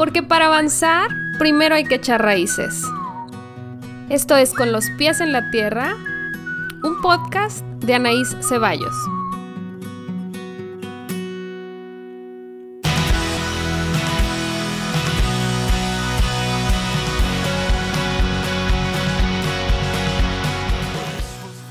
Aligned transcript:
Porque 0.00 0.22
para 0.22 0.46
avanzar, 0.46 1.10
primero 1.38 1.74
hay 1.74 1.84
que 1.84 1.96
echar 1.96 2.22
raíces. 2.22 2.84
Esto 4.08 4.34
es 4.34 4.54
Con 4.54 4.72
los 4.72 4.86
pies 4.96 5.20
en 5.20 5.30
la 5.30 5.50
tierra, 5.50 5.94
un 6.82 7.02
podcast 7.02 7.62
de 7.84 7.92
Anaís 7.92 8.34
Ceballos. 8.48 8.94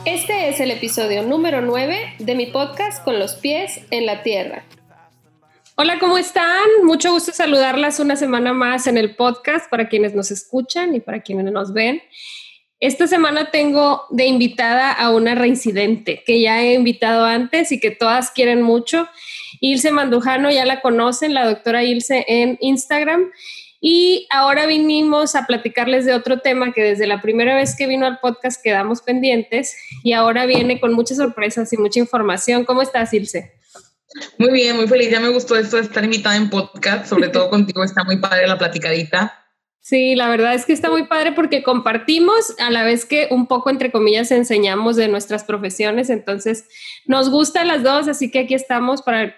Este 0.06 0.50
es 0.50 0.60
el 0.60 0.70
episodio 0.70 1.24
número 1.24 1.62
9 1.62 2.14
de 2.20 2.36
mi 2.36 2.46
podcast 2.46 3.04
Con 3.04 3.18
los 3.18 3.34
pies 3.34 3.82
en 3.90 4.06
la 4.06 4.22
tierra. 4.22 4.66
Hola, 5.82 5.98
¿cómo 5.98 6.18
están? 6.18 6.68
Mucho 6.84 7.14
gusto 7.14 7.32
saludarlas 7.32 8.02
una 8.02 8.18
semana 8.18 8.52
más 8.52 8.86
en 8.86 8.98
el 8.98 9.16
podcast 9.16 9.70
para 9.70 9.88
quienes 9.88 10.14
nos 10.14 10.30
escuchan 10.30 10.94
y 10.94 11.00
para 11.00 11.22
quienes 11.22 11.50
nos 11.54 11.72
ven. 11.72 12.02
Esta 12.82 13.08
semana 13.08 13.50
tengo 13.50 14.04
de 14.10 14.26
invitada 14.26 14.92
a 14.92 15.10
una 15.12 15.36
reincidente 15.36 16.22
que 16.26 16.42
ya 16.42 16.62
he 16.62 16.74
invitado 16.74 17.24
antes 17.24 17.72
y 17.72 17.80
que 17.80 17.92
todas 17.92 18.30
quieren 18.32 18.62
mucho. 18.62 19.08
Ilse 19.62 19.92
Mandujano, 19.92 20.52
ya 20.52 20.66
la 20.66 20.82
conocen, 20.82 21.34
la 21.34 21.46
doctora 21.46 21.86
Ilse 21.86 22.26
en 22.28 22.58
Instagram. 22.60 23.32
Y 23.80 24.28
ahora 24.32 24.66
vinimos 24.66 25.34
a 25.36 25.48
platicarles 25.48 26.04
de 26.04 26.14
otro 26.14 26.40
tema 26.40 26.74
que 26.74 26.84
desde 26.84 27.08
la 27.08 27.22
primera 27.22 27.56
vez 27.56 27.78
que 27.78 27.88
vino 27.88 28.06
al 28.06 28.20
podcast 28.20 28.62
quedamos 28.62 29.02
pendientes 29.02 29.78
y 30.04 30.12
ahora 30.12 30.46
viene 30.46 30.82
con 30.82 30.92
muchas 30.92 31.16
sorpresas 31.16 31.72
y 31.72 31.78
mucha 31.78 32.02
información. 32.02 32.66
¿Cómo 32.66 32.82
estás, 32.82 33.14
Ilse? 33.14 33.54
Muy 34.38 34.52
bien, 34.52 34.76
muy 34.76 34.88
feliz. 34.88 35.10
Ya 35.12 35.20
me 35.20 35.30
gustó 35.30 35.56
esto 35.56 35.78
de 35.78 35.84
estar 35.84 36.04
invitada 36.04 36.36
en 36.36 36.50
podcast, 36.50 37.08
sobre 37.08 37.30
todo 37.30 37.50
contigo. 37.50 37.84
Está 37.84 38.04
muy 38.04 38.18
padre 38.18 38.48
la 38.48 38.58
platicadita. 38.58 39.36
Sí, 39.82 40.14
la 40.14 40.30
verdad 40.30 40.54
es 40.54 40.66
que 40.66 40.74
está 40.74 40.92
muy 40.92 41.08
padre 41.08 41.32
porque 41.32 41.64
compartimos 41.64 42.54
a 42.60 42.70
la 42.70 42.84
vez 42.84 43.06
que 43.06 43.28
un 43.32 43.48
poco, 43.48 43.70
entre 43.70 43.92
comillas, 43.92 44.30
enseñamos 44.30 44.98
de 44.98 45.08
nuestras 45.08 45.44
profesiones. 45.44 46.10
Entonces, 46.10 46.68
nos 47.06 47.30
gustan 47.32 47.68
las 47.68 47.82
dos, 47.82 48.08
así 48.08 48.30
que 48.30 48.40
aquí 48.40 48.54
estamos 48.54 49.02
para, 49.02 49.36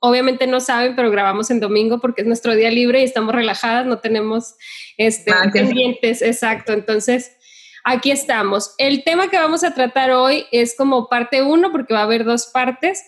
obviamente 0.00 0.46
no 0.46 0.60
saben, 0.60 0.96
pero 0.96 1.10
grabamos 1.10 1.50
en 1.50 1.60
domingo 1.60 2.00
porque 2.00 2.22
es 2.22 2.26
nuestro 2.26 2.56
día 2.56 2.70
libre 2.70 3.00
y 3.00 3.04
estamos 3.04 3.34
relajadas, 3.34 3.86
no 3.86 3.98
tenemos 3.98 4.54
este, 4.96 5.32
pendientes, 5.52 6.22
exacto. 6.22 6.72
Entonces, 6.72 7.36
aquí 7.84 8.10
estamos. 8.10 8.74
El 8.78 9.04
tema 9.04 9.28
que 9.28 9.36
vamos 9.36 9.62
a 9.62 9.74
tratar 9.74 10.10
hoy 10.10 10.46
es 10.52 10.74
como 10.74 11.08
parte 11.08 11.42
uno 11.42 11.70
porque 11.70 11.94
va 11.94 12.00
a 12.00 12.04
haber 12.04 12.24
dos 12.24 12.46
partes. 12.46 13.04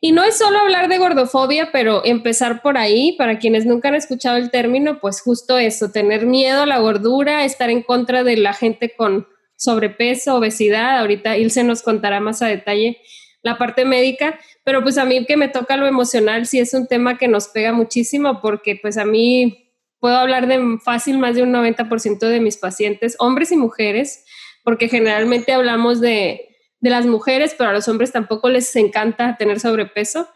Y 0.00 0.12
no 0.12 0.22
es 0.24 0.36
solo 0.36 0.58
hablar 0.58 0.88
de 0.88 0.98
gordofobia, 0.98 1.70
pero 1.72 2.04
empezar 2.04 2.62
por 2.62 2.76
ahí, 2.76 3.12
para 3.16 3.38
quienes 3.38 3.64
nunca 3.64 3.88
han 3.88 3.94
escuchado 3.94 4.36
el 4.36 4.50
término, 4.50 5.00
pues 5.00 5.20
justo 5.20 5.58
eso, 5.58 5.90
tener 5.90 6.26
miedo 6.26 6.62
a 6.62 6.66
la 6.66 6.78
gordura, 6.78 7.44
estar 7.44 7.70
en 7.70 7.82
contra 7.82 8.22
de 8.22 8.36
la 8.36 8.52
gente 8.52 8.94
con 8.94 9.26
sobrepeso, 9.56 10.36
obesidad. 10.36 10.98
Ahorita 10.98 11.36
Ilse 11.36 11.64
nos 11.64 11.82
contará 11.82 12.20
más 12.20 12.42
a 12.42 12.46
detalle 12.48 12.98
la 13.42 13.58
parte 13.58 13.84
médica, 13.84 14.38
pero 14.64 14.82
pues 14.82 14.98
a 14.98 15.04
mí 15.04 15.24
que 15.24 15.36
me 15.36 15.48
toca 15.48 15.76
lo 15.76 15.86
emocional 15.86 16.46
sí 16.46 16.58
es 16.58 16.74
un 16.74 16.88
tema 16.88 17.16
que 17.16 17.28
nos 17.28 17.48
pega 17.48 17.72
muchísimo 17.72 18.40
porque 18.42 18.76
pues 18.80 18.98
a 18.98 19.04
mí 19.04 19.72
puedo 20.00 20.16
hablar 20.16 20.46
de 20.48 20.78
fácil 20.84 21.18
más 21.18 21.36
de 21.36 21.42
un 21.42 21.52
90% 21.52 22.18
de 22.18 22.40
mis 22.40 22.56
pacientes, 22.56 23.16
hombres 23.18 23.52
y 23.52 23.56
mujeres, 23.56 24.24
porque 24.64 24.88
generalmente 24.88 25.52
hablamos 25.52 26.00
de 26.00 26.55
de 26.80 26.90
las 26.90 27.06
mujeres, 27.06 27.54
pero 27.56 27.70
a 27.70 27.72
los 27.72 27.88
hombres 27.88 28.12
tampoco 28.12 28.48
les 28.48 28.74
encanta 28.76 29.36
tener 29.36 29.60
sobrepeso. 29.60 30.28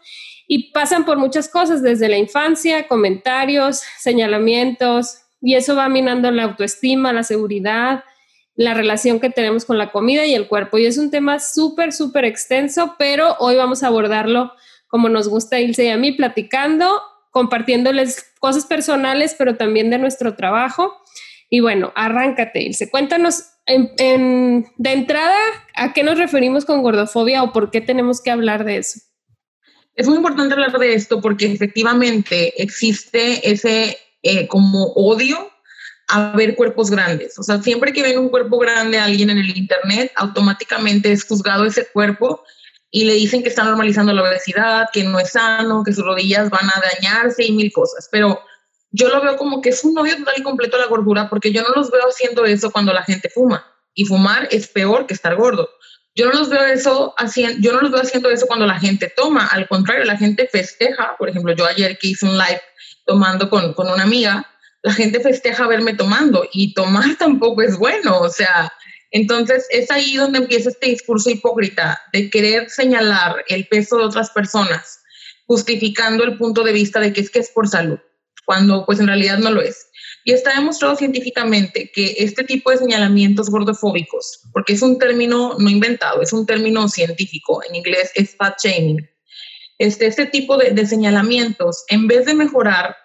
Y 0.47 0.71
pasan 0.71 1.05
por 1.05 1.17
muchas 1.17 1.47
cosas, 1.47 1.81
desde 1.81 2.09
la 2.09 2.17
infancia, 2.17 2.87
comentarios, 2.87 3.81
señalamientos, 3.99 5.19
y 5.41 5.55
eso 5.55 5.75
va 5.75 5.89
minando 5.89 6.29
la 6.31 6.43
autoestima, 6.43 7.13
la 7.13 7.23
seguridad, 7.23 8.03
la 8.55 8.73
relación 8.73 9.19
que 9.19 9.29
tenemos 9.29 9.65
con 9.65 9.77
la 9.77 9.91
comida 9.91 10.25
y 10.25 10.33
el 10.33 10.47
cuerpo. 10.47 10.77
Y 10.77 10.85
es 10.85 10.97
un 10.97 11.09
tema 11.09 11.39
súper, 11.39 11.93
súper 11.93 12.25
extenso, 12.25 12.95
pero 12.99 13.35
hoy 13.39 13.55
vamos 13.55 13.83
a 13.83 13.87
abordarlo 13.87 14.53
como 14.87 15.07
nos 15.07 15.29
gusta 15.29 15.59
Ilse 15.59 15.85
y 15.85 15.89
a 15.89 15.97
mí, 15.97 16.11
platicando, 16.11 17.01
compartiéndoles 17.31 18.33
cosas 18.39 18.65
personales, 18.65 19.35
pero 19.37 19.55
también 19.55 19.89
de 19.89 19.97
nuestro 19.97 20.35
trabajo. 20.35 20.97
Y 21.49 21.61
bueno, 21.61 21.93
arráncate, 21.95 22.61
Ilse. 22.61 22.91
Cuéntanos 22.91 23.50
de 23.67 24.91
entrada, 24.91 25.37
¿a 25.75 25.93
qué 25.93 26.03
nos 26.03 26.17
referimos 26.17 26.65
con 26.65 26.81
gordofobia 26.81 27.43
o 27.43 27.53
por 27.53 27.71
qué 27.71 27.81
tenemos 27.81 28.21
que 28.21 28.31
hablar 28.31 28.65
de 28.65 28.77
eso? 28.77 28.99
Es 29.95 30.07
muy 30.07 30.17
importante 30.17 30.53
hablar 30.53 30.77
de 30.77 30.93
esto 30.93 31.21
porque 31.21 31.51
efectivamente 31.51 32.61
existe 32.61 33.49
ese 33.49 33.97
eh, 34.23 34.47
como 34.47 34.85
odio 34.93 35.51
a 36.07 36.35
ver 36.35 36.55
cuerpos 36.55 36.89
grandes. 36.89 37.37
O 37.39 37.43
sea, 37.43 37.61
siempre 37.61 37.93
que 37.93 38.03
ve 38.03 38.17
un 38.17 38.29
cuerpo 38.29 38.57
grande 38.57 38.97
a 38.99 39.05
alguien 39.05 39.29
en 39.29 39.37
el 39.37 39.57
Internet, 39.57 40.11
automáticamente 40.15 41.11
es 41.11 41.25
juzgado 41.25 41.65
ese 41.65 41.87
cuerpo 41.87 42.43
y 42.89 43.05
le 43.05 43.13
dicen 43.13 43.43
que 43.43 43.49
está 43.49 43.63
normalizando 43.63 44.11
la 44.11 44.23
obesidad, 44.23 44.89
que 44.91 45.03
no 45.03 45.19
es 45.19 45.31
sano, 45.31 45.83
que 45.83 45.93
sus 45.93 46.03
rodillas 46.03 46.49
van 46.49 46.65
a 46.65 46.81
dañarse 46.93 47.45
y 47.45 47.53
mil 47.53 47.71
cosas. 47.71 48.09
Pero 48.11 48.41
yo 48.91 49.09
lo 49.09 49.21
veo 49.21 49.37
como 49.37 49.61
que 49.61 49.69
es 49.69 49.83
un 49.83 49.97
odio 49.97 50.17
total 50.17 50.35
y 50.37 50.43
completo 50.43 50.75
a 50.75 50.79
la 50.79 50.87
gordura 50.87 51.29
porque 51.29 51.51
yo 51.51 51.61
no 51.63 51.69
los 51.75 51.91
veo 51.91 52.07
haciendo 52.07 52.45
eso 52.45 52.71
cuando 52.71 52.93
la 52.93 53.03
gente 53.03 53.29
fuma. 53.29 53.65
Y 53.93 54.05
fumar 54.05 54.47
es 54.51 54.67
peor 54.67 55.07
que 55.07 55.13
estar 55.13 55.35
gordo. 55.35 55.69
Yo 56.13 56.25
no 56.27 56.33
los 56.33 56.49
veo 56.49 56.63
eso 56.65 57.13
haciendo, 57.17 57.57
yo 57.61 57.71
no 57.71 57.81
los 57.81 57.91
veo 57.91 58.01
haciendo 58.01 58.29
eso 58.29 58.47
cuando 58.47 58.65
la 58.65 58.79
gente 58.79 59.11
toma. 59.15 59.47
Al 59.47 59.67
contrario, 59.67 60.03
la 60.03 60.17
gente 60.17 60.47
festeja. 60.51 61.15
Por 61.17 61.29
ejemplo, 61.29 61.53
yo 61.55 61.65
ayer 61.65 61.97
que 61.97 62.09
hice 62.09 62.25
un 62.25 62.37
live 62.37 62.61
tomando 63.05 63.49
con, 63.49 63.73
con 63.73 63.89
una 63.89 64.03
amiga, 64.03 64.45
la 64.83 64.93
gente 64.93 65.21
festeja 65.21 65.67
verme 65.67 65.93
tomando 65.93 66.45
y 66.51 66.73
tomar 66.73 67.15
tampoco 67.19 67.61
es 67.61 67.77
bueno. 67.77 68.19
O 68.19 68.29
sea, 68.29 68.73
entonces 69.11 69.67
es 69.69 69.89
ahí 69.89 70.17
donde 70.17 70.39
empieza 70.39 70.69
este 70.69 70.89
discurso 70.89 71.29
hipócrita 71.29 72.01
de 72.11 72.29
querer 72.29 72.69
señalar 72.69 73.45
el 73.47 73.67
peso 73.67 73.97
de 73.97 74.03
otras 74.03 74.31
personas, 74.31 75.01
justificando 75.47 76.25
el 76.25 76.37
punto 76.37 76.63
de 76.63 76.73
vista 76.73 76.99
de 76.99 77.13
que 77.13 77.21
es 77.21 77.29
que 77.29 77.39
es 77.39 77.51
por 77.51 77.69
salud 77.69 77.99
cuando 78.51 78.85
pues 78.85 78.99
en 78.99 79.07
realidad 79.07 79.37
no 79.37 79.49
lo 79.49 79.61
es. 79.61 79.87
Y 80.25 80.33
está 80.33 80.53
demostrado 80.53 80.97
científicamente 80.97 81.89
que 81.95 82.15
este 82.17 82.43
tipo 82.43 82.69
de 82.69 82.79
señalamientos 82.79 83.49
gordofóbicos, 83.49 84.41
porque 84.51 84.73
es 84.73 84.81
un 84.81 84.99
término 84.99 85.55
no 85.57 85.69
inventado, 85.69 86.21
es 86.21 86.33
un 86.33 86.45
término 86.45 86.89
científico, 86.89 87.63
en 87.63 87.75
inglés 87.75 88.11
es 88.13 88.35
fat 88.35 88.59
shaming, 88.61 89.09
este, 89.77 90.07
este 90.07 90.25
tipo 90.25 90.57
de, 90.57 90.85
señalamientos, 90.85 91.85
en 91.87 92.07
vez 92.07 92.25
de 92.25 92.33
mejorar 92.33 92.97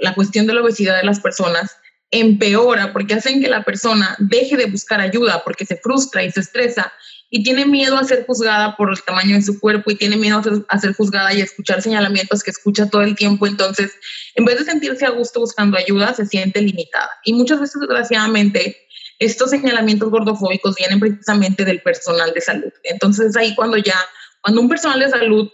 la 0.00 0.14
cuestión 0.14 0.46
de 0.46 0.52
la 0.52 0.60
obesidad 0.60 0.98
de 0.98 1.04
las 1.04 1.20
personas, 1.20 1.74
empeora 2.10 2.92
porque 2.92 3.14
hacen 3.14 3.40
que 3.40 3.48
la 3.48 3.64
persona 3.64 4.16
deje 4.18 4.58
de 4.58 4.66
buscar 4.66 5.00
ayuda 5.00 5.42
porque 5.44 5.64
se 5.64 5.76
frustra 5.76 6.22
y 6.24 6.30
se 6.30 6.40
estresa 6.40 6.92
y 7.30 7.44
tiene 7.44 7.64
miedo 7.64 7.96
a 7.96 8.04
ser 8.04 8.26
juzgada 8.26 8.76
por 8.76 8.90
el 8.90 9.00
tamaño 9.02 9.36
de 9.36 9.42
su 9.42 9.60
cuerpo 9.60 9.92
y 9.92 9.94
tiene 9.94 10.16
miedo 10.16 10.42
a 10.68 10.78
ser, 10.78 10.94
juzgada 10.94 11.32
y 11.32 11.40
escuchar 11.40 11.80
señalamientos 11.80 12.42
que 12.42 12.50
escucha 12.50 12.90
todo 12.90 13.02
el 13.02 13.14
tiempo. 13.14 13.46
Entonces, 13.46 13.92
en 14.34 14.44
vez 14.44 14.58
de 14.58 14.64
sentirse 14.64 15.06
a 15.06 15.10
gusto 15.10 15.38
buscando 15.38 15.78
ayuda, 15.78 16.12
se 16.12 16.26
siente 16.26 16.60
limitada. 16.60 17.10
Y 17.24 17.32
muchas 17.32 17.60
veces, 17.60 17.80
desgraciadamente, 17.80 18.76
estos 19.20 19.50
señalamientos 19.50 20.10
gordofóbicos 20.10 20.74
vienen 20.74 20.98
precisamente 20.98 21.64
del 21.64 21.80
personal 21.82 22.34
de 22.34 22.40
salud. 22.40 22.72
Entonces, 22.82 23.28
es 23.28 23.36
ahí 23.36 23.54
cuando 23.54 23.76
ya, 23.76 23.96
cuando 24.42 24.60
un 24.60 24.68
personal 24.68 24.98
de 24.98 25.10
salud 25.10 25.48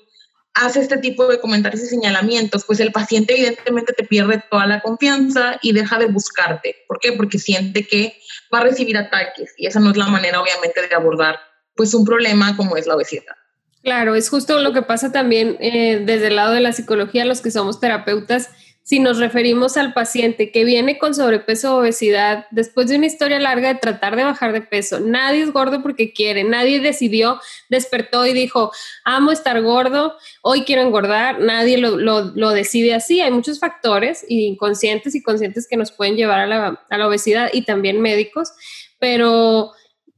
hace 0.55 0.81
este 0.81 0.97
tipo 0.97 1.29
de 1.29 1.39
comentarios 1.39 1.83
y 1.83 1.87
señalamientos, 1.89 2.65
pues 2.65 2.81
el 2.81 2.91
paciente 2.91 3.35
evidentemente 3.35 3.93
te 3.93 4.05
pierde 4.05 4.43
toda 4.51 4.67
la 4.67 4.81
confianza 4.81 5.59
y 5.61 5.73
deja 5.73 5.99
de 5.99 6.07
buscarte. 6.07 6.77
¿Por 6.89 7.01
qué? 7.01 7.13
Porque 7.13 7.39
siente 7.39 7.87
que 7.87 8.17
va 8.53 8.61
a 8.61 8.63
recibir 8.63 8.97
ataques 8.97 9.53
y 9.59 9.67
esa 9.67 9.81
no 9.81 9.91
es 9.91 9.99
la 9.99 10.07
manera 10.07 10.41
obviamente 10.41 10.81
de 10.89 10.95
abordar 10.95 11.39
pues 11.77 11.95
un 11.95 12.05
problema 12.05 12.57
como 12.57 12.77
es 12.77 12.87
la 12.87 12.97
obesidad. 12.97 13.35
Claro, 13.83 14.17
es 14.17 14.29
justo 14.29 14.59
lo 14.59 14.73
que 14.73 14.83
pasa 14.83 15.13
también 15.13 15.57
eh, 15.61 16.03
desde 16.05 16.29
el 16.29 16.37
lado 16.37 16.53
de 16.53 16.61
la 16.61 16.73
psicología, 16.73 17.25
los 17.25 17.41
que 17.41 17.53
somos 17.53 17.79
terapeutas, 17.79 18.51
si 18.87 19.01
nos 19.01 19.19
referimos 19.19 19.77
al 19.77 19.95
paciente 19.95 20.53
que 20.53 20.65
viene 20.65 20.97
con 20.97 21.13
sobrepeso 21.13 21.75
o 21.75 21.81
obesidad 21.81 22.47
después 22.53 22.89
de 22.89 22.97
una 22.97 23.07
historia 23.07 23.41
larga 23.41 23.67
de 23.75 23.81
tratar 23.81 24.15
de 24.15 24.23
bajar 24.23 24.53
de 24.53 24.61
peso. 24.61 25.01
Nadie 25.01 25.43
es 25.43 25.53
gordo 25.53 25.83
porque 25.83 26.13
quiere, 26.13 26.45
nadie 26.45 26.79
decidió, 26.79 27.41
despertó 27.69 28.27
y 28.27 28.33
dijo, 28.33 28.71
amo 29.05 29.33
estar 29.33 29.61
gordo, 29.61 30.17
hoy 30.41 30.63
quiero 30.63 30.83
engordar, 30.83 31.41
nadie 31.41 31.79
lo, 31.79 31.97
lo, 31.97 32.51
decide 32.51 32.95
así. 32.95 33.21
Hay 33.21 33.33
muchos 33.33 33.59
factores 33.59 34.25
inconscientes 34.29 35.17
y 35.17 35.23
conscientes 35.23 35.67
que 35.69 35.77
nos 35.77 35.91
pueden 35.91 36.15
llevar 36.15 36.39
a 36.39 36.47
la, 36.47 36.81
a 36.89 36.99
la 36.99 37.09
obesidad 37.09 37.51
y 37.53 37.63
también 37.63 38.01
médicos, 38.01 38.53
pero 39.01 39.73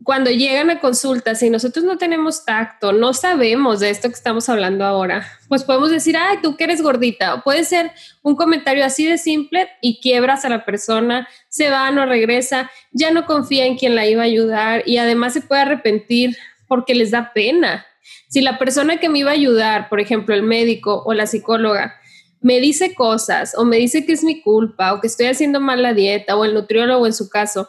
cuando 0.05 0.31
llegan 0.31 0.71
a 0.71 0.81
consultas 0.81 1.43
y 1.43 1.51
nosotros 1.51 1.85
no 1.85 1.99
tenemos 1.99 2.45
tacto, 2.45 2.93
no 2.93 3.13
sabemos 3.13 3.81
de 3.81 3.91
esto 3.91 4.09
que 4.09 4.15
estamos 4.15 4.49
hablando 4.49 4.85
ahora, 4.85 5.27
pues 5.49 5.65
podemos 5.65 5.91
decir, 5.91 6.17
ay, 6.17 6.39
tú 6.43 6.57
que 6.57 6.65
eres 6.65 6.83
gordita. 6.83 7.35
O 7.35 7.43
puede 7.43 7.65
ser 7.65 7.91
un 8.23 8.37
comentario 8.37 8.85
así 8.85 9.07
de 9.07 9.19
simple 9.19 9.69
y 9.81 10.01
quiebras 10.01 10.45
a 10.45 10.49
la 10.49 10.65
persona, 10.65 11.29
se 11.49 11.69
va, 11.71 11.91
no 11.91 12.07
regresa, 12.07 12.71
ya 12.93 13.11
no 13.11 13.27
confía 13.27 13.67
en 13.67 13.77
quien 13.77 13.95
la 13.95 14.07
iba 14.07 14.23
a 14.23 14.27
ayudar 14.27 14.83
y 14.87 14.99
además 14.99 15.33
se 15.33 15.41
puede 15.41 15.63
arrepentir 15.63 16.37
porque 16.69 16.95
les 16.95 17.11
da 17.11 17.33
pena. 17.33 17.85
Si 18.29 18.41
la 18.41 18.59
persona 18.59 18.99
que 18.99 19.09
me 19.09 19.19
iba 19.19 19.31
a 19.31 19.35
ayudar, 19.35 19.89
por 19.89 20.01
ejemplo, 20.01 20.35
el 20.35 20.43
médico 20.43 21.03
o 21.05 21.13
la 21.13 21.27
psicóloga, 21.27 21.97
me 22.41 22.61
dice 22.61 22.95
cosas 22.95 23.55
o 23.57 23.65
me 23.65 23.79
dice 23.79 24.07
que 24.07 24.13
es 24.13 24.23
mi 24.23 24.41
culpa 24.41 24.93
o 24.93 25.01
que 25.01 25.09
estoy 25.09 25.27
haciendo 25.27 25.61
mal 25.61 25.83
la 25.83 25.93
dieta 25.93 26.37
o 26.37 26.45
el 26.45 26.55
nutriólogo 26.55 27.07
en 27.07 27.13
su 27.13 27.29
caso, 27.29 27.69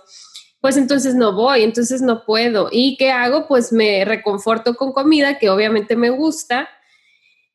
pues 0.62 0.78
entonces 0.78 1.16
no 1.16 1.34
voy, 1.34 1.64
entonces 1.64 2.02
no 2.02 2.26
puedo. 2.26 2.70
¿Y 2.72 2.98
qué 2.98 3.12
hago? 3.12 3.48
Pues 3.48 3.72
me 3.72 4.04
reconforto 4.06 4.76
con 4.76 4.92
comida 4.92 5.40
que 5.40 5.50
obviamente 5.50 5.96
me 5.96 6.10
gusta 6.10 6.70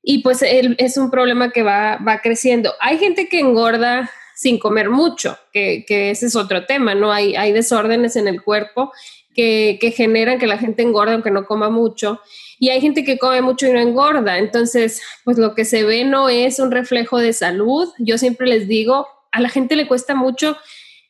y 0.02 0.22
pues 0.22 0.40
es 0.42 0.96
un 0.96 1.10
problema 1.10 1.50
que 1.50 1.62
va, 1.62 1.96
va 1.96 2.20
creciendo. 2.20 2.72
Hay 2.80 2.98
gente 2.98 3.28
que 3.28 3.40
engorda 3.40 4.10
sin 4.34 4.58
comer 4.58 4.90
mucho, 4.90 5.38
que, 5.52 5.84
ese 5.88 6.26
es 6.26 6.36
otro 6.36 6.66
tema, 6.66 6.94
¿no? 6.94 7.12
Hay, 7.12 7.36
hay 7.36 7.52
desórdenes 7.52 8.16
en 8.16 8.28
el 8.28 8.42
cuerpo 8.42 8.92
que, 9.34 9.78
que, 9.80 9.92
generan 9.92 10.38
que 10.38 10.46
la 10.46 10.58
gente 10.58 10.82
engorda 10.82 11.14
aunque 11.14 11.30
no 11.30 11.46
coma 11.46 11.70
mucho. 11.70 12.20
Y 12.58 12.68
hay 12.68 12.80
gente 12.80 13.04
que 13.04 13.18
come 13.18 13.40
mucho 13.40 13.66
y 13.66 13.72
no 13.72 13.80
engorda. 13.80 14.38
Entonces, 14.38 15.00
pues 15.24 15.38
lo 15.38 15.54
que 15.54 15.64
se 15.64 15.84
ve 15.84 16.04
no 16.04 16.28
es 16.28 16.58
un 16.58 16.70
reflejo 16.70 17.18
de 17.18 17.32
salud. 17.32 17.88
Yo 17.98 18.18
siempre 18.18 18.46
les 18.46 18.68
digo, 18.68 19.06
a 19.32 19.40
la 19.40 19.48
gente 19.48 19.76
le 19.76 19.86
cuesta 19.86 20.14
mucho 20.14 20.56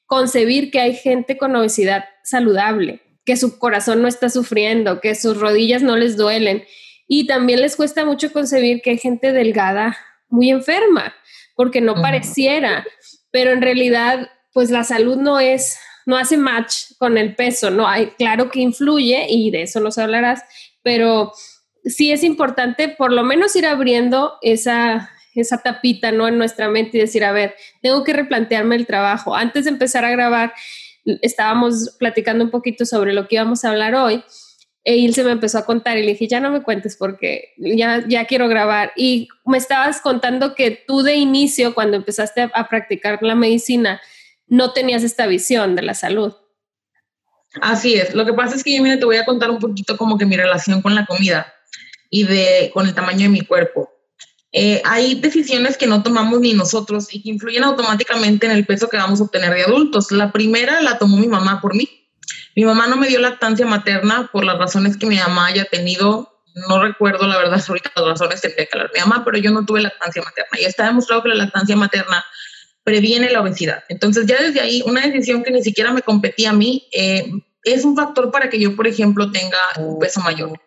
concebir 0.07 0.71
que 0.71 0.81
hay 0.81 0.95
gente 0.95 1.37
con 1.37 1.55
obesidad 1.57 2.05
saludable, 2.23 3.01
que 3.25 3.37
su 3.37 3.59
corazón 3.59 4.03
no 4.03 4.09
está 4.09 4.29
sufriendo, 4.31 5.01
que 5.01 5.15
sus 5.15 5.39
rodillas 5.39 5.83
no 5.83 5.97
les 5.97 6.17
duelen. 6.17 6.65
Y 7.07 7.27
también 7.27 7.61
les 7.61 7.77
cuesta 7.77 8.05
mucho 8.05 8.33
concebir 8.33 8.83
que 8.83 8.91
hay 8.91 8.99
gente 8.99 9.33
delgada 9.33 9.97
muy 10.29 10.51
enferma, 10.51 11.15
porque 11.55 11.81
no 11.81 11.95
pareciera, 11.95 12.85
pero 13.31 13.53
en 13.53 13.63
realidad, 13.63 14.31
pues 14.53 14.71
la 14.71 14.85
salud 14.85 15.17
no 15.17 15.39
es, 15.41 15.79
no 16.07 16.17
hace 16.17 16.37
match 16.37 16.93
con 16.99 17.19
el 17.19 17.35
peso, 17.35 17.71
¿no? 17.71 17.87
Hay, 17.87 18.09
claro 18.19 18.51
que 18.51 18.61
influye 18.61 19.27
y 19.29 19.51
de 19.51 19.63
eso 19.63 19.81
nos 19.81 19.99
hablarás, 19.99 20.43
pero 20.83 21.33
sí 21.85 22.11
es 22.13 22.25
importante 22.25 22.89
por 22.89 23.13
lo 23.13 23.23
menos 23.23 23.55
ir 23.57 23.67
abriendo 23.67 24.35
esa, 24.43 25.11
esa 25.41 25.59
tapita, 25.59 26.13
¿no? 26.13 26.29
En 26.29 26.39
nuestra 26.39 26.69
mente 26.69 26.99
y 26.99 27.01
decir, 27.01 27.25
a 27.25 27.33
ver, 27.33 27.55
tengo 27.83 28.05
que 28.05 28.13
replantearme 28.13 28.77
el 28.77 28.87
trabajo. 28.87 29.35
Antes 29.35 29.65
de 29.65 29.71
empezar 29.71 30.05
a 30.05 30.11
grabar, 30.11 30.53
estábamos 31.23 31.97
platicando 31.99 32.45
un 32.45 32.51
poquito 32.51 32.85
sobre 32.87 33.13
lo 33.13 33.29
que 33.29 33.37
íbamos 33.37 33.65
a 33.65 33.71
hablar 33.71 33.95
hoy. 33.95 34.23
E 34.85 35.03
él 35.03 35.15
se 35.15 35.25
me 35.25 35.31
empezó 35.31 35.59
a 35.59 35.65
contar 35.65 35.97
y 35.97 36.03
le 36.03 36.13
dije, 36.13 36.29
ya 36.29 36.41
no 36.41 36.51
me 36.51 36.63
cuentes 36.63 36.97
porque 36.97 37.55
ya, 37.57 38.05
ya 38.07 38.27
quiero 38.27 38.49
grabar. 38.49 38.93
Y 38.97 39.29
me 39.47 39.57
estabas 39.57 40.01
contando 40.03 40.55
que 40.55 40.71
tú 40.87 41.03
de 41.03 41.15
inicio, 41.15 41.75
cuando 41.75 41.97
empezaste 41.97 42.51
a, 42.53 42.69
practicar 42.69 43.23
la 43.23 43.35
medicina, 43.35 44.03
no 44.47 44.73
tenías 44.75 45.03
esta 45.03 45.27
visión 45.27 45.75
de 45.75 45.83
la 45.83 45.95
salud. 45.95 46.35
Así 47.63 47.95
es. 47.95 48.15
Lo 48.15 48.27
que 48.27 48.35
pasa 48.35 48.57
es 48.57 48.65
que 48.65 48.77
yo, 48.77 48.83
te 48.99 49.05
voy 49.07 49.17
a 49.17 49.25
contar 49.25 49.51
un 49.51 49.59
poquito 49.59 49.97
como 49.97 50.19
que 50.19 50.27
mi 50.27 50.37
relación 50.37 50.83
con 50.83 50.95
la 50.95 51.07
comida 51.07 51.55
y 52.11 52.25
de, 52.25 52.71
con 52.75 52.87
el 52.87 52.95
tamaño 52.95 53.21
de 53.21 53.29
mi 53.31 53.41
cuerpo. 53.41 53.94
Eh, 54.57 54.81
hay 54.85 55.17
decisiones 55.17 55.77
que 55.77 55.89
no 55.89 56.05
tomamos 56.05 56.39
ni 56.39 56.53
nosotros 56.53 57.13
y 57.13 57.21
que 57.21 57.29
influyen 57.29 57.65
automáticamente 57.65 58.47
en 58.47 58.53
el 58.53 58.65
peso 58.65 58.89
que 58.89 58.97
vamos 58.97 59.21
a 59.21 59.25
obtener 59.25 59.53
de 59.53 59.65
adultos. 59.65 60.13
La 60.13 60.31
primera 60.31 60.81
la 60.81 60.97
tomó 60.97 61.17
mi 61.17 61.27
mamá 61.27 61.61
por 61.61 61.75
mí. 61.75 61.89
Mi 62.55 62.65
mamá 62.65 62.87
no 62.87 62.97
me 62.97 63.09
dio 63.09 63.19
lactancia 63.19 63.67
materna 63.67 64.31
por 64.33 64.45
las 64.45 64.57
razones 64.57 64.97
que 64.97 65.07
mi 65.07 65.17
mamá 65.17 65.47
haya 65.47 65.65
tenido. 65.65 66.41
No 66.69 66.81
recuerdo 66.81 67.27
la 67.27 67.37
verdad 67.37 67.61
ahorita 67.69 67.91
las 67.97 68.05
razones 68.07 68.43
tenía 68.43 68.67
que 68.67 68.69
hablar 68.75 68.93
mi 68.95 69.01
mamá, 69.01 69.25
pero 69.25 69.39
yo 69.39 69.51
no 69.51 69.67
tuve 69.67 69.83
lactancia 69.83 70.23
materna. 70.23 70.61
Y 70.61 70.67
está 70.67 70.87
demostrado 70.87 71.25
que 71.25 71.31
la 71.31 71.35
lactancia 71.35 71.75
materna 71.75 72.25
previene 72.85 73.33
la 73.33 73.41
obesidad. 73.41 73.83
Entonces 73.89 74.25
ya 74.27 74.41
desde 74.41 74.61
ahí, 74.61 74.85
una 74.87 75.01
decisión 75.01 75.43
que 75.43 75.51
ni 75.51 75.65
siquiera 75.65 75.93
me 75.93 76.03
competía 76.03 76.51
a 76.51 76.53
mí, 76.53 76.87
eh, 76.93 77.29
es 77.65 77.85
un 77.85 77.97
factor 77.97 78.31
para 78.31 78.49
que 78.51 78.61
yo, 78.61 78.77
por 78.77 78.87
ejemplo, 78.87 79.33
tenga 79.33 79.59
un 79.79 79.99
peso 79.99 80.21
mayor. 80.21 80.61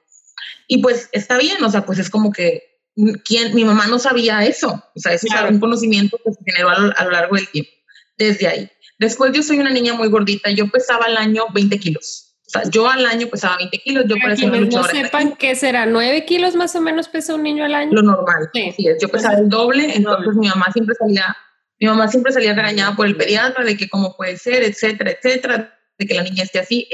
Y 0.67 0.81
pues 0.81 1.07
está 1.13 1.37
bien, 1.37 1.63
o 1.63 1.71
sea, 1.71 1.85
pues 1.85 1.99
es 1.99 2.09
como 2.09 2.33
que 2.33 2.76
¿quién? 3.25 3.53
mi 3.53 3.65
mamá 3.65 3.87
no 3.87 3.99
sabía 3.99 4.45
eso, 4.45 4.83
o 4.95 4.99
sea, 4.99 5.13
eso 5.13 5.27
es 5.27 5.51
un 5.51 5.59
conocimiento 5.59 6.17
que 6.23 6.31
se 6.31 6.39
generó 6.45 6.69
a 6.69 7.03
lo, 7.03 7.11
largo 7.11 7.35
del 7.35 7.47
tiempo, 7.49 7.71
desde 8.17 8.47
ahí. 8.47 8.71
Después 8.99 9.31
yo 9.33 9.43
soy 9.43 9.59
una 9.59 9.69
niña 9.69 9.93
muy 9.93 10.09
gordita, 10.09 10.49
yo 10.51 10.67
pesaba 10.69 11.05
al 11.05 11.17
año 11.17 11.45
20 11.53 11.79
kilos. 11.79 12.23
O 12.47 12.49
sea, 12.49 12.63
yo 12.69 12.89
al 12.89 13.05
año 13.05 13.27
pesaba 13.27 13.57
20 13.57 13.77
kilos, 13.79 14.05
yo 14.07 14.15
una 14.15 14.57
luchadora. 14.57 14.93
No 14.93 14.99
sepan 15.01 15.35
qué 15.35 15.53
será, 15.53 15.85
9 15.85 16.25
kilos 16.25 16.55
más 16.55 16.75
o 16.75 16.81
menos 16.81 17.07
pesa 17.09 17.35
un 17.35 17.43
niño 17.43 17.65
al 17.65 17.75
año. 17.75 17.91
Lo 17.91 18.01
normal, 18.01 18.49
sí. 18.53 18.73
Yo 19.01 19.09
pesaba 19.09 19.37
el 19.37 19.49
doble, 19.49 19.95
entonces 19.95 20.33
mi 20.35 20.47
mamá 20.47 20.71
siempre 20.71 20.95
salía 20.95 21.35
mi 21.79 21.87
mamá 21.87 22.07
siempre 22.07 22.31
salía 22.31 22.53
regañada 22.53 22.95
por 22.95 23.05
el 23.05 23.15
pediatra 23.15 23.63
de 23.63 23.77
que 23.77 23.87
cómo 23.87 24.15
puede 24.15 24.37
ser, 24.37 24.63
etcétera, 24.63 25.11
etcétera, 25.11 25.77
de 25.97 26.05
que 26.07 26.15
la 26.15 26.23
niña 26.23 26.43
esté 26.43 26.59
así. 26.59 26.87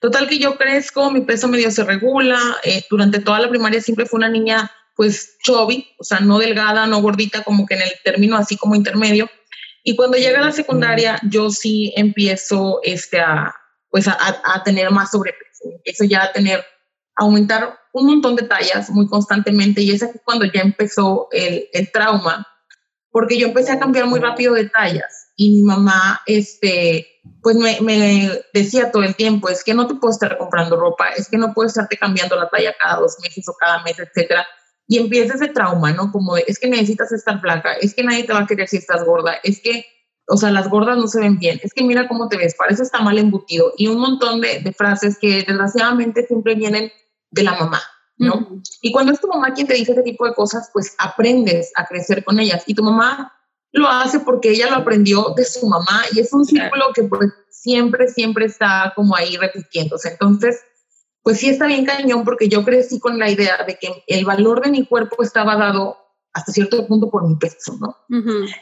Total 0.00 0.28
que 0.28 0.38
yo 0.38 0.56
crezco, 0.56 1.10
mi 1.10 1.22
peso 1.22 1.48
medio 1.48 1.70
se 1.70 1.84
regula. 1.84 2.38
Eh, 2.64 2.84
durante 2.88 3.18
toda 3.18 3.40
la 3.40 3.50
primaria 3.50 3.80
siempre 3.80 4.06
fue 4.06 4.18
una 4.18 4.28
niña 4.28 4.70
pues 4.98 5.38
chubby, 5.44 5.86
o 5.96 6.02
sea, 6.02 6.18
no 6.18 6.40
delgada, 6.40 6.88
no 6.88 7.00
gordita, 7.00 7.44
como 7.44 7.66
que 7.66 7.76
en 7.76 7.82
el 7.82 7.92
término 8.02 8.36
así 8.36 8.56
como 8.56 8.74
intermedio. 8.74 9.30
Y 9.84 9.94
cuando 9.94 10.18
llega 10.18 10.40
a 10.40 10.46
la 10.46 10.50
secundaria, 10.50 11.20
yo 11.30 11.50
sí 11.50 11.94
empiezo 11.96 12.80
este, 12.82 13.20
a, 13.20 13.54
pues 13.90 14.08
a, 14.08 14.18
a 14.44 14.64
tener 14.64 14.90
más 14.90 15.12
sobrepeso. 15.12 15.70
Empiezo 15.72 16.02
ya 16.02 16.24
a 16.24 16.32
tener, 16.32 16.58
a 17.14 17.22
aumentar 17.22 17.78
un 17.92 18.06
montón 18.06 18.34
de 18.34 18.42
tallas 18.42 18.90
muy 18.90 19.06
constantemente. 19.06 19.82
Y 19.82 19.92
es 19.92 20.02
aquí 20.02 20.18
cuando 20.24 20.46
ya 20.46 20.62
empezó 20.62 21.28
el, 21.30 21.68
el 21.72 21.92
trauma 21.92 22.44
porque 23.12 23.38
yo 23.38 23.48
empecé 23.48 23.72
a 23.72 23.78
cambiar 23.78 24.06
muy 24.06 24.20
rápido 24.20 24.54
de 24.54 24.68
tallas 24.68 25.32
y 25.36 25.50
mi 25.50 25.62
mamá, 25.62 26.20
este, 26.26 27.06
pues 27.42 27.56
me, 27.56 27.80
me, 27.80 28.30
decía 28.52 28.90
todo 28.90 29.04
el 29.04 29.14
tiempo, 29.14 29.48
es 29.48 29.62
que 29.62 29.74
no 29.74 29.86
te 29.86 29.94
puedo 29.94 30.12
estar 30.12 30.36
comprando 30.36 30.76
ropa, 30.76 31.08
es 31.10 31.28
que 31.28 31.38
no 31.38 31.54
puedo 31.54 31.68
estarte 31.68 31.96
cambiando 31.96 32.36
la 32.36 32.48
talla 32.48 32.74
cada 32.78 33.00
dos 33.00 33.16
meses 33.22 33.48
o 33.48 33.54
cada 33.54 33.82
mes, 33.84 33.98
etcétera. 33.98 34.46
Y 34.88 34.98
empieza 34.98 35.34
ese 35.34 35.48
trauma, 35.48 35.92
¿no? 35.92 36.10
Como 36.10 36.34
de, 36.34 36.44
es 36.48 36.58
que 36.58 36.68
necesitas 36.68 37.12
estar 37.12 37.40
flaca, 37.40 37.74
es 37.74 37.94
que 37.94 38.02
nadie 38.02 38.24
te 38.24 38.32
va 38.32 38.40
a 38.40 38.46
querer 38.46 38.68
si 38.68 38.78
estás 38.78 39.04
gorda, 39.04 39.34
es 39.44 39.60
que, 39.60 39.84
o 40.26 40.36
sea, 40.36 40.50
las 40.50 40.68
gordas 40.68 40.96
no 40.96 41.06
se 41.06 41.20
ven 41.20 41.38
bien, 41.38 41.60
es 41.62 41.74
que 41.74 41.84
mira 41.84 42.08
cómo 42.08 42.28
te 42.28 42.38
ves, 42.38 42.54
para 42.56 42.72
eso 42.72 42.82
está 42.82 43.00
mal 43.00 43.18
embutido. 43.18 43.72
Y 43.76 43.86
un 43.86 44.00
montón 44.00 44.40
de, 44.40 44.60
de 44.60 44.72
frases 44.72 45.18
que 45.18 45.44
desgraciadamente 45.46 46.26
siempre 46.26 46.54
vienen 46.54 46.90
de 47.30 47.42
la 47.42 47.52
mamá, 47.52 47.82
¿no? 48.16 48.62
Y 48.80 48.90
cuando 48.90 49.12
es 49.12 49.20
tu 49.20 49.28
mamá 49.28 49.52
quien 49.52 49.66
te 49.66 49.74
dice 49.74 49.92
ese 49.92 50.02
tipo 50.02 50.26
de 50.26 50.34
cosas, 50.34 50.70
pues 50.72 50.94
aprendes 50.98 51.70
a 51.76 51.86
crecer 51.86 52.24
con 52.24 52.40
ellas. 52.40 52.64
Y 52.66 52.74
tu 52.74 52.82
mamá 52.82 53.32
lo 53.72 53.88
hace 53.88 54.20
porque 54.20 54.50
ella 54.50 54.70
lo 54.70 54.76
aprendió 54.76 55.34
de 55.36 55.44
su 55.44 55.66
mamá 55.66 56.02
y 56.12 56.20
es 56.20 56.32
un 56.32 56.44
círculo 56.44 56.86
que 56.94 57.02
pues 57.04 57.30
siempre, 57.50 58.08
siempre 58.08 58.46
está 58.46 58.92
como 58.96 59.14
ahí 59.14 59.36
repitiéndose. 59.36 60.10
Entonces, 60.10 60.60
pues 61.28 61.40
sí 61.40 61.50
está 61.50 61.66
bien 61.66 61.84
cañón 61.84 62.24
porque 62.24 62.48
yo 62.48 62.64
crecí 62.64 62.98
con 62.98 63.18
la 63.18 63.30
idea 63.30 63.62
de 63.66 63.76
que 63.78 64.02
el 64.06 64.24
valor 64.24 64.62
de 64.62 64.70
mi 64.70 64.86
cuerpo 64.86 65.22
estaba 65.22 65.56
dado 65.56 65.98
hasta 66.32 66.52
cierto 66.52 66.86
punto 66.86 67.10
por 67.10 67.28
mi 67.28 67.36
peso, 67.36 67.76
¿no? 67.78 67.94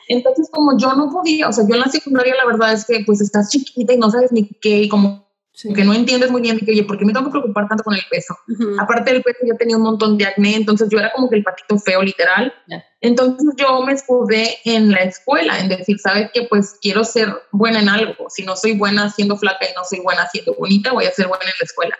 Entonces, 0.09 0.49
como 0.51 0.77
yo 0.77 0.93
no 0.97 1.09
podía, 1.09 1.49
o 1.49 1.53
sea, 1.53 1.65
yo 1.65 1.77
en 1.77 1.83
la 1.83 1.87
secundaria 1.87 2.35
la 2.35 2.45
verdad 2.45 2.73
es 2.73 2.85
que 2.85 3.05
pues 3.07 3.21
estás 3.21 3.51
chiquita 3.51 3.93
y 3.93 3.99
no 3.99 4.11
sabes 4.11 4.33
ni 4.33 4.49
qué, 4.49 4.83
y 4.83 4.89
como 4.89 5.29
que 5.77 5.85
no 5.85 5.95
entiendes 5.95 6.33
muy 6.33 6.43
bien 6.43 6.59
que, 6.59 6.73
oye, 6.73 6.83
¿por 6.83 6.99
qué 6.99 7.05
me 7.05 7.13
tengo 7.13 7.27
que 7.27 7.31
preocupar 7.39 7.69
tanto 7.69 7.85
con 7.85 7.95
el 7.95 8.03
peso? 8.11 8.37
Aparte 8.81 9.13
del 9.13 9.23
peso, 9.23 9.39
yo 9.47 9.55
tenía 9.57 9.77
un 9.77 9.85
montón 9.85 10.19
de 10.19 10.27
acné, 10.27 10.57
entonces 10.57 10.89
yo 10.91 10.99
era 10.99 11.13
como 11.13 11.31
que 11.31 11.37
el 11.37 11.45
patito 11.45 11.79
feo, 11.79 12.03
literal. 12.03 12.53
Entonces 13.01 13.55
yo 13.57 13.81
me 13.83 13.93
escudé 13.93 14.57
en 14.65 14.91
la 14.91 15.05
escuela, 15.05 15.61
en 15.61 15.69
decir, 15.69 16.01
¿sabes 16.01 16.31
qué? 16.35 16.49
Pues 16.51 16.77
quiero 16.83 17.05
ser 17.05 17.33
buena 17.53 17.79
en 17.79 17.89
algo. 17.89 18.29
Si 18.29 18.43
no 18.43 18.57
soy 18.57 18.77
buena 18.77 19.09
siendo 19.09 19.37
flaca 19.37 19.71
y 19.71 19.75
no 19.77 19.85
soy 19.85 20.01
buena 20.01 20.29
siendo 20.31 20.53
bonita, 20.55 20.93
voy 20.93 21.05
a 21.05 21.13
ser 21.13 21.29
buena 21.29 21.45
en 21.45 21.53
la 21.61 21.65
escuela. 21.65 21.97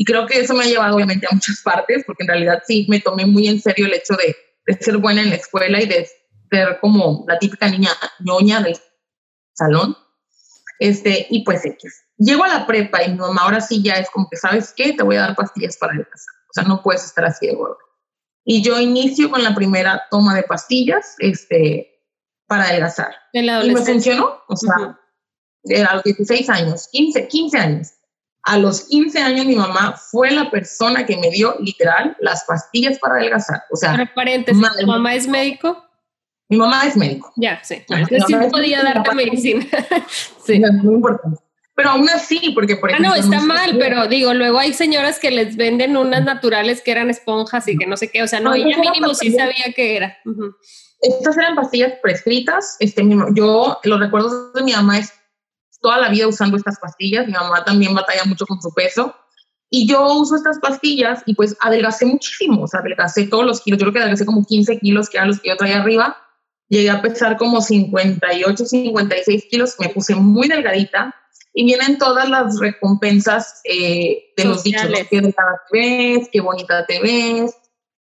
Y 0.00 0.04
creo 0.04 0.26
que 0.26 0.40
eso 0.40 0.54
me 0.54 0.64
ha 0.64 0.66
llevado 0.66 0.96
obviamente 0.96 1.26
a 1.26 1.34
muchas 1.34 1.60
partes, 1.62 2.04
porque 2.06 2.22
en 2.22 2.28
realidad 2.28 2.62
sí 2.66 2.86
me 2.88 3.00
tomé 3.00 3.26
muy 3.26 3.48
en 3.48 3.60
serio 3.60 3.84
el 3.84 3.92
hecho 3.92 4.14
de, 4.14 4.34
de 4.64 4.82
ser 4.82 4.96
buena 4.96 5.20
en 5.20 5.28
la 5.28 5.36
escuela 5.36 5.78
y 5.78 5.84
de 5.84 6.08
ser 6.50 6.78
como 6.80 7.26
la 7.28 7.38
típica 7.38 7.68
niña 7.68 7.90
ñoña 8.20 8.62
del 8.62 8.78
salón. 9.52 9.94
Este, 10.78 11.26
y 11.28 11.44
pues 11.44 11.66
X 11.66 12.06
Llego 12.16 12.44
a 12.44 12.48
la 12.48 12.66
prepa 12.66 13.02
y 13.02 13.10
mi 13.10 13.18
mamá 13.18 13.42
ahora 13.42 13.60
sí 13.60 13.82
ya 13.82 13.92
es 13.96 14.08
como 14.08 14.26
que, 14.30 14.38
¿sabes 14.38 14.72
qué? 14.74 14.94
Te 14.94 15.02
voy 15.02 15.16
a 15.16 15.20
dar 15.20 15.36
pastillas 15.36 15.76
para 15.76 15.92
adelgazar. 15.92 16.34
O 16.48 16.52
sea, 16.54 16.64
no 16.64 16.82
puedes 16.82 17.04
estar 17.04 17.26
así 17.26 17.48
de 17.48 17.54
gordo. 17.54 17.76
Y 18.42 18.62
yo 18.62 18.80
inicio 18.80 19.30
con 19.30 19.42
la 19.42 19.54
primera 19.54 20.04
toma 20.10 20.34
de 20.34 20.44
pastillas 20.44 21.14
este, 21.18 22.06
para 22.46 22.64
adelgazar. 22.64 23.14
y 23.34 23.42
me 23.42 23.82
funcionó. 23.82 24.40
O 24.48 24.56
sea, 24.56 24.98
era 25.64 25.90
a 25.90 25.94
los 25.96 26.04
16 26.04 26.48
años, 26.48 26.88
15, 26.90 27.28
15 27.28 27.58
años. 27.58 27.88
A 28.42 28.58
los 28.58 28.82
15 28.82 29.18
años 29.20 29.46
mi 29.46 29.56
mamá 29.56 29.96
fue 29.96 30.30
la 30.30 30.50
persona 30.50 31.04
que 31.04 31.16
me 31.16 31.30
dio 31.30 31.56
literal 31.60 32.16
las 32.20 32.44
pastillas 32.44 32.98
para 32.98 33.16
adelgazar. 33.16 33.62
O 33.70 33.76
sea, 33.76 33.92
para 33.92 34.14
paréntesis, 34.14 34.62
¿tu 34.78 34.86
mamá 34.86 35.14
es 35.14 35.28
médico? 35.28 35.84
Mi 36.48 36.56
mamá 36.56 36.86
es 36.86 36.96
médico. 36.96 37.32
Ya, 37.36 37.62
sí. 37.62 37.84
Entonces 37.88 38.24
sí 38.26 38.34
podía 38.50 38.82
darte 38.82 39.14
medicina. 39.14 39.66
sí. 40.44 40.54
Es 40.64 40.72
muy 40.82 40.94
importante 40.94 41.40
pero 41.80 41.92
aún 41.92 42.10
así, 42.10 42.52
porque 42.54 42.76
por 42.76 42.90
ejemplo... 42.90 43.10
Ah, 43.10 43.16
no, 43.16 43.22
está 43.22 43.40
mal, 43.40 43.78
pero 43.78 44.06
digo, 44.06 44.34
luego 44.34 44.58
hay 44.58 44.74
señoras 44.74 45.18
que 45.18 45.30
les 45.30 45.56
venden 45.56 45.96
unas 45.96 46.22
naturales 46.22 46.82
que 46.82 46.90
eran 46.90 47.08
esponjas 47.08 47.66
y 47.68 47.78
que 47.78 47.86
no 47.86 47.96
sé 47.96 48.10
qué, 48.10 48.22
o 48.22 48.28
sea, 48.28 48.38
no, 48.38 48.52
ella 48.52 48.76
mínimo 48.78 49.14
sí 49.14 49.32
sabía 49.32 49.72
que 49.74 49.96
era. 49.96 50.18
Estas 51.00 51.38
eran 51.38 51.54
pastillas 51.54 51.94
prescritas, 52.02 52.76
este, 52.80 53.02
yo 53.32 53.78
los 53.82 53.98
recuerdos 53.98 54.52
de 54.52 54.62
mi 54.62 54.72
mamá 54.72 54.98
es 54.98 55.14
toda 55.80 55.98
la 55.98 56.08
vida 56.08 56.28
usando 56.28 56.56
estas 56.56 56.78
pastillas, 56.78 57.26
mi 57.26 57.32
mamá 57.32 57.64
también 57.64 57.94
batalla 57.94 58.24
mucho 58.24 58.46
con 58.46 58.60
su 58.60 58.72
peso, 58.72 59.14
Y 59.72 59.86
yo 59.86 60.04
uso 60.14 60.34
estas 60.34 60.58
pastillas 60.58 61.22
y 61.26 61.34
pues 61.34 61.56
adelgacé 61.60 62.04
muchísimo, 62.04 62.64
o 62.64 62.66
sea, 62.66 62.80
adelgacé 62.80 63.28
todos 63.28 63.44
los 63.44 63.60
kilos, 63.60 63.78
yo 63.78 63.84
creo 63.84 63.92
que 63.92 63.98
adelgacé 64.00 64.26
como 64.26 64.44
15 64.44 64.78
kilos, 64.80 65.08
que 65.08 65.16
eran 65.16 65.28
los 65.28 65.40
que 65.40 65.50
yo 65.50 65.56
traía 65.56 65.80
arriba, 65.80 66.16
llegué 66.68 66.90
a 66.90 67.00
pesar 67.00 67.36
como 67.36 67.60
58, 67.60 68.64
56 68.64 69.44
kilos, 69.48 69.76
me 69.78 69.88
puse 69.90 70.16
muy 70.16 70.48
delgadita 70.48 71.14
y 71.52 71.64
vienen 71.64 71.98
todas 71.98 72.28
las 72.28 72.58
recompensas 72.58 73.60
eh, 73.64 74.32
de 74.36 74.44
los 74.44 74.64
dichos, 74.64 74.86
que 75.08 75.20
delgada 75.20 75.60
te 75.70 75.78
ves, 75.78 76.28
qué 76.32 76.40
bonita 76.40 76.84
te 76.86 77.00
ves, 77.00 77.54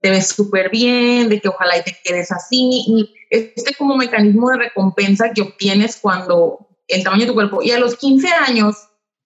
te 0.00 0.11
ves 0.11 0.28
súper 0.28 0.71
bien, 0.71 1.28
de 1.28 1.40
que 1.40 1.49
ojalá 1.49 1.78
y 1.78 1.83
te 1.83 1.97
quedes 2.04 2.30
así, 2.30 2.85
y 2.87 3.14
este 3.30 3.75
como 3.75 3.97
mecanismo 3.97 4.50
de 4.50 4.59
recompensa 4.59 5.33
que 5.33 5.42
obtienes 5.42 5.99
cuando 6.00 6.66
el 6.88 7.02
tamaño 7.02 7.23
de 7.23 7.28
tu 7.28 7.35
cuerpo, 7.35 7.62
y 7.62 7.71
a 7.71 7.78
los 7.78 7.97
15 7.97 8.28
años, 8.28 8.76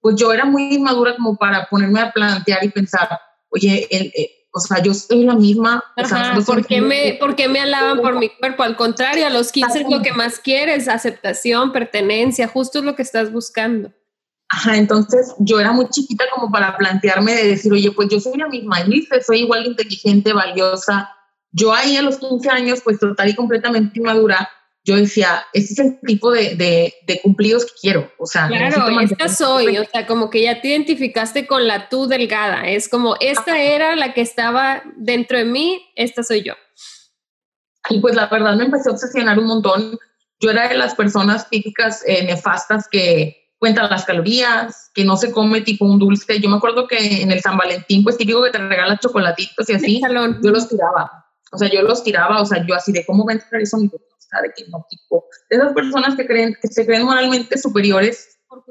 pues 0.01 0.17
yo 0.17 0.33
era 0.33 0.45
muy 0.45 0.75
inmadura 0.75 1.15
como 1.17 1.37
para 1.37 1.69
ponerme 1.69 2.01
a 2.01 2.13
plantear 2.13 2.65
y 2.65 2.69
pensar, 2.71 3.09
oye, 3.51 3.87
el, 3.91 4.07
eh, 4.17 4.41
o 4.53 4.61
sea, 4.61 4.83
yo 4.83 4.93
soy 4.95 5.25
la 5.25 5.35
misma. 5.35 5.85
¿por, 6.45 6.67
qué 6.67 6.81
me, 6.81 7.17
¿Por 7.21 7.37
qué 7.37 7.49
me 7.49 7.61
alaban 7.61 8.01
por 8.01 8.19
mi 8.19 8.31
cuerpo? 8.31 8.63
Al 8.63 8.77
contrario, 8.77 9.27
a 9.27 9.31
los 9.31 9.53
15 9.53 9.83
es 9.83 9.91
lo 9.91 10.03
que 10.03 10.13
más 10.13 10.39
quieres, 10.39 10.89
aceptación, 10.89 11.73
pertenencia, 11.73 12.49
justo 12.49 12.81
es 12.81 12.85
lo 12.85 12.97
que 12.97 13.03
estás 13.03 13.33
buscando. 13.33 13.93
Ajá, 14.49 14.77
entonces 14.77 15.35
yo 15.39 15.61
era 15.61 15.71
muy 15.71 15.89
chiquita 15.91 16.25
como 16.35 16.51
para 16.51 16.77
plantearme 16.77 17.35
de 17.35 17.47
decir, 17.47 17.73
oye, 17.73 17.93
pues 17.93 18.09
yo 18.09 18.19
soy 18.19 18.37
la 18.37 18.49
misma, 18.49 18.81
y 18.81 19.07
soy 19.25 19.41
igual 19.41 19.63
de 19.63 19.69
inteligente, 19.71 20.33
valiosa. 20.33 21.09
Yo 21.53 21.73
ahí 21.73 21.97
a 21.97 22.03
los 22.03 22.19
15 22.19 22.51
años, 22.51 22.81
pues 22.83 22.99
total 22.99 23.29
y 23.29 23.37
completamente 23.37 24.01
inmadura, 24.01 24.51
yo 24.85 24.97
decía, 24.97 25.45
este 25.53 25.75
es 25.75 25.79
el 25.79 26.01
tipo 26.01 26.33
de, 26.33 26.55
de, 26.57 27.21
cumplidos 27.23 27.67
que 27.67 27.73
quiero. 27.81 28.11
O 28.19 28.27
sea, 28.27 28.49
claro, 28.49 28.89
esta 29.01 29.29
soy, 29.29 29.79
o 29.79 29.85
sea, 29.85 30.07
como 30.07 30.31
que 30.31 30.43
ya 30.43 30.61
te 30.61 30.69
identificaste 30.69 31.47
con 31.47 31.67
la 31.67 31.89
tú 31.89 32.07
delgada. 32.07 32.69
Es 32.69 32.89
como, 32.89 33.17
esta 33.21 33.61
era 33.61 33.95
la 33.97 34.15
que 34.15 34.23
estaba 34.23 34.83
dentro 34.97 35.39
de 35.39 35.45
mí, 35.45 35.83
esta 35.97 36.23
soy 36.23 36.43
yo. 36.43 36.55
Y 37.91 38.01
pues 38.01 38.15
la 38.15 38.27
verdad 38.27 38.57
me 38.57 38.65
empecé 38.65 38.89
a 38.89 38.93
obsesionar 38.93 39.39
un 39.39 39.47
montón. 39.47 39.99
Yo 40.41 40.51
era 40.51 40.69
de 40.69 40.77
las 40.77 40.95
personas 40.95 41.51
típicas 41.51 42.03
eh, 42.07 42.25
nefastas 42.25 42.89
que 42.89 43.41
cuentan 43.59 43.91
las 43.91 44.07
calorías, 44.07 44.91
que 44.95 45.05
no 45.05 45.19
se 45.19 45.31
come 45.31 45.61
tipo 45.61 45.85
un 45.85 45.99
dulce. 45.99 46.41
Yo 46.41 46.49
me 46.49 46.57
acuerdo 46.57 46.89
que 46.89 47.21
en 47.23 47.31
el 47.31 47.43
San 47.43 47.59
Valentín, 47.59 48.03
pues 48.03 48.17
típico 48.17 48.43
que 48.43 48.51
te 48.51 48.59
regalas 48.59 49.01
chocolatitos 49.01 49.69
y 49.69 49.75
así, 49.75 50.01
yo 50.01 50.51
los 50.51 50.69
tiraba. 50.69 51.27
O 51.53 51.59
sea, 51.59 51.69
yo 51.71 51.83
los 51.83 52.03
tiraba, 52.03 52.41
o 52.41 52.47
sea, 52.47 52.65
yo 52.67 52.75
así 52.75 52.93
de 52.93 53.05
cómo 53.05 53.25
va 53.25 53.33
a 53.33 53.35
entrar 53.37 53.61
eso 53.61 53.77
mi 53.77 53.89
de 53.89 54.53
que 54.57 54.71
no, 54.71 54.87
tipo, 54.89 55.25
esas 55.49 55.73
personas 55.73 56.15
que 56.15 56.25
creen, 56.25 56.57
que 56.63 56.69
se 56.69 56.87
creen 56.87 57.05
moralmente 57.05 57.59
superiores 57.59 58.39
por, 58.49 58.65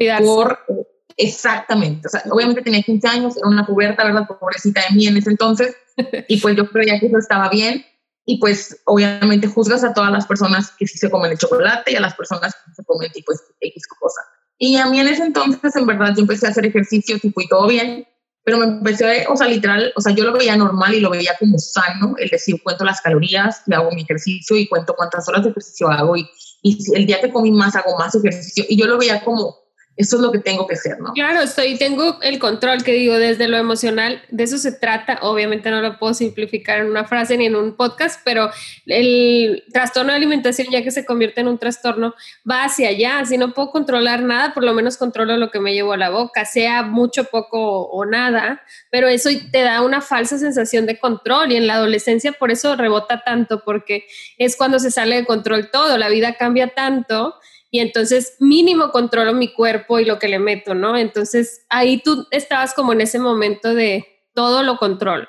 por 0.66 0.88
exactamente, 1.18 2.08
o 2.08 2.10
sea, 2.10 2.24
obviamente 2.32 2.62
tenía 2.62 2.82
15 2.82 3.08
años, 3.10 3.38
era 3.38 3.48
una 3.48 3.66
puberta, 3.66 4.06
¿verdad? 4.06 4.26
Pobrecita 4.26 4.82
de 4.88 4.96
mí 4.96 5.08
en 5.08 5.18
ese 5.18 5.32
entonces, 5.32 5.76
y 6.30 6.40
pues 6.40 6.56
yo 6.56 6.70
creía 6.70 6.98
que 6.98 7.08
eso 7.08 7.18
estaba 7.18 7.50
bien, 7.50 7.86
y 8.26 8.40
pues 8.40 8.80
obviamente 8.86 9.48
juzgas 9.48 9.84
a 9.84 9.94
todas 9.94 10.12
las 10.12 10.28
personas 10.28 10.72
que 10.78 10.86
sí 10.86 10.98
se 10.98 11.10
comen 11.10 11.32
el 11.32 11.38
chocolate 11.38 11.92
y 11.92 11.96
a 11.96 12.00
las 12.00 12.14
personas 12.14 12.54
que 12.54 12.74
se 12.76 12.84
comen 12.84 13.12
tipo 13.12 13.34
X 13.60 13.88
cosa. 14.00 14.22
Y 14.60 14.78
a 14.78 14.86
mí 14.86 15.00
en 15.00 15.08
ese 15.08 15.24
entonces, 15.24 15.76
en 15.76 15.88
verdad, 15.88 16.14
yo 16.16 16.22
empecé 16.22 16.46
a 16.46 16.52
hacer 16.52 16.66
ejercicio 16.66 17.18
tipo 17.18 17.42
y 17.42 17.48
todo 17.48 17.68
bien, 17.68 18.08
pero 18.50 18.66
me 18.66 18.66
empecé, 18.66 19.28
o 19.30 19.38
sea, 19.38 19.48
literal, 19.48 19.94
o 19.96 20.02
sea, 20.02 20.12
yo 20.12 20.24
lo 20.24 20.34
veía 20.34 20.58
normal 20.58 20.96
y 20.96 21.00
lo 21.00 21.12
veía 21.12 21.36
como 21.38 21.60
sano, 21.60 22.16
el 22.18 22.30
decir, 22.30 22.60
cuento 22.64 22.84
las 22.84 23.00
calorías 23.00 23.62
y 23.68 23.76
hago 23.76 23.92
mi 23.92 24.02
ejercicio 24.02 24.58
y 24.58 24.68
cuento 24.68 24.96
cuántas 24.96 25.30
horas 25.30 25.44
de 25.44 25.52
ejercicio 25.52 25.88
hago 25.88 26.18
y, 26.18 26.28
y 26.64 26.80
el 26.96 27.06
día 27.06 27.22
que 27.22 27.30
comí 27.30 27.52
más 27.52 27.76
hago 27.76 27.96
más 28.00 28.16
ejercicio 28.16 28.66
y 28.68 28.76
yo 28.76 28.88
lo 28.88 28.98
veía 28.98 29.24
como 29.24 29.56
eso 30.00 30.16
es 30.16 30.22
lo 30.22 30.32
que 30.32 30.40
tengo 30.40 30.66
que 30.66 30.78
ser, 30.78 30.98
¿no? 31.02 31.12
Claro, 31.12 31.42
estoy, 31.42 31.78
tengo 31.78 32.22
el 32.22 32.40
control 32.40 32.86
que 32.86 32.94
digo 32.94 33.16
desde 33.16 33.50
lo 33.50 33.58
emocional, 33.58 34.22
de 34.30 34.46
eso 34.46 34.58
se 34.58 34.72
trata, 34.72 35.20
obviamente 35.24 35.70
no 35.72 35.82
lo 35.82 36.00
puedo 36.00 36.14
simplificar 36.14 36.80
en 36.80 36.86
una 36.86 37.04
frase 37.04 37.36
ni 37.36 37.48
en 37.48 37.58
un 37.58 37.76
podcast, 37.76 38.22
pero 38.24 38.50
el 38.86 39.66
trastorno 39.74 40.14
de 40.14 40.18
alimentación 40.18 40.70
ya 40.72 40.84
que 40.84 40.92
se 40.92 41.04
convierte 41.04 41.42
en 41.42 41.50
un 41.50 41.58
trastorno 41.58 42.16
va 42.50 42.64
hacia 42.64 42.88
allá, 42.88 43.26
si 43.26 43.38
no 43.38 43.54
puedo 43.54 43.72
controlar 43.72 44.24
nada, 44.24 44.54
por 44.54 44.64
lo 44.64 44.74
menos 44.74 44.96
controlo 44.96 45.36
lo 45.36 45.52
que 45.52 45.60
me 45.60 45.74
llevo 45.74 45.92
a 45.92 45.98
la 45.98 46.10
boca, 46.10 46.46
sea 46.46 46.82
mucho, 46.82 47.26
poco 47.26 47.82
o 47.90 48.06
nada, 48.06 48.62
pero 48.90 49.10
eso 49.10 49.30
te 49.52 49.64
da 49.64 49.82
una 49.82 50.00
falsa 50.00 50.38
sensación 50.38 50.86
de 50.86 50.98
control 50.98 51.52
y 51.52 51.58
en 51.58 51.68
la 51.68 51.74
adolescencia 51.74 52.32
por 52.32 52.52
eso 52.52 52.78
rebota 52.78 53.22
tanto, 53.26 53.66
porque 53.66 54.08
es 54.38 54.56
cuando 54.56 54.80
se 54.80 54.92
sale 54.92 55.18
de 55.18 55.26
control 55.26 55.70
todo, 55.70 55.98
la 55.98 56.08
vida 56.08 56.36
cambia 56.36 56.70
tanto 56.70 57.36
y 57.72 57.80
entonces 57.80 58.36
mínimo 58.40 58.92
controlo 58.92 59.34
mi 59.34 59.54
cuerpo 59.54 60.00
y 60.00 60.06
lo 60.06 60.20
que 60.20 60.28
le 60.28 60.40
meto, 60.40 60.74
¿no? 60.74 60.98
Entonces 60.98 61.66
ahí 61.70 62.02
tú 62.02 62.28
estabas 62.32 62.74
como 62.74 62.94
en 62.94 63.02
ese 63.02 63.20
momento 63.20 63.74
de 63.74 64.06
todo 64.34 64.64
lo 64.64 64.78
controlo. 64.78 65.28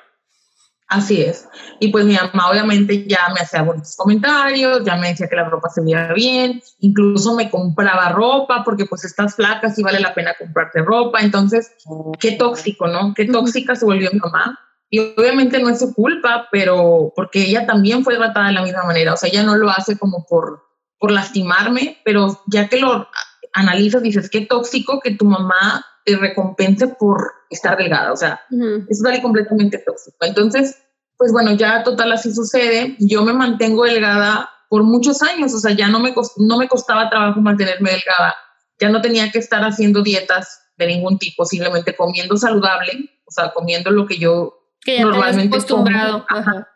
Así 0.91 1.21
es. 1.21 1.47
Y 1.79 1.87
pues 1.87 2.03
mi 2.03 2.15
mamá 2.15 2.49
obviamente 2.49 3.07
ya 3.07 3.29
me 3.33 3.39
hacía 3.39 3.61
buenos 3.61 3.95
comentarios, 3.95 4.83
ya 4.83 4.97
me 4.97 5.07
decía 5.07 5.29
que 5.29 5.37
la 5.37 5.47
ropa 5.47 5.69
se 5.69 5.79
veía 5.79 6.11
bien, 6.11 6.61
incluso 6.79 7.33
me 7.33 7.49
compraba 7.49 8.09
ropa 8.09 8.63
porque 8.65 8.85
pues 8.85 9.05
estás 9.05 9.35
flaca, 9.35 9.69
sí 9.69 9.83
vale 9.83 10.01
la 10.01 10.13
pena 10.13 10.33
comprarte 10.37 10.81
ropa. 10.81 11.21
Entonces, 11.21 11.71
qué 12.19 12.33
tóxico, 12.33 12.87
¿no? 12.87 13.13
Qué 13.13 13.25
tóxica 13.25 13.73
se 13.75 13.85
volvió 13.85 14.09
mi 14.11 14.19
mamá. 14.19 14.59
Y 14.89 14.99
obviamente 14.99 15.61
no 15.61 15.69
es 15.69 15.79
su 15.79 15.93
culpa, 15.93 16.49
pero 16.51 17.13
porque 17.15 17.43
ella 17.43 17.65
también 17.65 18.03
fue 18.03 18.17
tratada 18.17 18.47
de 18.47 18.53
la 18.53 18.61
misma 18.61 18.83
manera. 18.83 19.13
O 19.13 19.17
sea, 19.17 19.29
ella 19.29 19.43
no 19.43 19.55
lo 19.55 19.69
hace 19.69 19.97
como 19.97 20.25
por, 20.25 20.70
por 21.01 21.11
lastimarme, 21.11 21.99
pero 22.05 22.39
ya 22.45 22.69
que 22.69 22.79
lo 22.79 23.07
analizas, 23.53 24.03
dices, 24.03 24.29
qué 24.29 24.41
tóxico 24.41 24.99
que 25.01 25.15
tu 25.15 25.25
mamá 25.25 25.83
te 26.05 26.15
recompense 26.15 26.87
por 26.87 27.33
estar 27.49 27.75
delgada, 27.75 28.13
o 28.13 28.15
sea, 28.15 28.39
es 28.87 29.01
tal 29.01 29.21
completamente 29.21 29.79
tóxico. 29.79 30.17
Entonces, 30.21 30.77
pues 31.17 31.31
bueno, 31.31 31.53
ya 31.53 31.83
total 31.83 32.11
así 32.11 32.33
sucede, 32.33 32.95
yo 32.99 33.25
me 33.25 33.33
mantengo 33.33 33.83
delgada 33.83 34.49
por 34.69 34.83
muchos 34.83 35.23
años, 35.23 35.53
o 35.55 35.59
sea, 35.59 35.71
ya 35.71 35.87
no 35.87 35.99
me, 35.99 36.13
no 36.37 36.57
me 36.57 36.67
costaba 36.67 37.09
trabajo 37.09 37.41
mantenerme 37.41 37.89
delgada, 37.89 38.35
ya 38.79 38.89
no 38.89 39.01
tenía 39.01 39.31
que 39.31 39.39
estar 39.39 39.63
haciendo 39.63 40.03
dietas 40.03 40.61
de 40.77 40.85
ningún 40.85 41.17
tipo, 41.17 41.45
simplemente 41.45 41.95
comiendo 41.95 42.37
saludable, 42.37 43.09
o 43.25 43.31
sea, 43.31 43.51
comiendo 43.53 43.89
lo 43.89 44.05
que 44.05 44.19
yo 44.19 44.55
normalmente 44.99 45.57
acostumbrado. 45.57 46.25
Ajá, 46.29 46.67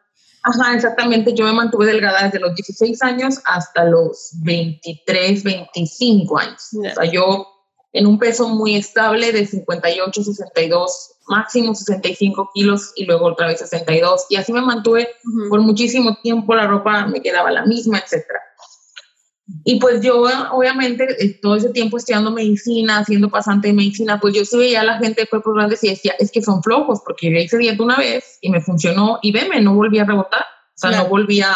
exactamente. 0.73 1.33
Yo 1.33 1.45
me 1.45 1.53
mantuve 1.53 1.85
delgada 1.87 2.23
desde 2.23 2.39
los 2.39 2.55
16 2.55 3.01
años 3.03 3.39
hasta 3.45 3.85
los 3.85 4.31
23, 4.43 5.43
25 5.43 6.37
años. 6.37 6.69
O 6.73 6.93
sea, 6.93 7.11
yo 7.11 7.47
en 7.93 8.05
un 8.07 8.19
peso 8.19 8.49
muy 8.49 8.75
estable 8.75 9.31
de 9.31 9.45
58, 9.45 10.23
62, 10.23 11.11
máximo 11.27 11.73
65 11.73 12.49
kilos 12.53 12.91
y 12.95 13.05
luego 13.05 13.27
otra 13.27 13.47
vez 13.47 13.59
62. 13.59 14.25
Y 14.29 14.35
así 14.35 14.51
me 14.51 14.61
mantuve 14.61 15.07
por 15.49 15.61
muchísimo 15.61 16.17
tiempo, 16.21 16.53
la 16.55 16.67
ropa 16.67 17.07
me 17.07 17.21
quedaba 17.21 17.51
la 17.51 17.65
misma, 17.65 17.99
etcétera. 17.99 18.41
Y 19.63 19.79
pues 19.79 20.01
yo, 20.01 20.23
obviamente, 20.51 21.05
eh, 21.23 21.39
todo 21.39 21.55
ese 21.55 21.69
tiempo 21.69 21.97
estudiando 21.97 22.31
medicina, 22.31 22.99
haciendo 22.99 23.29
pasante 23.29 23.67
de 23.67 23.73
medicina, 23.73 24.19
pues 24.19 24.33
yo 24.33 24.43
sí 24.43 24.57
veía 24.57 24.81
a 24.81 24.85
la 24.85 24.97
gente 24.97 25.21
de 25.21 25.27
cuerpos 25.27 25.53
grandes 25.53 25.83
y 25.83 25.89
decía, 25.89 26.15
es 26.17 26.31
que 26.31 26.41
son 26.41 26.63
flojos, 26.63 27.01
porque 27.05 27.31
yo 27.31 27.37
hice 27.37 27.57
dieta 27.57 27.83
una 27.83 27.97
vez 27.97 28.39
y 28.41 28.49
me 28.49 28.61
funcionó 28.61 29.19
y 29.21 29.31
veme, 29.31 29.61
no 29.61 29.75
volví 29.75 29.99
a 29.99 30.05
rebotar. 30.05 30.41
O 30.41 30.77
sea, 30.77 30.91
no 30.91 31.07
volví 31.07 31.41
a, 31.41 31.53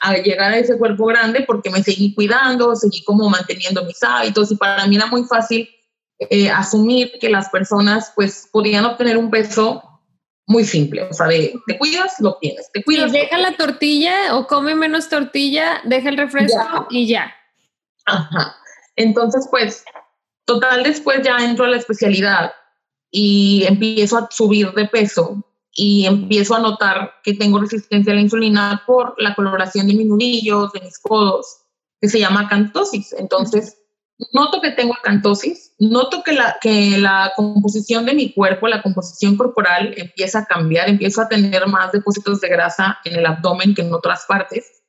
a, 0.00 0.16
llegar 0.16 0.52
a 0.52 0.58
ese 0.58 0.78
cuerpo 0.78 1.06
grande 1.06 1.44
porque 1.46 1.70
me 1.70 1.82
seguí 1.82 2.14
cuidando, 2.14 2.74
seguí 2.76 3.02
como 3.04 3.28
manteniendo 3.28 3.84
mis 3.84 4.02
hábitos 4.02 4.52
y 4.52 4.56
para 4.56 4.86
mí 4.86 4.96
era 4.96 5.06
muy 5.06 5.24
fácil 5.24 5.68
eh, 6.18 6.50
asumir 6.50 7.12
que 7.20 7.28
las 7.28 7.48
personas 7.50 8.12
pues 8.14 8.48
podían 8.50 8.84
obtener 8.84 9.18
un 9.18 9.30
peso 9.30 9.82
muy 10.46 10.64
simple, 10.64 11.04
o 11.04 11.12
sea, 11.12 11.26
de, 11.26 11.54
te 11.66 11.78
cuidas, 11.78 12.16
lo 12.20 12.36
tienes, 12.38 12.70
te 12.72 12.82
cuidas. 12.82 13.12
deja 13.12 13.38
la 13.38 13.56
tortilla 13.56 14.36
o 14.36 14.46
come 14.46 14.74
menos 14.74 15.08
tortilla, 15.08 15.80
deja 15.84 16.08
el 16.08 16.16
refresco 16.16 16.86
y 16.90 17.06
ya. 17.06 17.32
Ajá. 18.06 18.56
Entonces, 18.96 19.46
pues, 19.50 19.84
total, 20.44 20.82
después 20.82 21.22
ya 21.22 21.36
entro 21.38 21.64
a 21.64 21.68
la 21.68 21.76
especialidad 21.76 22.52
y 23.10 23.64
empiezo 23.68 24.18
a 24.18 24.28
subir 24.30 24.72
de 24.72 24.86
peso 24.86 25.44
y 25.74 26.06
empiezo 26.06 26.54
a 26.54 26.60
notar 26.60 27.14
que 27.22 27.34
tengo 27.34 27.60
resistencia 27.60 28.12
a 28.12 28.16
la 28.16 28.22
insulina 28.22 28.82
por 28.86 29.14
la 29.18 29.34
coloración 29.34 29.86
de 29.86 29.94
mis 29.94 30.06
nudillos, 30.06 30.72
de 30.72 30.80
mis 30.80 30.98
codos, 30.98 31.62
que 32.00 32.08
se 32.08 32.18
llama 32.18 32.42
acantosis. 32.42 33.14
Entonces, 33.14 33.78
noto 34.32 34.60
que 34.60 34.70
tengo 34.70 34.94
acantosis, 34.94 35.74
noto 35.78 36.22
que 36.22 36.32
la, 36.32 36.56
que 36.60 36.98
la 36.98 37.32
composición 37.34 38.06
de 38.06 38.14
mi 38.14 38.32
cuerpo, 38.32 38.68
la 38.68 38.82
composición 38.82 39.36
corporal 39.36 39.94
empieza 39.96 40.40
a 40.40 40.44
cambiar, 40.44 40.88
empiezo 40.88 41.22
a 41.22 41.28
tener 41.28 41.66
más 41.66 41.92
depósitos 41.92 42.40
de 42.40 42.48
grasa 42.48 42.98
en 43.04 43.18
el 43.18 43.26
abdomen 43.26 43.74
que 43.74 43.82
en 43.82 43.92
otras 43.92 44.24
partes. 44.26 44.82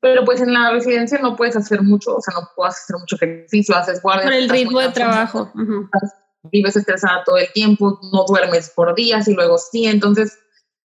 Pero 0.00 0.24
pues 0.24 0.40
en 0.40 0.52
la 0.52 0.70
residencia 0.72 1.18
no 1.20 1.36
puedes 1.36 1.56
hacer 1.56 1.82
mucho, 1.82 2.16
o 2.16 2.20
sea, 2.20 2.34
no 2.34 2.48
puedes 2.56 2.74
hacer 2.74 2.96
mucho 2.98 3.16
ejercicio, 3.16 3.76
haces 3.76 4.02
guardia. 4.02 4.24
Por 4.24 4.32
el 4.32 4.48
ritmo 4.48 4.80
de 4.80 4.88
trabajo. 4.88 5.52
Vives 6.50 6.74
estresada 6.74 7.22
todo 7.24 7.36
el 7.36 7.52
tiempo, 7.52 8.00
no 8.12 8.24
duermes 8.26 8.70
por 8.70 8.96
días 8.96 9.28
y 9.28 9.34
luego 9.34 9.58
sí, 9.58 9.86
entonces 9.86 10.36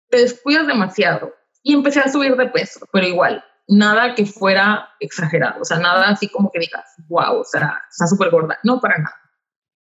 te 0.10 0.18
descuidas 0.18 0.66
demasiado. 0.66 1.32
Y 1.62 1.75
empecé 1.75 2.00
a 2.00 2.12
subir 2.12 2.36
de 2.36 2.48
peso, 2.48 2.80
pero 2.92 3.06
igual, 3.06 3.44
nada 3.68 4.16
que 4.16 4.25
fuera 4.25 4.90
exagerado, 5.00 5.62
o 5.62 5.66
sea, 5.66 5.78
nada 5.78 6.10
así 6.10 6.28
como 6.28 6.52
que 6.52 6.60
digas, 6.60 6.86
wow, 7.13 7.39
o 7.39 7.43
sea, 7.43 7.82
está 7.89 8.08
súper 8.08 8.32
gorda, 8.32 8.58
no 8.63 8.79
para 8.82 8.98
nada. 8.98 9.15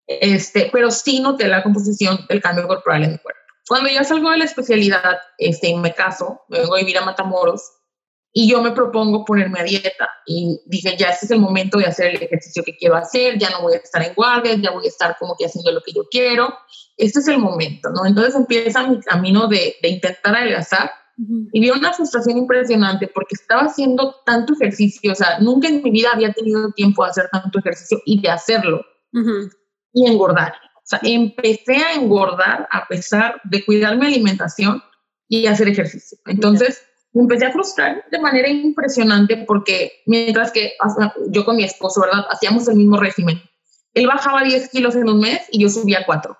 este, 0.07 0.69
pero 0.71 0.91
sí 0.91 1.19
noté 1.19 1.47
la 1.47 1.63
composición 1.63 2.25
del 2.29 2.41
cambio 2.41 2.67
corporal 2.67 3.03
en 3.03 3.11
mi 3.13 3.17
cuerpo. 3.17 3.39
Cuando 3.67 3.89
ya 3.89 4.03
salgo 4.03 4.29
de 4.29 4.37
la 4.37 4.45
especialidad 4.45 5.19
este, 5.37 5.69
y 5.69 5.75
me 5.75 5.93
caso, 5.93 6.41
me 6.49 6.59
vengo 6.59 6.75
a 6.75 6.79
vivir 6.79 6.97
a 6.97 7.05
Matamoros 7.05 7.61
y 8.33 8.49
yo 8.49 8.61
me 8.61 8.71
propongo 8.71 9.23
ponerme 9.23 9.59
a 9.59 9.63
dieta 9.63 10.09
y 10.25 10.59
dije, 10.65 10.97
ya 10.97 11.09
este 11.09 11.25
es 11.25 11.31
el 11.31 11.39
momento 11.39 11.77
de 11.77 11.85
hacer 11.85 12.07
el 12.07 12.21
ejercicio 12.21 12.63
que 12.63 12.75
quiero 12.75 12.95
hacer, 12.95 13.37
ya 13.37 13.49
no 13.51 13.61
voy 13.61 13.75
a 13.75 13.77
estar 13.77 14.03
en 14.03 14.13
guardia, 14.13 14.55
ya 14.55 14.71
voy 14.71 14.85
a 14.85 14.89
estar 14.89 15.15
como 15.17 15.35
que 15.37 15.45
haciendo 15.45 15.71
lo 15.71 15.81
que 15.81 15.93
yo 15.93 16.03
quiero, 16.09 16.53
este 16.97 17.19
es 17.19 17.27
el 17.27 17.37
momento, 17.37 17.89
¿no? 17.89 18.05
Entonces 18.05 18.35
empieza 18.35 18.87
mi 18.87 18.99
camino 19.01 19.47
de, 19.47 19.75
de 19.81 19.87
intentar 19.87 20.35
adelgazar 20.35 20.91
y 21.15 21.59
vi 21.59 21.69
una 21.69 21.93
frustración 21.93 22.37
impresionante 22.37 23.07
porque 23.07 23.35
estaba 23.35 23.63
haciendo 23.63 24.15
tanto 24.25 24.53
ejercicio, 24.53 25.11
o 25.11 25.15
sea, 25.15 25.39
nunca 25.39 25.67
en 25.67 25.83
mi 25.83 25.91
vida 25.91 26.09
había 26.13 26.33
tenido 26.33 26.71
tiempo 26.71 27.03
de 27.03 27.11
hacer 27.11 27.29
tanto 27.31 27.59
ejercicio 27.59 27.99
y 28.05 28.21
de 28.21 28.29
hacerlo 28.29 28.83
y 29.93 30.07
engordar. 30.07 30.53
O 30.77 30.85
sea, 30.85 30.99
empecé 31.03 31.77
a 31.77 31.93
engordar 31.93 32.67
a 32.71 32.87
pesar 32.87 33.39
de 33.43 33.63
cuidar 33.63 33.97
mi 33.97 34.07
alimentación 34.07 34.81
y 35.27 35.45
hacer 35.45 35.67
ejercicio. 35.67 36.17
Entonces, 36.25 36.81
me 37.13 37.21
empecé 37.21 37.45
a 37.45 37.51
frustrar 37.51 38.03
de 38.11 38.19
manera 38.19 38.49
impresionante 38.49 39.45
porque 39.47 39.91
mientras 40.07 40.51
que 40.51 40.73
yo 41.29 41.45
con 41.45 41.55
mi 41.55 41.63
esposo, 41.63 42.01
¿verdad? 42.01 42.25
Hacíamos 42.29 42.67
el 42.67 42.75
mismo 42.75 42.97
régimen. 42.97 43.39
Él 43.93 44.07
bajaba 44.07 44.43
10 44.43 44.69
kilos 44.69 44.95
en 44.95 45.07
un 45.07 45.19
mes 45.19 45.41
y 45.51 45.61
yo 45.61 45.69
subía 45.69 46.03
4. 46.05 46.35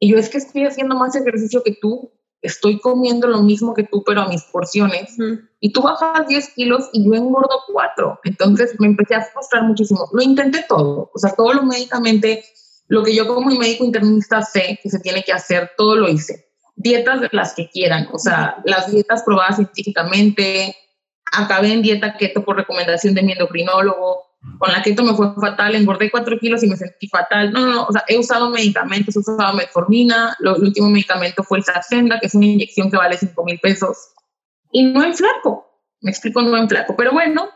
Y 0.00 0.10
yo 0.10 0.18
es 0.18 0.30
que 0.30 0.38
estoy 0.38 0.64
haciendo 0.64 0.96
más 0.96 1.14
ejercicio 1.14 1.62
que 1.62 1.76
tú, 1.80 2.10
estoy 2.46 2.78
comiendo 2.78 3.26
lo 3.26 3.42
mismo 3.42 3.74
que 3.74 3.84
tú, 3.84 4.02
pero 4.04 4.22
a 4.22 4.28
mis 4.28 4.42
porciones. 4.44 5.16
Y 5.60 5.72
tú 5.72 5.82
bajas 5.82 6.26
10 6.28 6.48
kilos 6.54 6.88
y 6.92 7.04
yo 7.04 7.14
engordo 7.14 7.60
4. 7.72 8.20
Entonces 8.24 8.74
me 8.78 8.86
empecé 8.86 9.14
a 9.14 9.24
frustrar 9.24 9.64
muchísimo. 9.64 10.08
Lo 10.12 10.22
intenté 10.22 10.64
todo, 10.68 11.10
o 11.12 11.18
sea, 11.18 11.32
todo 11.34 11.52
lo 11.52 11.62
médicamente, 11.62 12.44
lo 12.88 13.02
que 13.02 13.14
yo 13.14 13.26
como 13.26 13.50
médico 13.50 13.84
internista 13.84 14.42
sé 14.42 14.78
que 14.82 14.90
se 14.90 15.00
tiene 15.00 15.22
que 15.24 15.32
hacer, 15.32 15.72
todo 15.76 15.96
lo 15.96 16.08
hice 16.08 16.44
dietas 16.76 17.20
de 17.20 17.28
las 17.32 17.54
que 17.54 17.68
quieran, 17.68 18.08
o 18.12 18.18
sea, 18.18 18.56
las 18.64 18.90
dietas 18.90 19.22
probadas 19.22 19.56
científicamente, 19.56 20.76
acabé 21.32 21.72
en 21.72 21.82
dieta 21.82 22.16
keto 22.16 22.44
por 22.44 22.56
recomendación 22.56 23.14
de 23.14 23.22
mi 23.22 23.32
endocrinólogo, 23.32 24.23
con 24.58 24.72
la 24.72 24.82
keto 24.82 25.02
me 25.02 25.14
fue 25.14 25.34
fatal, 25.34 25.74
engordé 25.74 26.10
cuatro 26.10 26.38
kilos 26.38 26.62
y 26.62 26.68
me 26.68 26.76
sentí 26.76 27.08
fatal. 27.08 27.52
No, 27.52 27.60
no, 27.60 27.72
no, 27.72 27.84
o 27.84 27.92
sea, 27.92 28.04
he 28.08 28.18
usado 28.18 28.50
medicamentos, 28.50 29.16
he 29.16 29.18
usado 29.18 29.54
metformina, 29.54 30.36
lo, 30.38 30.56
el 30.56 30.64
último 30.64 30.90
medicamento 30.90 31.42
fue 31.42 31.58
el 31.58 31.64
Saxenda, 31.64 32.20
que 32.20 32.26
es 32.26 32.34
una 32.34 32.46
inyección 32.46 32.90
que 32.90 32.96
vale 32.96 33.16
5 33.16 33.44
mil 33.44 33.58
pesos, 33.60 33.96
y 34.72 34.84
no 34.84 35.04
en 35.04 35.14
flaco, 35.14 35.66
me 36.00 36.10
explico, 36.10 36.42
no 36.42 36.56
en 36.56 36.68
flaco, 36.68 36.94
pero 36.96 37.12
bueno, 37.12 37.48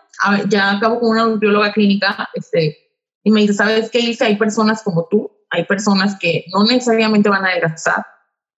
ya 0.48 0.72
acabo 0.72 1.00
con 1.00 1.10
una 1.10 1.26
nutrióloga 1.26 1.72
clínica, 1.72 2.28
este, 2.34 2.76
y 3.22 3.30
me 3.30 3.42
dice, 3.42 3.54
¿sabes 3.54 3.90
qué, 3.90 3.98
dice 3.98 4.24
Hay 4.24 4.36
personas 4.36 4.82
como 4.82 5.06
tú, 5.10 5.30
hay 5.50 5.64
personas 5.64 6.18
que 6.18 6.44
no 6.52 6.64
necesariamente 6.64 7.28
van 7.28 7.44
a 7.44 7.48
adelgazar, 7.48 8.06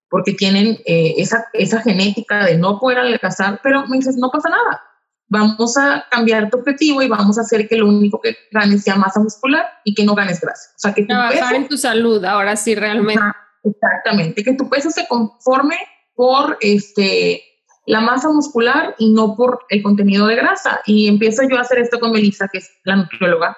porque 0.08 0.32
tienen 0.32 0.78
eh, 0.86 1.14
esa, 1.18 1.46
esa 1.52 1.80
genética 1.82 2.44
de 2.44 2.58
no 2.58 2.78
poder 2.78 2.98
adelgazar, 2.98 3.60
pero 3.62 3.86
me 3.86 3.96
dices, 3.96 4.16
no 4.16 4.30
pasa 4.30 4.48
nada. 4.48 4.82
Vamos 5.30 5.78
a 5.78 6.04
cambiar 6.10 6.50
tu 6.50 6.58
objetivo 6.58 7.00
y 7.02 7.08
vamos 7.08 7.38
a 7.38 7.42
hacer 7.42 7.68
que 7.68 7.76
lo 7.76 7.86
único 7.86 8.20
que 8.20 8.36
ganes 8.50 8.82
sea 8.82 8.96
masa 8.96 9.20
muscular 9.20 9.64
y 9.84 9.94
que 9.94 10.04
no 10.04 10.14
ganes 10.14 10.40
grasa. 10.40 10.70
O 10.74 10.78
sea, 10.78 10.92
que 10.92 11.02
tu 11.02 11.08
Trabajar 11.08 11.54
en 11.54 11.68
tu 11.68 11.78
salud, 11.78 12.24
ahora 12.24 12.56
sí, 12.56 12.74
realmente. 12.74 13.22
exactamente, 13.62 14.42
que 14.42 14.54
tu 14.54 14.68
peso 14.68 14.90
se 14.90 15.06
conforme 15.06 15.76
por 16.16 16.58
este, 16.60 17.42
la 17.86 18.00
masa 18.00 18.28
muscular 18.28 18.96
y 18.98 19.12
no 19.12 19.36
por 19.36 19.60
el 19.68 19.82
contenido 19.82 20.26
de 20.26 20.34
grasa. 20.34 20.80
Y 20.84 21.06
empiezo 21.06 21.42
yo 21.48 21.58
a 21.58 21.60
hacer 21.62 21.78
esto 21.78 22.00
con 22.00 22.12
Melissa, 22.12 22.48
que 22.48 22.58
es 22.58 22.70
la 22.84 22.96
nutrióloga, 22.96 23.56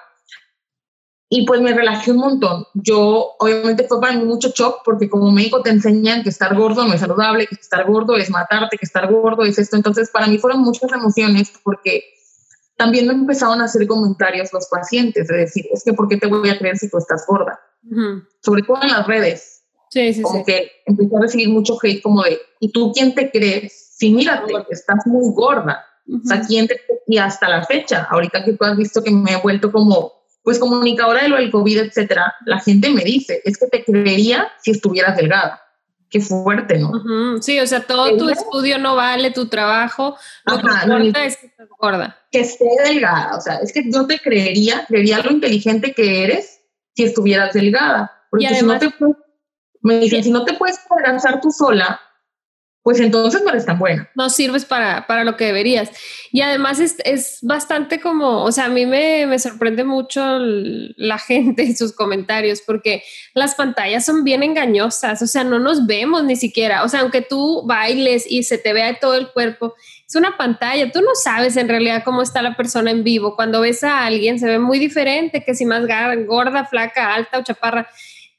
y 1.35 1.47
pues 1.47 1.61
me 1.61 1.73
relajé 1.73 2.11
un 2.11 2.17
montón. 2.17 2.67
Yo, 2.75 3.31
obviamente 3.39 3.87
fue 3.87 3.99
para 3.99 4.15
mí 4.15 4.23
mucho 4.23 4.49
shock 4.49 4.83
porque 4.85 5.09
como 5.09 5.31
médico 5.31 5.63
te 5.63 5.71
enseñan 5.71 6.21
que 6.21 6.29
estar 6.29 6.55
gordo 6.55 6.85
no 6.85 6.93
es 6.93 6.99
saludable, 6.99 7.47
que 7.47 7.55
estar 7.55 7.87
gordo 7.87 8.15
es 8.15 8.29
matarte, 8.29 8.77
que 8.77 8.85
estar 8.85 9.11
gordo 9.11 9.41
es 9.41 9.57
esto. 9.57 9.75
Entonces 9.75 10.11
para 10.11 10.27
mí 10.27 10.37
fueron 10.37 10.61
muchas 10.61 10.91
emociones 10.91 11.51
porque 11.63 12.03
también 12.77 13.07
me 13.07 13.13
empezaron 13.13 13.61
a 13.61 13.65
hacer 13.65 13.87
comentarios 13.87 14.53
los 14.53 14.67
pacientes 14.67 15.27
de 15.27 15.37
decir, 15.37 15.65
es 15.73 15.83
que 15.83 15.93
¿por 15.93 16.07
qué 16.07 16.17
te 16.17 16.27
voy 16.27 16.47
a 16.51 16.59
creer 16.59 16.77
si 16.77 16.87
tú 16.87 16.99
estás 16.99 17.25
gorda? 17.27 17.59
Sobre 18.43 18.61
todo 18.61 18.83
en 18.83 18.89
las 18.89 19.07
redes. 19.07 19.63
Sí, 19.89 20.13
sí, 20.13 20.21
como 20.21 20.37
sí. 20.37 20.45
que 20.45 20.69
empecé 20.85 21.15
a 21.15 21.19
recibir 21.19 21.49
mucho 21.49 21.79
hate 21.81 22.03
como 22.03 22.21
de, 22.21 22.37
¿y 22.59 22.71
tú 22.71 22.91
quién 22.93 23.15
te 23.15 23.31
crees? 23.31 23.95
Sí, 23.97 24.13
mírate, 24.13 24.53
estás 24.69 25.07
muy 25.07 25.33
gorda. 25.33 25.83
O 26.07 26.27
sea, 26.27 26.41
¿quién 26.41 26.67
te... 26.67 26.79
Y 27.07 27.17
hasta 27.17 27.49
la 27.49 27.63
fecha, 27.63 28.03
ahorita 28.11 28.45
que 28.45 28.53
tú 28.53 28.65
has 28.65 28.77
visto 28.77 29.03
que 29.03 29.09
me 29.09 29.31
he 29.31 29.37
vuelto 29.37 29.71
como 29.71 30.22
pues 30.43 30.59
comunicadora 30.59 31.23
de 31.23 31.29
lo 31.29 31.37
del 31.37 31.51
COVID, 31.51 31.79
etcétera, 31.79 32.35
la 32.45 32.59
gente 32.59 32.89
me 32.89 33.03
dice, 33.03 33.41
es 33.45 33.57
que 33.57 33.67
te 33.67 33.83
creería 33.83 34.51
si 34.61 34.71
estuvieras 34.71 35.15
delgada. 35.15 35.61
Qué 36.09 36.21
fuerte, 36.21 36.77
¿no? 36.77 37.41
Sí, 37.41 37.59
o 37.59 37.65
sea, 37.65 37.81
todo 37.81 38.15
tu 38.17 38.29
estudio 38.29 38.77
no 38.77 38.95
vale, 38.95 39.31
tu 39.31 39.47
trabajo, 39.47 40.15
lo 40.45 40.59
que 40.59 40.67
importa 40.67 41.25
es 41.25 41.37
que 41.37 41.51
gorda. 41.79 42.17
Que 42.31 42.41
esté 42.41 42.67
delgada, 42.85 43.35
o 43.35 43.41
sea, 43.41 43.55
es 43.55 43.73
que 43.73 43.89
yo 43.91 44.05
te 44.05 44.19
creería, 44.19 44.85
creería 44.87 45.19
lo 45.19 45.31
inteligente 45.31 45.93
que 45.93 46.23
eres 46.23 46.59
si 46.95 47.05
estuvieras 47.05 47.53
delgada. 47.53 48.11
Porque 48.29 48.53
si 48.53 48.63
no 48.63 48.77
te 48.77 48.93
me 49.81 49.99
dicen, 49.99 50.23
si 50.23 50.31
no 50.31 50.45
te 50.45 50.53
puedes 50.53 50.79
adelgazar 50.89 51.41
tú 51.41 51.51
sola, 51.51 51.99
pues 52.83 52.99
entonces 52.99 53.41
no 53.41 53.49
eres 53.49 53.65
tan 53.65 53.79
buena. 53.79 54.09
No 54.13 54.29
sirves 54.29 54.65
para, 54.65 55.07
para 55.07 55.23
lo 55.23 55.37
que 55.37 55.45
deberías. 55.45 55.89
Y 56.33 56.41
además 56.41 56.81
es, 56.81 56.97
es 57.05 57.39
bastante 57.41 58.01
como, 58.01 58.43
o 58.43 58.51
sea, 58.51 58.65
a 58.65 58.69
mí 58.69 58.85
me, 58.85 59.25
me, 59.25 59.39
sorprende 59.39 59.85
mucho 59.85 60.21
la 60.39 61.17
gente 61.17 61.63
y 61.63 61.75
sus 61.75 61.93
comentarios 61.93 62.61
porque 62.61 63.01
las 63.33 63.55
pantallas 63.55 64.03
son 64.03 64.25
bien 64.25 64.43
engañosas, 64.43 65.21
o 65.21 65.27
sea, 65.27 65.45
no 65.45 65.59
nos 65.59 65.87
vemos 65.87 66.25
ni 66.25 66.35
siquiera, 66.35 66.83
o 66.83 66.89
sea, 66.89 67.01
aunque 67.01 67.21
tú 67.21 67.63
bailes 67.65 68.29
y 68.29 68.43
se 68.43 68.57
te 68.57 68.73
vea 68.73 68.99
todo 68.99 69.15
el 69.15 69.29
cuerpo, 69.31 69.73
es 70.13 70.15
una 70.15 70.37
pantalla, 70.37 70.91
tú 70.91 71.01
no 71.01 71.15
sabes 71.15 71.57
en 71.57 71.69
realidad 71.69 72.03
cómo 72.03 72.21
está 72.21 72.41
la 72.41 72.55
persona 72.55 72.91
en 72.91 73.03
vivo. 73.03 73.35
Cuando 73.35 73.61
ves 73.61 73.83
a 73.83 74.05
alguien 74.05 74.37
se 74.37 74.45
ve 74.45 74.59
muy 74.59 74.77
diferente, 74.77 75.43
que 75.43 75.55
si 75.55 75.65
más 75.65 75.87
gorda, 76.27 76.65
flaca, 76.65 77.15
alta 77.15 77.39
o 77.39 77.43
chaparra. 77.43 77.87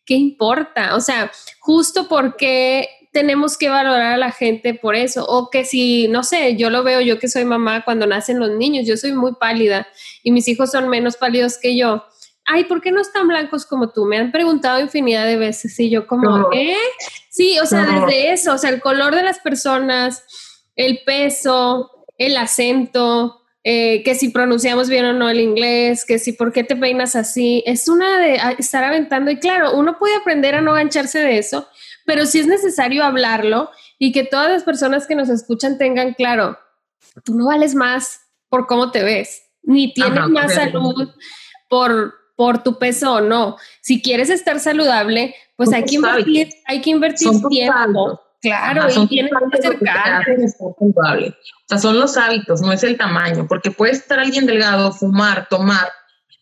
¿Qué 0.05 0.15
importa? 0.15 0.95
O 0.95 1.01
sea, 1.01 1.33
justo 1.59 2.07
porque 2.09 2.89
tenemos 3.14 3.57
que 3.57 3.68
valorar 3.68 4.14
a 4.14 4.16
la 4.16 4.33
gente 4.33 4.74
por 4.74 4.96
eso. 4.96 5.24
O 5.24 5.48
que 5.48 5.64
si, 5.64 6.09
no 6.09 6.24
sé, 6.24 6.57
yo 6.57 6.68
lo 6.68 6.83
veo, 6.83 7.00
yo 7.00 7.20
que 7.20 7.29
soy 7.29 7.44
mamá, 7.44 7.85
cuando 7.85 8.07
nacen 8.07 8.40
los 8.40 8.50
niños, 8.50 8.87
yo 8.87 8.96
soy 8.96 9.12
muy 9.12 9.35
pálida 9.37 9.87
y 10.24 10.33
mis 10.33 10.48
hijos 10.48 10.72
son 10.72 10.88
menos 10.88 11.16
pálidos 11.16 11.57
que 11.57 11.79
yo. 11.79 12.05
Ay, 12.44 12.64
¿por 12.64 12.83
qué 12.83 12.90
no 12.90 13.00
están 13.00 13.29
blancos 13.29 13.66
como 13.66 13.90
tú? 13.90 14.05
Me 14.05 14.18
han 14.18 14.33
preguntado 14.33 14.81
infinidad 14.81 15.27
de 15.27 15.37
veces 15.37 15.79
y 15.79 15.88
yo 15.88 16.07
como, 16.09 16.53
¿eh? 16.53 16.77
Sí, 17.31 17.57
o 17.61 17.66
sea, 17.66 17.85
desde 17.85 18.33
eso, 18.33 18.53
o 18.53 18.59
sea, 18.59 18.70
el 18.70 18.81
color 18.81 19.14
de 19.14 19.22
las 19.22 19.38
personas, 19.38 20.24
el 20.74 21.00
peso, 21.07 21.90
el 22.18 22.37
acento, 22.37 23.42
eh, 23.62 24.03
que 24.03 24.14
si 24.14 24.29
pronunciamos 24.29 24.90
bien 24.90 25.07
o 25.07 25.12
no 25.12 25.31
el 25.31 25.40
inglés, 25.40 26.05
que 26.05 26.18
si 26.18 26.33
por 26.33 26.53
qué 26.53 26.64
te 26.64 26.77
peinas 26.77 27.16
así, 27.16 27.62
es 27.64 27.88
una 27.88 28.18
de 28.18 28.38
estar 28.59 28.85
aventando 28.85 29.31
y 29.31 29.38
claro, 29.38 29.74
uno 29.74 29.98
puede 29.98 30.16
aprender 30.16 30.55
a 30.55 30.61
no 30.61 30.74
gancharse 30.74 31.20
de 31.20 31.38
eso, 31.38 31.66
pero 32.05 32.27
sí 32.27 32.40
es 32.40 32.47
necesario 32.47 33.05
hablarlo 33.05 33.71
y 33.99 34.12
que 34.12 34.25
todas 34.25 34.51
las 34.51 34.62
personas 34.62 35.07
que 35.07 35.14
nos 35.14 35.29
escuchan 35.29 35.79
tengan 35.79 36.14
claro, 36.14 36.59
tú 37.25 37.35
no 37.35 37.47
vales 37.47 37.75
más 37.75 38.21
por 38.49 38.67
cómo 38.67 38.90
te 38.90 39.03
ves, 39.03 39.43
ni 39.62 39.93
tienes 39.93 40.29
más 40.29 40.55
salud 40.55 41.11
por, 41.69 42.14
por 42.37 42.62
tu 42.62 42.79
peso 42.79 43.14
o 43.14 43.21
no. 43.21 43.57
Si 43.81 44.03
quieres 44.03 44.31
estar 44.31 44.61
saludable, 44.61 45.35
pues 45.57 45.73
hay 45.73 45.85
que, 45.85 45.97
invertir, 45.97 46.49
hay 46.67 46.81
que 46.81 46.90
invertir 46.90 47.31
tiempo. 47.49 48.21
Claro, 48.40 48.87
y 48.90 49.07
tienes 49.07 49.33
que 49.51 49.59
acercarte. 49.59 50.37
O 50.37 51.35
sea, 51.67 51.79
son 51.79 51.99
los 51.99 52.17
hábitos, 52.19 52.61
no 52.61 52.73
es 52.73 52.83
el 52.85 52.99
tamaño, 52.99 53.47
porque 53.49 53.71
puede 53.71 53.93
estar 53.93 54.19
alguien 54.19 54.45
delgado, 54.45 54.93
fumar, 54.93 55.49
tomar, 55.49 55.88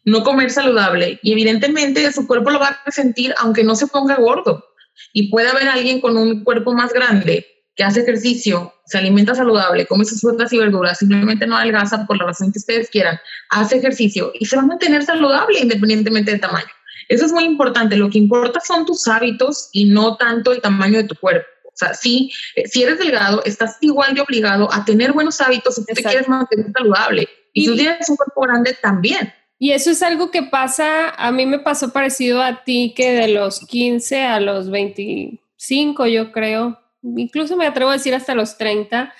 no 0.04 0.24
comer 0.24 0.50
saludable, 0.50 1.20
y 1.22 1.30
evidentemente 1.30 2.10
su 2.10 2.26
cuerpo 2.26 2.50
lo 2.50 2.58
va 2.58 2.80
a 2.84 2.90
sentir 2.90 3.32
aunque 3.38 3.62
no 3.62 3.76
se 3.76 3.86
ponga 3.86 4.16
gordo. 4.16 4.64
Y 5.12 5.30
puede 5.30 5.48
haber 5.48 5.68
alguien 5.68 6.00
con 6.00 6.16
un 6.16 6.44
cuerpo 6.44 6.72
más 6.72 6.92
grande 6.92 7.46
que 7.74 7.84
hace 7.84 8.00
ejercicio, 8.00 8.72
se 8.84 8.98
alimenta 8.98 9.34
saludable, 9.34 9.86
come 9.86 10.04
sus 10.04 10.20
frutas 10.20 10.52
y 10.52 10.58
verduras, 10.58 10.98
simplemente 10.98 11.46
no 11.46 11.56
adelgaza 11.56 12.06
por 12.06 12.18
la 12.18 12.26
razón 12.26 12.52
que 12.52 12.58
ustedes 12.58 12.90
quieran, 12.90 13.18
hace 13.48 13.78
ejercicio 13.78 14.30
y 14.38 14.44
se 14.44 14.56
va 14.56 14.62
a 14.62 14.66
mantener 14.66 15.02
saludable 15.04 15.60
independientemente 15.60 16.30
del 16.30 16.40
tamaño. 16.40 16.68
Eso 17.08 17.26
es 17.26 17.32
muy 17.32 17.44
importante. 17.44 17.96
Lo 17.96 18.10
que 18.10 18.18
importa 18.18 18.60
son 18.60 18.86
tus 18.86 19.08
hábitos 19.08 19.68
y 19.72 19.86
no 19.86 20.16
tanto 20.16 20.52
el 20.52 20.60
tamaño 20.60 20.98
de 20.98 21.04
tu 21.04 21.14
cuerpo. 21.14 21.46
O 21.64 21.72
sea, 21.74 21.94
si, 21.94 22.30
eh, 22.54 22.68
si 22.68 22.82
eres 22.82 22.98
delgado, 22.98 23.42
estás 23.44 23.78
igual 23.80 24.14
de 24.14 24.20
obligado 24.20 24.72
a 24.72 24.84
tener 24.84 25.12
buenos 25.12 25.40
hábitos 25.40 25.76
si 25.76 25.84
te 25.84 26.02
quieres 26.02 26.28
mantener 26.28 26.66
saludable. 26.72 27.28
Y, 27.52 27.62
y 27.62 27.66
si 27.66 27.76
tienes 27.76 28.08
un 28.08 28.16
cuerpo 28.16 28.42
grande, 28.42 28.76
también. 28.80 29.32
Y 29.62 29.70
eso 29.70 29.92
es 29.92 30.02
algo 30.02 30.32
que 30.32 30.42
pasa, 30.42 31.10
a 31.10 31.30
mí 31.30 31.46
me 31.46 31.60
pasó 31.60 31.92
parecido 31.92 32.42
a 32.42 32.64
ti, 32.64 32.94
que 32.96 33.12
de 33.12 33.28
los 33.28 33.60
15 33.60 34.24
a 34.24 34.40
los 34.40 34.72
25, 34.72 36.08
yo 36.08 36.32
creo, 36.32 36.80
incluso 37.00 37.56
me 37.56 37.68
atrevo 37.68 37.90
a 37.90 37.92
decir 37.92 38.12
hasta 38.12 38.34
los 38.34 38.58
30, 38.58 39.14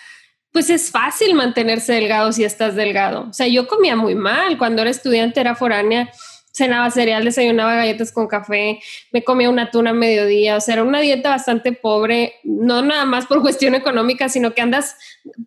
pues 0.51 0.69
es 0.69 0.91
fácil 0.91 1.37
mantenerse 1.37 1.93
delgado 1.93 2.33
si 2.33 2.43
estás 2.43 2.75
delgado. 2.75 3.29
O 3.31 3.33
sea, 3.33 3.47
yo 3.47 3.69
comía 3.69 3.95
muy 3.95 4.17
mal, 4.17 4.59
cuando 4.59 4.83
era 4.83 4.91
estudiante 4.91 5.39
era 5.39 5.55
foránea, 5.55 6.11
cenaba 6.53 6.91
cereal, 6.91 7.25
desayunaba 7.25 7.75
galletas 7.75 8.13
con 8.13 8.29
café, 8.29 8.81
me 9.11 9.25
comía 9.25 9.51
una 9.51 9.71
tuna 9.71 9.91
a 9.91 9.95
mediodía, 9.95 10.57
o 10.57 10.61
sea, 10.61 10.75
era 10.75 10.85
una 10.85 11.01
dieta 11.01 11.31
bastante 11.31 11.73
pobre, 11.73 12.35
no 12.45 12.83
nada 12.83 13.05
más 13.05 13.27
por 13.27 13.41
cuestión 13.43 13.75
económica, 13.75 14.29
sino 14.29 14.55
que 14.55 14.61
andas 14.63 14.97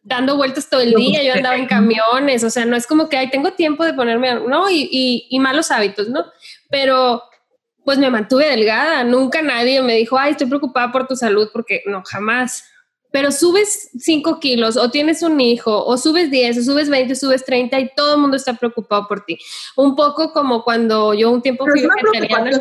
dando 0.04 0.36
vueltas 0.36 0.70
todo 0.70 0.82
el 0.82 0.94
día, 0.94 1.24
yo 1.24 1.34
andaba 1.34 1.56
en 1.56 1.68
camiones, 1.68 2.44
o 2.44 2.50
sea, 2.50 2.66
no 2.66 2.76
es 2.76 2.88
como 2.88 3.08
que, 3.08 3.18
ay, 3.18 3.30
tengo 3.30 3.54
tiempo 3.54 3.86
de 3.86 3.94
ponerme, 3.94 4.36
no, 4.36 4.70
y, 4.70 4.90
y, 4.92 5.28
y 5.30 5.40
malos 5.40 5.72
hábitos, 5.72 6.10
¿no? 6.10 6.26
Pero 6.70 7.24
pues 7.84 8.00
me 8.00 8.10
mantuve 8.10 8.50
delgada, 8.50 9.04
nunca 9.04 9.44
nadie 9.44 9.82
me 9.84 9.96
dijo, 9.96 10.18
ay, 10.18 10.32
estoy 10.32 10.48
preocupada 10.48 10.92
por 10.92 11.08
tu 11.08 11.16
salud, 11.16 11.50
porque 11.54 11.84
no, 11.86 12.02
jamás 12.04 12.66
pero 13.16 13.32
subes 13.32 13.90
5 13.98 14.42
kilos 14.42 14.76
o 14.76 14.92
tienes 14.92 15.22
un 15.22 15.40
hijo 15.40 15.86
o 15.86 15.98
subes 15.98 16.30
10 16.30 16.58
o 16.58 16.64
subes 16.64 16.90
20 16.90 17.14
o 17.14 17.16
subes 17.16 17.46
30 17.46 17.80
y 17.80 17.96
todo 17.96 18.16
el 18.16 18.20
mundo 18.20 18.36
está 18.36 18.56
preocupado 18.56 19.08
por 19.08 19.24
ti. 19.24 19.40
Un 19.78 19.96
poco 19.96 20.34
como 20.34 20.66
cuando 20.66 21.14
yo 21.14 21.32
un 21.32 21.42
tiempo 21.42 21.66
fui 21.66 21.82
vegetariana. 21.82 22.60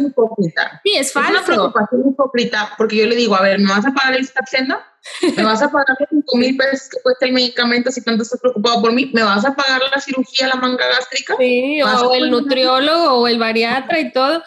Sí, 0.84 0.96
es 0.96 1.12
falso. 1.12 1.32
Es 1.32 1.38
una 1.38 1.44
preocupación 1.44 2.08
hipócrita 2.08 2.72
porque 2.78 2.98
yo 2.98 3.06
le 3.06 3.16
digo, 3.16 3.34
a 3.34 3.42
ver, 3.42 3.58
¿me 3.58 3.68
vas 3.68 3.84
a 3.84 3.92
pagar 3.92 4.14
el 4.14 4.28
Saxenda? 4.28 4.93
¿Me 5.36 5.44
vas 5.44 5.62
a 5.62 5.70
pagar 5.70 5.96
los 6.00 6.08
5 6.08 6.36
mil 6.36 6.56
pesos 6.56 6.88
que 6.88 7.00
cuesta 7.02 7.26
el 7.26 7.32
medicamento 7.32 7.90
si 7.90 8.02
tanto 8.02 8.22
estás 8.22 8.40
preocupado 8.40 8.80
por 8.80 8.92
mí? 8.92 9.10
¿Me 9.12 9.22
vas 9.22 9.44
a 9.44 9.54
pagar 9.54 9.82
la 9.90 10.00
cirugía, 10.00 10.48
la 10.48 10.56
manga 10.56 10.86
gástrica? 10.86 11.34
Sí, 11.38 11.82
o 11.82 12.14
el 12.14 12.30
nutriólogo 12.30 13.20
o 13.20 13.28
el 13.28 13.38
bariatra 13.38 14.00
y 14.00 14.12
todo. 14.12 14.42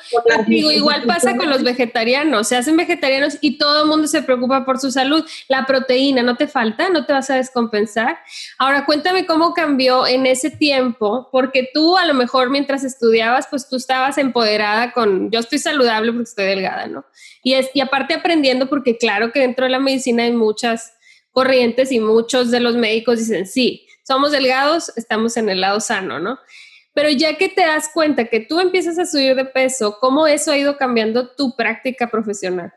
Digo, 0.47 0.71
igual 0.71 1.03
pasa 1.03 1.35
con 1.35 1.49
los 1.49 1.63
vegetarianos. 1.63 2.47
Se 2.47 2.55
hacen 2.55 2.77
vegetarianos 2.77 3.37
y 3.41 3.57
todo 3.57 3.83
el 3.83 3.87
mundo 3.87 4.07
se 4.07 4.21
preocupa 4.23 4.65
por 4.65 4.79
su 4.79 4.91
salud. 4.91 5.23
La 5.47 5.65
proteína, 5.65 6.23
¿no 6.23 6.35
te 6.35 6.47
falta? 6.47 6.89
¿No 6.89 7.05
te 7.05 7.13
vas 7.13 7.29
a 7.29 7.35
descompensar? 7.35 8.17
Ahora, 8.57 8.85
cuéntame 8.85 9.25
cómo 9.25 9.53
cambió 9.53 10.07
en 10.07 10.25
ese 10.25 10.49
tiempo, 10.49 11.29
porque 11.31 11.69
tú 11.73 11.97
a 11.97 12.05
lo 12.05 12.13
mejor 12.13 12.49
mientras 12.49 12.83
estudiabas, 12.83 13.47
pues 13.49 13.69
tú 13.69 13.75
estabas 13.75 14.17
empoderada 14.17 14.91
con, 14.91 15.31
yo 15.31 15.39
estoy 15.39 15.59
saludable 15.59 16.11
porque 16.11 16.29
estoy 16.29 16.45
delgada, 16.45 16.87
¿no? 16.87 17.05
Y, 17.43 17.53
es, 17.53 17.69
y 17.73 17.81
aparte 17.81 18.13
aprendiendo, 18.13 18.67
porque 18.67 18.97
claro 18.97 19.31
que 19.31 19.39
dentro 19.39 19.65
de 19.65 19.71
la 19.71 19.79
medicina 19.79 20.23
hay 20.23 20.31
muchas 20.47 20.93
corrientes 21.31 21.91
y 21.91 21.99
muchos 21.99 22.49
de 22.51 22.61
los 22.61 22.75
médicos 22.75 23.19
dicen, 23.19 23.45
sí, 23.45 23.85
somos 24.03 24.31
delgados, 24.31 24.91
estamos 24.95 25.35
en 25.37 25.49
el 25.49 25.61
lado 25.61 25.79
sano, 25.79 26.19
¿no? 26.19 26.39
Pero 26.93 27.09
ya 27.09 27.37
que 27.37 27.49
te 27.49 27.61
das 27.61 27.89
cuenta 27.93 28.25
que 28.25 28.39
tú 28.39 28.59
empiezas 28.59 28.97
a 28.97 29.05
subir 29.05 29.35
de 29.35 29.45
peso, 29.45 29.97
¿cómo 29.99 30.25
eso 30.25 30.51
ha 30.51 30.57
ido 30.57 30.77
cambiando 30.77 31.27
tu 31.27 31.55
práctica 31.55 32.09
profesional? 32.09 32.73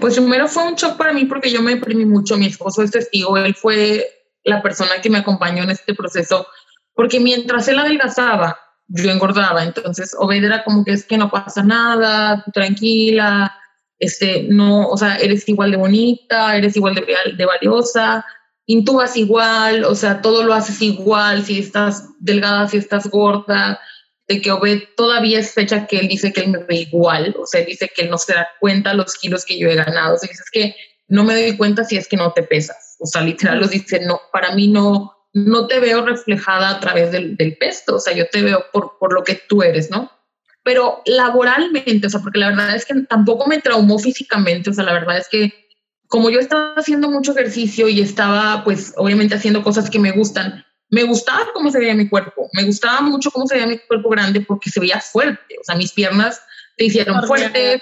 Pues 0.00 0.14
primero 0.14 0.48
fue 0.48 0.64
un 0.64 0.74
shock 0.74 0.96
para 0.96 1.12
mí 1.12 1.26
porque 1.26 1.50
yo 1.50 1.62
me 1.62 1.74
deprimí 1.74 2.04
mucho, 2.04 2.36
mi 2.36 2.46
esposo 2.46 2.82
es 2.82 2.90
testigo, 2.90 3.36
él 3.36 3.54
fue 3.54 4.06
la 4.42 4.62
persona 4.62 5.00
que 5.02 5.10
me 5.10 5.18
acompañó 5.18 5.62
en 5.62 5.70
este 5.70 5.94
proceso, 5.94 6.48
porque 6.94 7.20
mientras 7.20 7.68
él 7.68 7.78
adelgazaba, 7.78 8.58
yo 8.88 9.10
engordaba, 9.10 9.62
entonces 9.62 10.16
Obed 10.18 10.42
era 10.42 10.64
como 10.64 10.84
que 10.84 10.92
es 10.92 11.04
que 11.04 11.18
no 11.18 11.30
pasa 11.30 11.62
nada, 11.62 12.42
tranquila, 12.52 13.54
este, 13.98 14.44
no, 14.44 14.88
o 14.88 14.96
sea, 14.96 15.16
eres 15.16 15.48
igual 15.48 15.70
de 15.72 15.76
bonita, 15.76 16.56
eres 16.56 16.76
igual 16.76 16.94
de, 16.94 17.04
de 17.36 17.46
valiosa, 17.46 18.24
intubas 18.66 19.16
igual, 19.16 19.84
o 19.84 19.94
sea, 19.94 20.20
todo 20.20 20.44
lo 20.44 20.54
haces 20.54 20.80
igual, 20.82 21.44
si 21.44 21.58
estás 21.58 22.08
delgada, 22.20 22.68
si 22.68 22.76
estás 22.76 23.08
gorda, 23.08 23.80
de 24.28 24.42
que 24.42 24.52
Obed 24.52 24.82
todavía 24.94 25.40
es 25.40 25.54
fecha 25.54 25.86
que 25.86 25.98
él 25.98 26.08
dice 26.08 26.32
que 26.32 26.42
él 26.42 26.50
me 26.50 26.58
ve 26.64 26.76
igual, 26.76 27.34
o 27.38 27.46
sea, 27.46 27.64
dice 27.64 27.90
que 27.94 28.02
él 28.02 28.10
no 28.10 28.18
se 28.18 28.34
da 28.34 28.46
cuenta 28.60 28.92
los 28.92 29.14
kilos 29.14 29.44
que 29.44 29.58
yo 29.58 29.68
he 29.68 29.74
ganado, 29.74 30.14
o 30.14 30.18
sea, 30.18 30.28
dice 30.28 30.44
que 30.52 30.76
no 31.08 31.24
me 31.24 31.34
doy 31.34 31.56
cuenta 31.56 31.84
si 31.84 31.96
es 31.96 32.06
que 32.06 32.18
no 32.18 32.32
te 32.32 32.42
pesas, 32.42 32.96
o 33.00 33.06
sea, 33.06 33.22
literal 33.22 33.58
los 33.58 33.70
dice, 33.70 34.00
no, 34.00 34.20
para 34.32 34.54
mí 34.54 34.68
no, 34.68 35.14
no 35.32 35.66
te 35.66 35.80
veo 35.80 36.04
reflejada 36.04 36.68
a 36.68 36.80
través 36.80 37.10
del, 37.10 37.38
del 37.38 37.56
pesto, 37.56 37.96
o 37.96 38.00
sea, 38.00 38.14
yo 38.14 38.26
te 38.30 38.42
veo 38.42 38.66
por, 38.70 38.98
por 38.98 39.14
lo 39.14 39.24
que 39.24 39.34
tú 39.48 39.62
eres, 39.62 39.90
¿no? 39.90 40.12
Pero 40.68 41.00
laboralmente, 41.06 42.08
o 42.08 42.10
sea, 42.10 42.20
porque 42.20 42.38
la 42.38 42.50
verdad 42.50 42.76
es 42.76 42.84
que 42.84 42.92
tampoco 43.08 43.46
me 43.46 43.58
traumó 43.58 43.98
físicamente, 43.98 44.68
o 44.68 44.74
sea, 44.74 44.84
la 44.84 44.92
verdad 44.92 45.16
es 45.16 45.26
que 45.26 45.50
como 46.08 46.28
yo 46.28 46.38
estaba 46.38 46.74
haciendo 46.76 47.10
mucho 47.10 47.32
ejercicio 47.32 47.88
y 47.88 48.02
estaba, 48.02 48.64
pues, 48.64 48.92
obviamente 48.98 49.34
haciendo 49.34 49.62
cosas 49.62 49.88
que 49.88 49.98
me 49.98 50.12
gustan, 50.12 50.66
me 50.90 51.04
gustaba 51.04 51.46
cómo 51.54 51.70
se 51.70 51.78
veía 51.78 51.94
mi 51.94 52.06
cuerpo, 52.06 52.50
me 52.52 52.64
gustaba 52.64 53.00
mucho 53.00 53.30
cómo 53.30 53.46
se 53.46 53.54
veía 53.54 53.66
mi 53.66 53.78
cuerpo 53.78 54.10
grande 54.10 54.42
porque 54.42 54.68
se 54.68 54.78
veía 54.78 55.00
fuerte, 55.00 55.56
o 55.58 55.64
sea, 55.64 55.74
mis 55.74 55.94
piernas 55.94 56.38
se 56.76 56.84
hicieron 56.84 57.26
fuertes, 57.26 57.80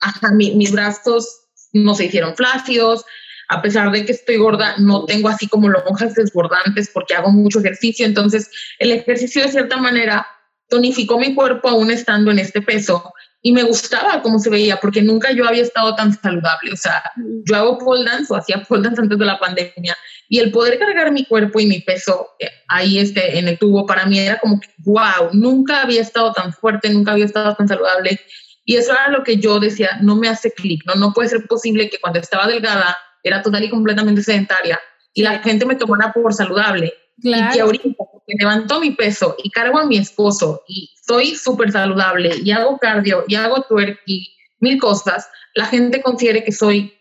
hasta 0.00 0.32
mis 0.32 0.72
brazos 0.72 1.28
no 1.72 1.94
se 1.94 2.06
hicieron 2.06 2.34
flácidos, 2.34 3.04
a 3.50 3.62
pesar 3.62 3.92
de 3.92 4.04
que 4.04 4.10
estoy 4.10 4.38
gorda, 4.38 4.74
no 4.78 5.04
tengo 5.04 5.28
así 5.28 5.46
como 5.46 5.68
lonjas 5.68 6.14
desbordantes 6.14 6.90
porque 6.92 7.14
hago 7.14 7.30
mucho 7.30 7.60
ejercicio, 7.60 8.04
entonces 8.04 8.50
el 8.80 8.90
ejercicio 8.90 9.42
de 9.42 9.52
cierta 9.52 9.76
manera 9.76 10.26
tonificó 10.68 11.18
mi 11.18 11.34
cuerpo 11.34 11.68
aún 11.68 11.90
estando 11.90 12.30
en 12.30 12.38
este 12.38 12.60
peso 12.62 13.12
y 13.42 13.52
me 13.52 13.62
gustaba 13.62 14.22
cómo 14.22 14.38
se 14.38 14.50
veía 14.50 14.78
porque 14.80 15.02
nunca 15.02 15.30
yo 15.30 15.46
había 15.46 15.62
estado 15.62 15.94
tan 15.94 16.12
saludable. 16.12 16.72
O 16.72 16.76
sea, 16.76 17.02
yo 17.44 17.56
hago 17.56 17.78
pole 17.78 18.04
dance 18.04 18.32
o 18.32 18.36
hacía 18.36 18.62
pole 18.62 18.82
dance 18.82 19.00
antes 19.00 19.18
de 19.18 19.24
la 19.24 19.38
pandemia 19.38 19.96
y 20.28 20.40
el 20.40 20.50
poder 20.50 20.78
cargar 20.78 21.12
mi 21.12 21.24
cuerpo 21.24 21.60
y 21.60 21.66
mi 21.66 21.80
peso 21.80 22.30
eh, 22.40 22.48
ahí 22.68 22.98
este, 22.98 23.38
en 23.38 23.46
el 23.46 23.58
tubo 23.58 23.86
para 23.86 24.06
mí 24.06 24.18
era 24.18 24.38
como 24.40 24.58
que, 24.58 24.68
wow, 24.78 25.30
nunca 25.32 25.82
había 25.82 26.00
estado 26.00 26.32
tan 26.32 26.52
fuerte, 26.52 26.90
nunca 26.90 27.12
había 27.12 27.26
estado 27.26 27.54
tan 27.54 27.68
saludable. 27.68 28.18
Y 28.64 28.76
eso 28.76 28.92
era 28.92 29.10
lo 29.10 29.22
que 29.22 29.36
yo 29.36 29.60
decía, 29.60 29.90
no 30.02 30.16
me 30.16 30.28
hace 30.28 30.50
clic, 30.50 30.82
¿no? 30.84 30.96
No 30.96 31.12
puede 31.12 31.28
ser 31.28 31.46
posible 31.46 31.88
que 31.88 32.00
cuando 32.00 32.18
estaba 32.18 32.48
delgada 32.48 32.96
era 33.22 33.42
total 33.42 33.62
y 33.62 33.70
completamente 33.70 34.22
sedentaria 34.22 34.80
y 35.14 35.22
la 35.22 35.38
gente 35.38 35.64
me 35.64 35.76
tomara 35.76 36.12
por 36.12 36.34
saludable. 36.34 36.92
Y 37.22 37.32
que 37.52 37.60
ahorita 37.60 37.88
que 38.26 38.34
levanto 38.38 38.80
mi 38.80 38.90
peso 38.90 39.36
y 39.42 39.50
cargo 39.50 39.78
a 39.78 39.86
mi 39.86 39.98
esposo 39.98 40.62
y 40.66 40.90
soy 41.06 41.34
súper 41.36 41.70
saludable 41.72 42.34
y 42.42 42.50
hago 42.50 42.78
cardio 42.78 43.24
y 43.28 43.36
hago 43.36 43.62
twerk 43.62 44.00
y 44.06 44.34
mil 44.60 44.78
cosas, 44.80 45.28
la 45.54 45.66
gente 45.66 46.02
considere 46.02 46.42
que 46.42 46.52
soy 46.52 46.92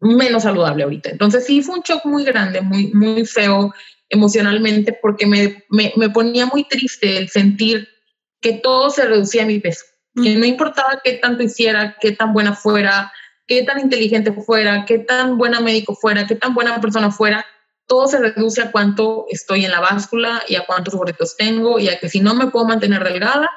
menos 0.00 0.44
saludable 0.44 0.84
ahorita. 0.84 1.10
Entonces 1.10 1.44
sí 1.44 1.62
fue 1.62 1.76
un 1.76 1.82
shock 1.82 2.04
muy 2.04 2.24
grande, 2.24 2.60
muy, 2.60 2.88
muy 2.94 3.26
feo 3.26 3.74
emocionalmente 4.08 4.96
porque 5.02 5.26
me, 5.26 5.64
me, 5.70 5.92
me 5.96 6.10
ponía 6.10 6.46
muy 6.46 6.64
triste 6.64 7.18
el 7.18 7.28
sentir 7.28 7.88
que 8.40 8.52
todo 8.52 8.90
se 8.90 9.04
reducía 9.04 9.42
a 9.42 9.46
mi 9.46 9.58
peso, 9.58 9.84
que 10.14 10.36
no 10.36 10.46
importaba 10.46 11.00
qué 11.02 11.14
tanto 11.14 11.42
hiciera, 11.42 11.96
qué 12.00 12.12
tan 12.12 12.32
buena 12.32 12.54
fuera, 12.54 13.12
qué 13.46 13.64
tan 13.64 13.80
inteligente 13.80 14.32
fuera, 14.32 14.84
qué 14.86 14.98
tan 15.00 15.36
buena 15.36 15.60
médico 15.60 15.94
fuera, 15.94 16.26
qué 16.26 16.36
tan 16.36 16.54
buena 16.54 16.80
persona 16.80 17.10
fuera, 17.10 17.44
todo 17.88 18.06
se 18.06 18.18
reduce 18.18 18.62
a 18.62 18.70
cuánto 18.70 19.26
estoy 19.30 19.64
en 19.64 19.72
la 19.72 19.80
báscula 19.80 20.42
y 20.46 20.54
a 20.54 20.66
cuántos 20.66 20.94
gorditos 20.94 21.36
tengo 21.36 21.78
y 21.78 21.88
a 21.88 21.98
que 21.98 22.08
si 22.08 22.20
no 22.20 22.34
me 22.34 22.48
puedo 22.48 22.66
mantener 22.66 23.02
delgada, 23.02 23.50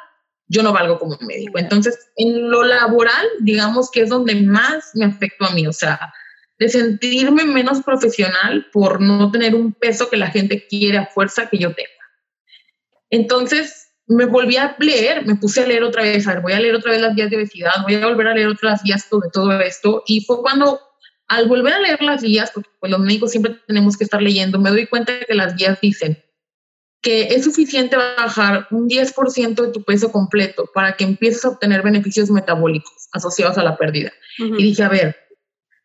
yo 0.48 0.64
no 0.64 0.74
valgo 0.74 0.98
como 0.98 1.18
médico. 1.22 1.60
Entonces, 1.60 2.00
en 2.16 2.50
lo 2.50 2.64
laboral, 2.64 3.28
digamos 3.42 3.92
que 3.92 4.02
es 4.02 4.10
donde 4.10 4.36
más 4.36 4.92
me 4.96 5.06
afectó 5.06 5.46
a 5.46 5.52
mí, 5.52 5.68
o 5.68 5.74
sea, 5.74 6.14
de 6.58 6.70
sentirme 6.70 7.44
menos 7.44 7.82
profesional 7.82 8.68
por 8.72 9.02
no 9.02 9.32
tener 9.32 9.54
un 9.54 9.74
peso 9.74 10.10
que 10.10 10.18
la 10.18 10.28
gente 10.28 10.66
quiere 10.68 10.98
a 10.98 11.08
fuerza 11.08 11.50
que 11.50 11.58
yo 11.58 11.74
tenga. 11.74 11.90
Entonces, 13.10 13.90
me 14.08 14.26
volví 14.26 14.58
a 14.58 14.76
leer, 14.80 15.26
me 15.26 15.36
puse 15.36 15.64
a 15.64 15.68
leer 15.68 15.84
otra 15.84 16.04
vez, 16.04 16.28
a 16.28 16.34
ver, 16.34 16.42
voy 16.42 16.54
a 16.54 16.60
leer 16.60 16.76
otra 16.76 16.92
vez 16.92 17.02
las 17.02 17.16
guías 17.16 17.30
de 17.30 17.38
obesidad, 17.38 17.72
voy 17.84 17.96
a 17.96 18.08
volver 18.08 18.28
a 18.28 18.34
leer 18.34 18.48
otras 18.48 18.84
guías 18.84 19.06
sobre 19.10 19.30
todo 19.30 19.60
esto, 19.60 20.04
y 20.06 20.22
fue 20.22 20.42
cuando 20.42 20.80
al 21.32 21.48
volver 21.48 21.74
a 21.74 21.80
leer 21.80 22.02
las 22.02 22.22
guías, 22.22 22.52
porque 22.54 22.70
pues, 22.78 22.92
los 22.92 23.00
médicos 23.00 23.32
siempre 23.32 23.56
tenemos 23.66 23.96
que 23.96 24.04
estar 24.04 24.22
leyendo, 24.22 24.60
me 24.60 24.70
doy 24.70 24.86
cuenta 24.88 25.14
de 25.14 25.26
que 25.26 25.34
las 25.34 25.56
guías 25.56 25.80
dicen 25.80 26.22
que 27.02 27.34
es 27.34 27.46
suficiente 27.46 27.96
bajar 27.96 28.68
un 28.70 28.88
10% 28.88 29.56
de 29.56 29.72
tu 29.72 29.84
peso 29.84 30.12
completo 30.12 30.70
para 30.74 30.98
que 30.98 31.06
empieces 31.06 31.44
a 31.46 31.50
obtener 31.50 31.82
beneficios 31.82 32.30
metabólicos 32.30 33.08
asociados 33.14 33.58
a 33.58 33.64
la 33.64 33.76
pérdida. 33.76 34.12
Y 34.38 34.62
dije, 34.62 34.84
a 34.84 34.90
ver, 34.90 35.16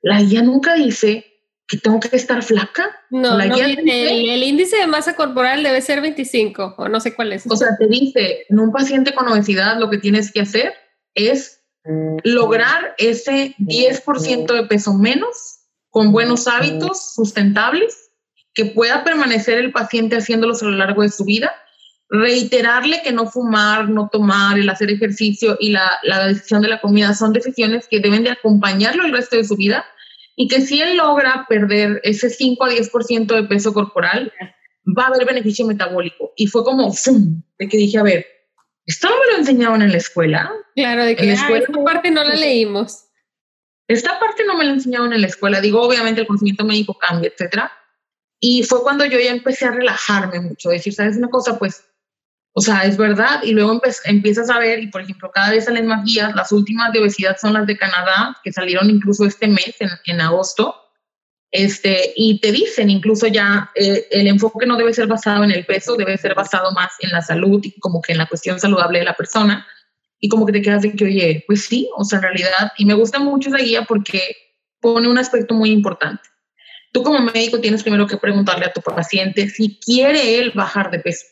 la 0.02 0.20
guía 0.20 0.42
nunca 0.42 0.74
dice 0.74 1.24
que 1.66 1.78
tengo 1.78 2.00
que 2.00 2.14
estar 2.14 2.42
flaca. 2.42 2.90
No, 3.08 3.38
la 3.38 3.46
guía 3.46 3.66
el, 3.66 4.42
índice 4.42 4.76
de 4.76 4.86
masa 4.86 5.16
corporal 5.16 5.62
debe 5.62 5.80
ser 5.80 6.02
25 6.02 6.74
o 6.76 6.88
no 6.88 7.00
sé 7.00 7.14
cuál 7.14 7.32
es. 7.32 7.46
O 7.48 7.56
sea, 7.56 7.68
te 7.78 7.86
dice, 7.86 8.44
en 8.50 8.58
un 8.58 8.70
paciente 8.70 9.14
con 9.14 9.26
obesidad 9.28 9.78
lo 9.78 9.88
que 9.88 9.98
tienes 9.98 10.30
que 10.30 10.40
hacer 10.40 10.74
es 11.14 11.55
lograr 12.24 12.94
ese 12.98 13.54
10% 13.58 14.52
de 14.52 14.64
peso 14.64 14.94
menos 14.94 15.60
con 15.90 16.12
buenos 16.12 16.46
hábitos 16.48 17.14
sustentables 17.14 18.10
que 18.54 18.66
pueda 18.66 19.04
permanecer 19.04 19.58
el 19.58 19.72
paciente 19.72 20.16
haciéndolos 20.16 20.62
a 20.62 20.66
lo 20.66 20.72
largo 20.72 21.02
de 21.02 21.10
su 21.10 21.24
vida, 21.24 21.52
reiterarle 22.08 23.02
que 23.02 23.12
no 23.12 23.26
fumar, 23.26 23.88
no 23.88 24.08
tomar, 24.10 24.58
el 24.58 24.68
hacer 24.68 24.90
ejercicio 24.90 25.56
y 25.60 25.70
la, 25.70 25.90
la 26.02 26.26
decisión 26.28 26.62
de 26.62 26.68
la 26.68 26.80
comida 26.80 27.14
son 27.14 27.32
decisiones 27.32 27.86
que 27.88 28.00
deben 28.00 28.24
de 28.24 28.30
acompañarlo 28.30 29.04
el 29.04 29.12
resto 29.12 29.36
de 29.36 29.44
su 29.44 29.56
vida 29.56 29.84
y 30.36 30.48
que 30.48 30.60
si 30.60 30.80
él 30.80 30.96
logra 30.96 31.46
perder 31.48 32.00
ese 32.04 32.30
5 32.30 32.64
a 32.64 32.70
10% 32.70 33.26
de 33.26 33.42
peso 33.44 33.72
corporal, 33.72 34.32
va 34.86 35.04
a 35.04 35.06
haber 35.08 35.26
beneficio 35.26 35.66
metabólico. 35.66 36.32
Y 36.36 36.46
fue 36.46 36.62
como, 36.62 36.92
¡fum! 36.92 37.42
de 37.58 37.68
que 37.68 37.76
dije, 37.76 37.98
a 37.98 38.02
ver, 38.02 38.26
esto 38.84 39.08
no 39.08 39.16
me 39.16 39.32
lo 39.32 39.38
enseñaban 39.38 39.82
en 39.82 39.92
la 39.92 39.98
escuela. 39.98 40.52
Claro, 40.76 41.04
de 41.04 41.16
que 41.16 41.32
esta 41.32 41.48
parte 41.84 42.10
no 42.10 42.22
la 42.22 42.34
leímos. 42.34 43.04
Esta 43.88 44.20
parte 44.20 44.44
no 44.44 44.58
me 44.58 44.64
la 44.64 44.72
enseñaban 44.72 45.12
en 45.12 45.22
la 45.22 45.26
escuela. 45.26 45.60
Digo, 45.60 45.80
obviamente 45.80 46.20
el 46.20 46.26
conocimiento 46.26 46.64
médico 46.64 46.98
cambia, 46.98 47.30
etcétera. 47.30 47.72
Y 48.38 48.62
fue 48.64 48.82
cuando 48.82 49.06
yo 49.06 49.18
ya 49.18 49.30
empecé 49.30 49.64
a 49.64 49.70
relajarme 49.70 50.40
mucho, 50.40 50.68
decir, 50.68 50.92
¿sabes 50.92 51.16
una 51.16 51.28
cosa? 51.28 51.58
Pues, 51.58 51.84
O 52.52 52.60
sea, 52.60 52.84
es 52.84 52.98
verdad. 52.98 53.42
Y 53.42 53.52
luego 53.52 53.80
empiezas 54.04 54.50
a 54.50 54.58
ver, 54.58 54.80
y 54.80 54.88
por 54.88 55.00
ejemplo, 55.00 55.30
cada 55.32 55.50
vez 55.50 55.64
salen 55.64 55.86
más 55.86 56.04
guías. 56.04 56.34
Las 56.34 56.52
últimas 56.52 56.92
de 56.92 57.00
obesidad 57.00 57.36
son 57.40 57.54
las 57.54 57.66
de 57.66 57.78
Canadá, 57.78 58.36
que 58.44 58.52
salieron 58.52 58.90
incluso 58.90 59.24
este 59.24 59.48
mes, 59.48 59.74
en, 59.80 59.88
en 60.04 60.20
agosto. 60.20 60.74
Este, 61.50 62.12
y 62.16 62.40
te 62.40 62.52
dicen 62.52 62.90
incluso 62.90 63.28
ya 63.28 63.70
eh, 63.74 64.08
el 64.10 64.26
enfoque 64.26 64.66
no 64.66 64.76
debe 64.76 64.92
ser 64.92 65.06
basado 65.06 65.44
en 65.44 65.52
el 65.52 65.64
peso, 65.64 65.96
debe 65.96 66.18
ser 66.18 66.34
basado 66.34 66.72
más 66.72 66.92
en 67.00 67.10
la 67.10 67.22
salud 67.22 67.60
y 67.62 67.78
como 67.80 68.02
que 68.02 68.12
en 68.12 68.18
la 68.18 68.26
cuestión 68.26 68.60
saludable 68.60 68.98
de 68.98 69.06
la 69.06 69.14
persona. 69.14 69.66
Y 70.18 70.28
como 70.28 70.46
que 70.46 70.52
te 70.52 70.62
quedas 70.62 70.82
de 70.82 70.92
que, 70.92 71.04
oye, 71.04 71.44
pues 71.46 71.66
sí, 71.66 71.88
o 71.96 72.04
sea, 72.04 72.18
en 72.18 72.22
realidad, 72.24 72.72
y 72.78 72.84
me 72.86 72.94
gusta 72.94 73.18
mucho 73.18 73.48
esa 73.48 73.58
guía 73.58 73.82
porque 73.82 74.20
pone 74.80 75.08
un 75.08 75.18
aspecto 75.18 75.54
muy 75.54 75.70
importante. 75.70 76.22
Tú 76.92 77.02
como 77.02 77.18
médico 77.20 77.60
tienes 77.60 77.82
primero 77.82 78.06
que 78.06 78.16
preguntarle 78.16 78.66
a 78.66 78.72
tu 78.72 78.80
paciente 78.80 79.48
si 79.48 79.78
quiere 79.80 80.38
él 80.38 80.52
bajar 80.54 80.90
de 80.90 81.00
peso. 81.00 81.26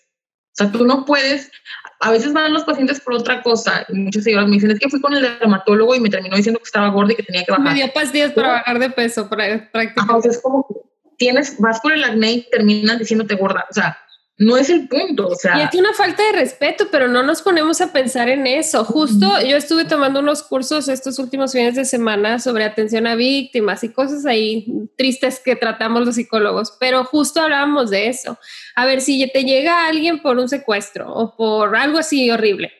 O 0.55 0.57
sea, 0.57 0.70
tú 0.70 0.87
no 0.87 1.05
puedes, 1.05 1.51
a 2.01 2.11
veces 2.11 2.33
van 2.33 2.53
los 2.53 2.64
pacientes 2.64 3.01
por 3.01 3.14
otra 3.14 3.42
cosa. 3.42 3.85
Y 3.88 3.94
muchos 3.94 4.23
señores 4.23 4.49
me 4.49 4.55
dicen, 4.55 4.70
es 4.70 4.79
que 4.79 4.88
fui 4.88 5.01
con 5.01 5.14
el 5.14 5.23
dermatólogo 5.23 5.94
y 5.94 6.01
me 6.01 6.11
terminó 6.11 6.37
diciendo 6.37 6.61
que 6.61 6.66
estaba 6.66 6.90
gorda 6.90 7.12
y 7.12 7.16
que 7.16 7.23
tenía 7.25 7.44
que 7.44 7.51
bajar. 7.51 7.66
Me 7.66 7.75
dio 7.75 7.92
pastillas 7.92 8.33
para 8.33 8.49
bajar 8.49 8.79
de 8.79 8.90
peso, 8.90 9.29
prácticamente. 9.29 10.12
o 10.12 10.23
sea, 10.23 10.31
es 10.31 10.40
como 10.40 10.66
tienes, 11.16 11.59
vas 11.59 11.81
por 11.81 11.92
el 11.92 12.05
acné 12.05 12.33
y 12.33 12.51
terminan 12.51 12.99
diciéndote 12.99 13.35
gorda. 13.35 13.66
O 13.68 13.75
sea, 13.75 13.99
no 14.37 14.57
es 14.57 14.68
el 14.68 14.88
punto, 14.88 15.29
o 15.29 15.35
sea. 15.37 15.59
Y 15.59 15.62
es 15.62 15.81
una 15.81 15.92
falta 15.92 16.25
de 16.25 16.33
respeto, 16.33 16.88
pero 16.90 17.07
no 17.07 17.23
nos 17.23 17.40
ponemos 17.40 17.81
a 17.81 17.92
pensar 17.92 18.29
en 18.29 18.49
eso. 18.49 18.85
Justo 18.85 19.27
yo 19.42 19.57
estuve 19.57 19.85
tomando 19.85 20.18
unos 20.20 20.42
cursos 20.42 20.88
estos 20.88 21.20
últimos 21.20 21.53
fines 21.53 21.77
de 21.77 21.85
semana 21.85 22.40
sobre 22.40 22.64
atención 22.64 23.07
a 23.07 23.14
víctimas 23.14 23.85
y 23.85 23.90
cosas 23.90 24.27
ahí 24.27 24.66
tristes 24.97 25.38
que 25.38 25.55
tratamos 25.55 26.05
los 26.05 26.16
psicólogos, 26.16 26.77
pero 26.81 27.05
justo 27.05 27.40
hablábamos 27.40 27.90
de 27.90 28.09
eso. 28.09 28.38
A 28.75 28.87
ver, 28.87 29.01
si 29.01 29.31
te 29.33 29.44
llega 29.44 29.87
alguien 29.87 30.20
por 30.20 30.38
un 30.38 30.49
secuestro 30.49 31.12
o 31.12 31.37
por 31.37 31.77
algo 31.77 31.99
así 31.99 32.29
horrible, 32.29 32.73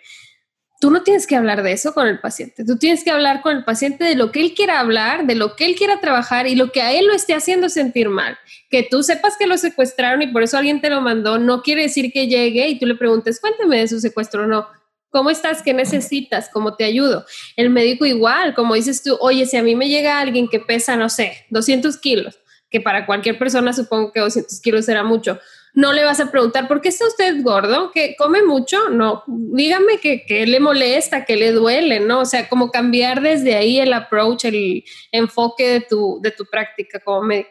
tú 0.81 0.91
no 0.91 1.03
tienes 1.03 1.27
que 1.27 1.37
hablar 1.37 1.63
de 1.63 1.73
eso 1.73 1.95
con 1.95 2.07
el 2.07 2.21
paciente, 2.21 2.65
tú 2.65 2.77
tienes 2.77 3.05
que 3.05 3.11
hablar 3.11 3.43
con 3.43 3.57
el 3.57 3.65
paciente 3.65 4.05
de 4.05 4.17
lo 4.17 4.33
que 4.33 4.41
él 4.41 4.55
quiera 4.55 4.81
hablar, 4.81 5.27
de 5.27 5.35
lo 5.35 5.57
que 5.57 5.67
él 5.67 5.75
quiera 5.77 6.01
trabajar 6.01 6.47
y 6.47 6.55
lo 6.55 6.73
que 6.73 6.83
a 6.83 6.93
él 6.93 7.07
lo 7.07 7.15
esté 7.15 7.35
haciendo 7.35 7.69
sentir 7.69 8.09
mal. 8.09 8.37
Que 8.71 8.83
tú 8.83 9.03
sepas 9.03 9.37
que 9.39 9.47
lo 9.47 9.57
secuestraron 9.57 10.23
y 10.23 10.27
por 10.29 10.43
eso 10.43 10.59
alguien 10.59 10.81
te 10.81 10.91
lo 10.91 11.01
mandó, 11.01 11.39
no 11.39 11.63
quiere 11.63 11.83
decir 11.83 12.13
que 12.13 12.27
llegue 12.27 12.69
y 12.69 12.79
tú 12.79 12.87
le 12.87 12.97
preguntes, 12.97 13.41
cuéntame 13.41 13.79
de 13.79 13.89
su 13.89 14.01
secuestro 14.01 14.45
o 14.45 14.47
no. 14.47 14.67
¿Cómo 15.11 15.31
estás? 15.31 15.63
¿Qué 15.63 15.73
necesitas? 15.73 16.51
¿Cómo 16.53 16.75
te 16.75 16.85
ayudo? 16.85 17.25
El 17.55 17.71
médico 17.71 18.05
igual, 18.05 18.53
como 18.53 18.75
dices 18.75 19.01
tú, 19.01 19.17
oye, 19.21 19.47
si 19.47 19.57
a 19.57 19.63
mí 19.63 19.77
me 19.77 19.89
llega 19.89 20.19
alguien 20.19 20.49
que 20.49 20.59
pesa, 20.59 20.97
no 20.97 21.09
sé, 21.09 21.47
200 21.51 21.97
kilos, 21.99 22.41
que 22.69 22.81
para 22.81 23.07
cualquier 23.07 23.39
persona 23.39 23.73
supongo 23.73 24.11
que 24.11 24.19
200 24.19 24.61
kilos 24.61 24.87
será 24.87 25.05
mucho, 25.05 25.39
no 25.75 25.93
le 25.93 26.05
vas 26.05 26.21
a 26.21 26.31
preguntar, 26.31 26.69
¿por 26.69 26.81
qué 26.81 26.89
está 26.89 27.07
usted 27.07 27.43
gordo? 27.43 27.91
¿Que 27.91 28.15
come 28.17 28.43
mucho? 28.43 28.91
No, 28.91 29.25
dígame 29.27 29.99
que, 29.99 30.47
le 30.47 30.61
molesta, 30.61 31.25
que 31.25 31.37
le 31.37 31.51
duele, 31.51 31.99
¿no? 31.99 32.21
O 32.21 32.25
sea, 32.25 32.49
como 32.49 32.71
cambiar 32.71 33.21
desde 33.21 33.57
ahí 33.57 33.81
el 33.81 33.93
approach, 33.93 34.45
el 34.45 34.85
enfoque 35.11 35.69
de 35.69 35.81
tu, 35.81 36.21
de 36.23 36.31
tu 36.31 36.47
práctica 36.47 37.01
como 37.01 37.23
médico. 37.23 37.51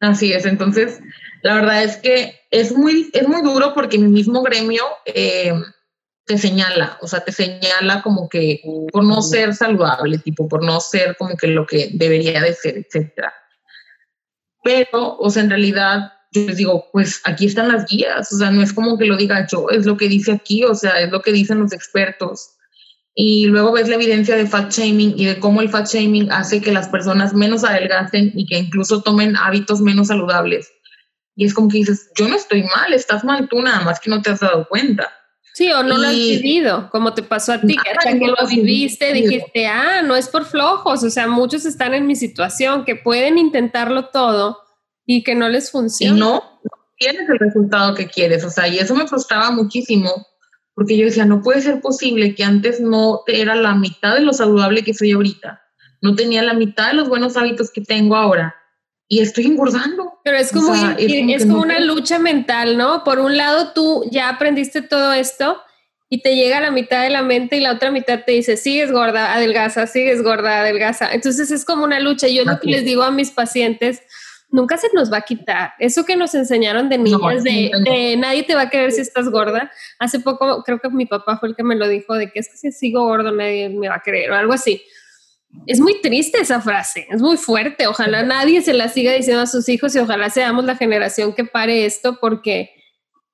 Así 0.00 0.32
es, 0.32 0.46
entonces, 0.46 1.00
la 1.42 1.56
verdad 1.56 1.82
es 1.82 1.96
que 1.98 2.40
es 2.50 2.72
muy, 2.72 3.10
es 3.12 3.28
muy 3.28 3.42
duro 3.42 3.74
porque 3.74 3.98
mi 3.98 4.08
mismo 4.08 4.42
gremio 4.42 4.84
eh, 5.04 5.52
te 6.24 6.38
señala, 6.38 6.98
o 7.02 7.08
sea, 7.08 7.24
te 7.24 7.32
señala 7.32 8.02
como 8.02 8.28
que 8.28 8.60
por 8.92 9.04
no 9.04 9.20
ser 9.20 9.54
saludable, 9.54 10.18
tipo, 10.18 10.48
por 10.48 10.64
no 10.64 10.80
ser 10.80 11.16
como 11.16 11.36
que 11.36 11.48
lo 11.48 11.66
que 11.66 11.90
debería 11.92 12.40
de 12.40 12.54
ser, 12.54 12.78
etcétera. 12.78 13.34
Pero, 14.62 15.16
o 15.16 15.30
sea, 15.30 15.42
en 15.42 15.50
realidad 15.50 16.12
yo 16.30 16.46
les 16.46 16.56
digo, 16.56 16.86
pues 16.92 17.20
aquí 17.24 17.46
están 17.46 17.68
las 17.68 17.86
guías, 17.86 18.32
o 18.32 18.36
sea, 18.36 18.50
no 18.50 18.62
es 18.62 18.72
como 18.72 18.98
que 18.98 19.06
lo 19.06 19.16
diga 19.16 19.46
yo, 19.50 19.70
es 19.70 19.86
lo 19.86 19.96
que 19.96 20.08
dice 20.08 20.32
aquí, 20.32 20.64
o 20.64 20.74
sea, 20.74 21.00
es 21.00 21.10
lo 21.10 21.22
que 21.22 21.32
dicen 21.32 21.60
los 21.60 21.72
expertos. 21.72 22.54
Y 23.14 23.46
luego 23.46 23.72
ves 23.72 23.88
la 23.88 23.96
evidencia 23.96 24.36
de 24.36 24.46
fat 24.46 24.70
shaming 24.70 25.14
y 25.16 25.24
de 25.24 25.40
cómo 25.40 25.60
el 25.60 25.70
fat 25.70 25.88
shaming 25.88 26.30
hace 26.30 26.60
que 26.60 26.70
las 26.70 26.88
personas 26.88 27.34
menos 27.34 27.64
adelgacen 27.64 28.32
y 28.36 28.46
que 28.46 28.58
incluso 28.58 29.02
tomen 29.02 29.36
hábitos 29.36 29.80
menos 29.80 30.08
saludables. 30.08 30.70
Y 31.34 31.44
es 31.44 31.54
como 31.54 31.68
que 31.68 31.78
dices, 31.78 32.10
yo 32.16 32.28
no 32.28 32.36
estoy 32.36 32.62
mal, 32.62 32.92
estás 32.92 33.24
mal 33.24 33.48
tú 33.48 33.60
nada 33.60 33.80
más 33.80 33.98
que 33.98 34.10
no 34.10 34.22
te 34.22 34.30
has 34.30 34.40
dado 34.40 34.68
cuenta. 34.68 35.08
Sí, 35.54 35.72
o 35.72 35.82
no 35.82 35.98
lo 35.98 36.06
has 36.06 36.14
vivido, 36.14 36.88
como 36.90 37.14
te 37.14 37.24
pasó 37.24 37.52
a 37.52 37.60
ti, 37.60 37.76
que 37.76 37.90
hasta 37.90 38.16
que 38.16 38.26
lo 38.28 38.46
viviste 38.46 39.12
dijiste, 39.12 39.66
ah, 39.66 40.02
no 40.02 40.14
es 40.14 40.28
por 40.28 40.44
flojos, 40.44 41.02
o 41.02 41.10
sea, 41.10 41.26
muchos 41.26 41.66
están 41.66 41.94
en 41.94 42.06
mi 42.06 42.14
situación, 42.14 42.84
que 42.84 42.94
pueden 42.94 43.38
intentarlo 43.38 44.10
todo, 44.10 44.58
y 45.10 45.24
que 45.24 45.34
no 45.34 45.48
les 45.48 45.70
funciona. 45.70 46.14
Y 46.14 46.20
no, 46.20 46.60
tienes 46.98 47.26
el 47.30 47.38
resultado 47.38 47.94
que 47.94 48.08
quieres, 48.08 48.44
o 48.44 48.50
sea, 48.50 48.68
y 48.68 48.78
eso 48.78 48.94
me 48.94 49.06
frustraba 49.06 49.50
muchísimo, 49.50 50.26
porque 50.74 50.98
yo 50.98 51.06
decía, 51.06 51.24
no 51.24 51.40
puede 51.40 51.62
ser 51.62 51.80
posible 51.80 52.34
que 52.34 52.44
antes 52.44 52.78
no 52.78 53.22
era 53.26 53.54
la 53.54 53.74
mitad 53.74 54.14
de 54.14 54.20
lo 54.20 54.34
saludable 54.34 54.84
que 54.84 54.92
soy 54.92 55.12
ahorita, 55.12 55.62
no 56.02 56.14
tenía 56.14 56.42
la 56.42 56.52
mitad 56.52 56.88
de 56.88 56.94
los 56.94 57.08
buenos 57.08 57.38
hábitos 57.38 57.70
que 57.70 57.80
tengo 57.80 58.16
ahora, 58.16 58.54
y 59.08 59.20
estoy 59.20 59.46
engordando. 59.46 60.20
Pero 60.22 60.36
es 60.36 60.52
como, 60.52 60.74
es 60.74 61.46
como, 61.46 61.62
una 61.62 61.80
lucha 61.80 62.18
mental, 62.18 62.76
¿no? 62.76 63.02
Por 63.02 63.18
un 63.18 63.38
lado, 63.38 63.72
tú 63.72 64.04
ya 64.10 64.28
aprendiste 64.28 64.82
todo 64.82 65.14
esto 65.14 65.58
y 66.10 66.20
te 66.20 66.36
llega 66.36 66.60
la 66.60 66.70
mitad 66.70 67.02
de 67.02 67.08
la 67.08 67.22
mente 67.22 67.56
y 67.56 67.60
la 67.60 67.72
otra 67.72 67.90
mitad 67.90 68.24
te 68.26 68.32
dice, 68.32 68.58
sigues 68.58 68.92
gorda, 68.92 69.32
adelgaza, 69.32 69.86
sigues 69.86 70.22
gorda, 70.22 70.60
adelgaza. 70.60 71.10
Entonces 71.14 71.50
es 71.50 71.64
como 71.64 71.84
una 71.84 71.98
lucha. 71.98 72.28
Yo 72.28 72.44
lo 72.44 72.60
que 72.60 72.68
les 72.68 72.84
digo 72.84 73.02
a 73.02 73.10
mis 73.10 73.30
pacientes, 73.30 74.02
nunca 74.50 74.76
se 74.76 74.88
nos 74.94 75.12
va 75.12 75.18
a 75.18 75.22
quitar. 75.22 75.72
Eso 75.78 76.04
que 76.04 76.16
nos 76.16 76.34
enseñaron 76.34 76.88
de 76.88 76.98
niñas, 76.98 77.44
de, 77.44 78.16
nadie 78.18 78.42
te 78.42 78.54
va 78.54 78.62
a 78.62 78.70
querer 78.70 78.92
si 78.92 79.00
estás 79.00 79.28
gorda. 79.28 79.70
Hace 79.98 80.20
poco 80.20 80.62
creo 80.64 80.78
que 80.80 80.88
mi 80.90 81.06
papá 81.06 81.38
fue 81.38 81.50
el 81.50 81.56
que 81.56 81.64
me 81.64 81.76
lo 81.76 81.88
dijo, 81.88 82.14
de 82.14 82.30
que 82.30 82.40
es 82.40 82.48
que 82.48 82.56
si 82.56 82.72
sigo 82.72 83.04
gordo 83.04 83.32
nadie 83.32 83.68
me 83.68 83.88
va 83.88 83.96
a 83.96 84.02
querer 84.02 84.30
o 84.30 84.34
algo 84.34 84.52
así. 84.52 84.82
Es 85.66 85.80
muy 85.80 86.00
triste 86.02 86.40
esa 86.40 86.60
frase, 86.60 87.06
es 87.10 87.22
muy 87.22 87.36
fuerte. 87.36 87.86
Ojalá 87.86 88.22
nadie 88.22 88.60
se 88.62 88.74
la 88.74 88.88
siga 88.88 89.12
diciendo 89.12 89.42
a 89.42 89.46
sus 89.46 89.68
hijos 89.68 89.94
y 89.94 89.98
ojalá 89.98 90.30
seamos 90.30 90.64
la 90.64 90.76
generación 90.76 91.32
que 91.32 91.44
pare 91.44 91.86
esto 91.86 92.18
porque 92.20 92.70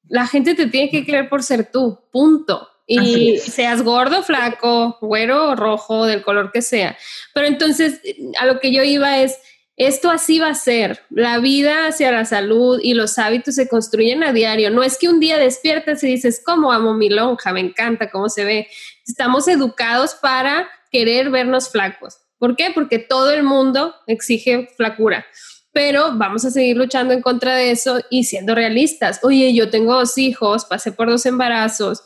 la 0.09 0.27
gente 0.27 0.55
te 0.55 0.67
tiene 0.67 0.91
que 0.91 1.05
querer 1.05 1.29
por 1.29 1.43
ser 1.43 1.71
tú, 1.71 2.01
punto. 2.13 2.69
Y 2.87 3.39
seas 3.39 3.83
gordo, 3.83 4.23
flaco, 4.23 4.99
güero, 5.01 5.57
rojo, 5.57 6.05
del 6.05 6.23
color 6.23 6.53
que 6.53 6.61
sea. 6.61 6.99
Pero 7.33 7.47
entonces, 7.47 8.03
a 8.39 8.45
lo 8.45 8.61
que 8.61 8.73
yo 8.73 8.83
iba 8.83 9.21
es, 9.21 9.39
esto 9.77 10.11
así 10.11 10.39
va 10.39 10.49
a 10.49 10.55
ser. 10.55 11.03
La 11.11 11.39
vida 11.39 11.89
hacia 11.89 12.13
la 12.13 12.25
salud 12.25 12.79
y 12.83 12.95
los 12.95 13.19
hábitos 13.19 13.57
se 13.57 13.69
construyen 13.69 14.23
a 14.23 14.33
diario. 14.33 14.71
No 14.71 14.83
es 14.83 14.99
que 14.99 15.09
un 15.09 15.19
día 15.19 15.37
despiertes 15.39 16.05
y 16.05 16.09
dices, 16.09 16.41
¿cómo 16.45 16.73
amo 16.73 16.95
mi 16.95 17.09
lonja? 17.09 17.53
Me 17.53 17.61
encanta 17.61 18.11
cómo 18.11 18.29
se 18.29 18.45
ve. 18.45 18.69
Estamos 19.07 19.49
educados 19.49 20.15
para 20.15 20.69
querer 20.93 21.31
vernos 21.31 21.71
flacos. 21.71 22.19
¿Por 22.39 22.55
qué? 22.57 22.71
Porque 22.73 22.99
todo 23.01 23.33
el 23.33 23.43
mundo 23.43 23.95
exige 24.07 24.69
flacura. 24.77 25.27
Pero 25.73 26.17
vamos 26.17 26.45
a 26.45 26.53
seguir 26.53 26.77
luchando 26.77 27.13
en 27.13 27.21
contra 27.21 27.57
de 27.57 27.73
eso 27.73 28.01
y 28.11 28.25
siendo 28.25 28.55
realistas. 28.55 29.19
Oye, 29.25 29.53
yo 29.55 29.71
tengo 29.71 29.95
dos 29.95 30.17
hijos, 30.19 30.67
pasé 30.67 30.93
por 30.93 31.09
dos 31.09 31.27
embarazos, 31.27 32.05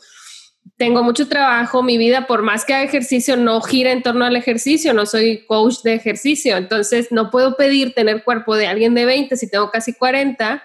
tengo 0.77 1.03
mucho 1.03 1.27
trabajo, 1.27 1.83
mi 1.83 1.97
vida, 1.97 2.25
por 2.25 2.41
más 2.41 2.63
que 2.63 2.73
haga 2.73 2.85
ejercicio, 2.85 3.35
no 3.35 3.59
gira 3.61 3.91
en 3.91 4.01
torno 4.01 4.23
al 4.23 4.37
ejercicio, 4.37 4.93
no 4.93 5.05
soy 5.05 5.45
coach 5.45 5.81
de 5.83 5.93
ejercicio, 5.93 6.55
entonces 6.55 7.11
no 7.11 7.31
puedo 7.31 7.57
pedir 7.57 7.93
tener 7.93 8.23
cuerpo 8.23 8.55
de 8.55 8.67
alguien 8.67 8.93
de 8.93 9.05
20 9.05 9.35
si 9.35 9.49
tengo 9.49 9.71
casi 9.71 9.93
40 9.93 10.63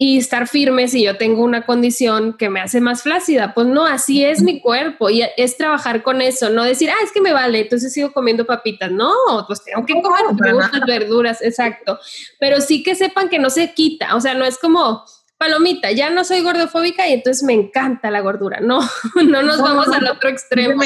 y 0.00 0.18
estar 0.18 0.46
firme 0.46 0.86
si 0.86 1.02
yo 1.02 1.16
tengo 1.16 1.42
una 1.42 1.66
condición 1.66 2.36
que 2.36 2.48
me 2.50 2.60
hace 2.60 2.80
más 2.80 3.02
flácida. 3.02 3.52
Pues 3.52 3.66
no, 3.66 3.84
así 3.84 4.24
es 4.24 4.42
mi 4.42 4.60
cuerpo 4.60 5.10
y 5.10 5.24
es 5.36 5.56
trabajar 5.56 6.04
con 6.04 6.22
eso, 6.22 6.50
no 6.50 6.62
decir, 6.62 6.88
ah, 6.90 7.04
es 7.04 7.10
que 7.10 7.20
me 7.20 7.32
vale, 7.32 7.60
entonces 7.60 7.92
sigo 7.92 8.12
comiendo 8.12 8.46
papitas. 8.46 8.92
No, 8.92 9.12
pues 9.46 9.62
tengo 9.64 9.84
que 9.84 10.00
comer 10.00 10.20
frutas, 10.36 10.80
verduras, 10.86 11.42
exacto. 11.42 11.98
Pero 12.38 12.60
sí 12.60 12.84
que 12.84 12.94
sepan 12.94 13.28
que 13.28 13.40
no 13.40 13.50
se 13.50 13.72
quita, 13.72 14.14
o 14.14 14.20
sea, 14.20 14.34
no 14.34 14.44
es 14.44 14.58
como 14.58 15.04
palomita, 15.38 15.92
ya 15.92 16.10
no 16.10 16.24
soy 16.24 16.40
gordofóbica 16.40 17.08
y 17.08 17.14
entonces 17.14 17.44
me 17.44 17.54
encanta 17.54 18.10
la 18.10 18.20
gordura. 18.20 18.60
No, 18.60 18.80
no 19.24 19.42
nos 19.42 19.62
vamos 19.62 19.88
al 19.88 20.06
otro 20.08 20.28
extremo. 20.28 20.82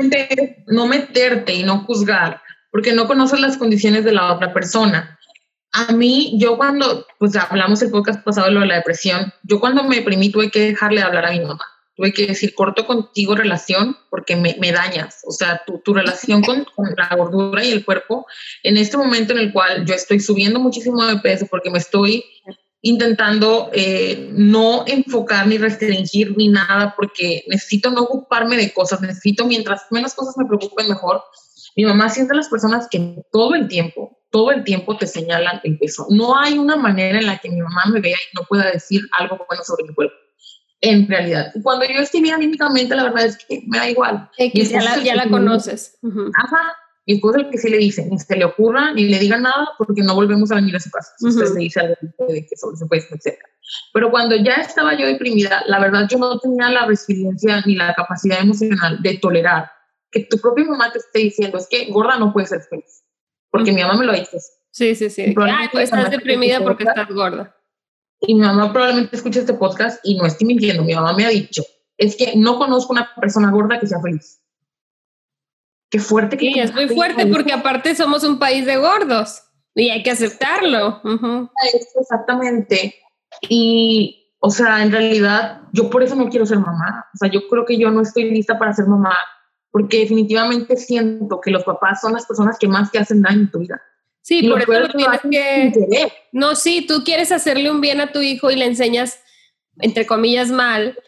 No 0.67 0.87
meterte 0.87 1.55
y 1.55 1.65
no 1.65 1.81
juzgar, 1.81 2.41
porque 2.71 2.93
no 2.93 3.07
conoces 3.09 3.41
las 3.41 3.57
condiciones 3.57 4.05
de 4.05 4.13
la 4.13 4.33
otra 4.33 4.53
persona. 4.53 5.19
A 5.73 5.93
mí, 5.93 6.35
yo 6.39 6.59
cuando, 6.59 7.07
pues 7.19 7.35
hablamos 7.35 7.81
el 7.81 7.91
podcast 7.91 8.23
pasado 8.23 8.49
de 8.49 8.53
lo 8.53 8.61
de 8.61 8.67
la 8.67 8.77
depresión, 8.77 9.33
yo 9.43 9.59
cuando 9.59 9.83
me 9.85 9.97
deprimí 9.97 10.31
tuve 10.31 10.51
que 10.51 10.61
dejarle 10.61 11.01
de 11.01 11.07
hablar 11.07 11.25
a 11.25 11.33
mi 11.33 11.41
mamá. 11.41 11.65
Tuve 11.95 12.13
que 12.13 12.27
decir, 12.27 12.55
corto 12.55 12.87
contigo 12.87 13.35
relación 13.35 13.97
porque 14.11 14.37
me, 14.37 14.57
me 14.59 14.73
dañas. 14.73 15.21
O 15.27 15.31
sea, 15.31 15.63
tu, 15.67 15.79
tu 15.79 15.95
relación 15.95 16.43
con, 16.43 16.67
con, 16.75 16.95
la 16.97 17.15
gordura 17.17 17.65
y 17.65 17.71
el 17.71 17.85
cuerpo, 17.85 18.27
en 18.63 18.77
este 18.77 18.97
momento 18.97 19.33
en 19.33 19.39
el 19.39 19.53
cual 19.53 19.85
yo 19.87 19.95
estoy 19.95 20.21
subiendo 20.21 20.59
muchísimo 20.59 21.05
de 21.07 21.17
peso 21.19 21.47
porque 21.51 21.71
me 21.71 21.79
estoy 21.79 22.25
intentando 22.83 23.71
eh, 23.73 24.29
no 24.33 24.85
enfocar 24.87 25.47
ni 25.47 25.57
restringir 25.57 26.37
ni 26.37 26.49
nada 26.49 26.95
porque 26.97 27.45
necesito 27.49 27.91
no 27.91 28.03
ocuparme 28.03 28.57
de 28.57 28.73
cosas, 28.73 29.01
necesito 29.01 29.47
mientras 29.47 29.87
menos 29.91 30.15
cosas 30.15 30.37
me 30.37 30.47
preocupen 30.47 30.89
mejor. 30.89 31.23
Mi 31.77 31.85
mamá 31.85 32.11
siente 32.11 32.35
a 32.35 32.37
las 32.37 32.49
personas 32.49 32.89
que 32.91 33.23
todo 33.31 33.55
el 33.55 33.69
tiempo, 33.69 34.19
todo 34.31 34.51
el 34.51 34.65
tiempo 34.65 34.97
te 34.97 35.07
señalan 35.07 35.61
el 35.63 35.79
peso. 35.79 36.07
No 36.11 36.37
hay 36.37 36.59
una 36.59 36.77
manera 36.77 37.19
en 37.19 37.27
la 37.27 37.39
que 37.39 37.49
mi 37.49 37.61
mamá 37.61 37.85
me 37.87 38.01
vea 38.01 38.17
y 38.17 38.37
no 38.37 38.45
pueda 38.49 38.71
decir 38.71 39.01
algo 39.19 39.39
bueno 39.49 39.63
sobre 39.65 39.85
mi 39.85 39.95
cuerpo. 39.95 40.15
en 40.85 41.07
realidad. 41.07 41.53
Cuando 41.63 41.85
yo 41.87 42.01
estoy 42.01 42.21
bien 42.21 42.35
anímicamente, 42.35 42.97
la 42.97 43.05
verdad 43.05 43.27
es 43.27 43.39
que 43.39 43.63
me 43.69 43.79
da 43.79 43.89
igual. 43.89 44.29
ya 44.37 44.83
la, 44.83 44.99
ya 44.99 45.15
la 45.15 45.29
conoces. 45.29 45.99
Ajá. 46.37 46.77
Y 47.05 47.15
después 47.15 47.37
el 47.37 47.51
que 47.51 47.59
sí 47.59 47.69
le 47.69 47.79
dice, 47.79 48.07
ni 48.09 48.19
se 48.19 48.37
le 48.37 48.45
ocurra, 48.45 48.93
ni 48.93 49.05
le 49.05 49.19
diga 49.19 49.37
nada, 49.39 49.71
porque 49.77 50.03
no 50.03 50.15
volvemos 50.15 50.53
a 50.53 50.57
venir 50.57 50.77
a 50.77 50.81
su 50.81 50.91
casa. 50.91 51.13
Usted 51.21 51.55
le 51.55 51.61
dice 51.61 51.81
algo 51.81 51.97
de 52.29 52.47
que 52.47 52.57
sobre 52.57 52.77
su 52.77 52.87
puesto, 52.87 53.15
etc. 53.17 53.39
Pero 53.93 54.11
cuando 54.11 54.37
ya 54.37 54.55
estaba 54.55 54.97
yo 54.97 55.07
deprimida, 55.07 55.65
la 55.67 55.81
verdad 55.81 56.07
yo 56.09 56.19
no 56.19 56.39
tenía 56.39 56.71
la 56.71 56.87
resiliencia 56.87 57.63
ni 57.67 57.75
la 57.75 57.93
capacidad 57.95 58.41
emocional 58.41 59.03
de 59.03 59.19
tolerar 59.19 59.71
que 60.13 60.27
tu 60.27 60.39
propia 60.39 60.65
mamá 60.65 60.93
te 60.93 60.99
esté 60.99 61.21
diciendo, 61.21 61.59
es 61.59 61.67
que 61.69 61.91
gorda 61.91 62.19
no 62.19 62.33
puede 62.33 62.47
ser 62.47 62.61
feliz. 62.69 63.03
Porque 63.51 63.73
mi 63.73 63.83
mamá 63.83 63.95
me 63.95 64.07
lo 64.07 64.13
dice. 64.13 64.39
Sí, 64.71 64.95
sí, 64.95 65.11
sí. 65.11 65.35
Ay, 65.37 65.69
tú 65.73 65.79
estás 65.79 66.11
deprimida 66.11 66.61
porque 66.61 66.85
estás 66.85 67.09
gorda. 67.09 67.57
Y 68.21 68.35
mi 68.35 68.43
mamá 68.43 68.73
probablemente 68.73 69.17
escuche 69.17 69.41
este 69.41 69.55
podcast 69.55 70.01
y 70.05 70.17
no 70.17 70.27
estoy 70.27 70.47
mintiendo. 70.47 70.85
Mi 70.85 70.95
mamá 70.95 71.15
me 71.15 71.27
ha 71.27 71.31
dicho, 71.31 71.63
es 71.97 72.15
que 72.15 72.35
no 72.37 72.59
conozco 72.59 72.93
una 72.93 73.11
persona 73.21 73.51
gorda 73.51 73.81
que 73.81 73.87
sea 73.87 74.01
feliz. 74.01 74.42
Qué 75.93 75.99
fuerte 75.99 76.39
que... 76.39 76.51
Sí, 76.51 76.59
es 76.59 76.73
muy 76.73 76.89
fuerte 76.89 77.27
porque 77.27 77.53
aparte 77.53 77.95
somos 77.95 78.25
un 78.25 78.39
país 78.39 78.65
de 78.65 78.79
gordos 78.79 79.43
y 79.75 79.91
hay 79.91 80.03
que 80.03 80.11
aceptarlo. 80.11 81.03
Exactamente. 82.01 82.95
Y, 83.43 84.33
o 84.41 84.49
sea, 84.49 84.83
en 84.83 84.91
realidad 84.91 85.61
yo 85.75 85.91
por 85.91 86.03
eso 86.03 86.15
no 86.15 86.31
quiero 86.31 86.47
ser 86.47 86.61
mamá. 86.61 87.05
O 87.13 87.19
sea, 87.19 87.31
yo 87.31 87.47
creo 87.47 87.67
que 87.67 87.77
yo 87.77 87.91
no 87.91 88.01
estoy 88.01 88.31
lista 88.31 88.59
para 88.59 88.73
ser 88.73 88.87
mamá 88.87 89.15
porque 89.71 89.99
definitivamente 89.99 90.79
siento 90.79 91.43
que 91.43 91.51
los 91.51 91.63
papás 91.63 92.01
son 92.01 92.15
las 92.15 92.25
personas 92.25 92.57
que 92.59 92.69
más 92.69 92.91
te 92.91 92.99
hacen 92.99 93.21
daño 93.21 93.41
en 93.41 93.51
tu 93.51 93.59
vida. 93.59 93.83
Sí, 94.23 94.49
por 94.49 94.63
eso 94.63 94.73
lo 94.73 94.89
tienes 94.89 95.21
que... 95.21 96.11
No, 96.33 96.55
sí, 96.55 96.87
tú 96.87 97.05
quieres 97.05 97.33
hacerle 97.33 97.71
un 97.71 97.83
bien 97.83 98.01
a 98.01 98.13
tu 98.13 98.23
hijo 98.23 98.51
y 98.51 98.57
le 98.57 98.65
enseñas, 98.65 99.21
entre 99.77 100.07
comillas, 100.07 100.51
mal, 100.51 100.99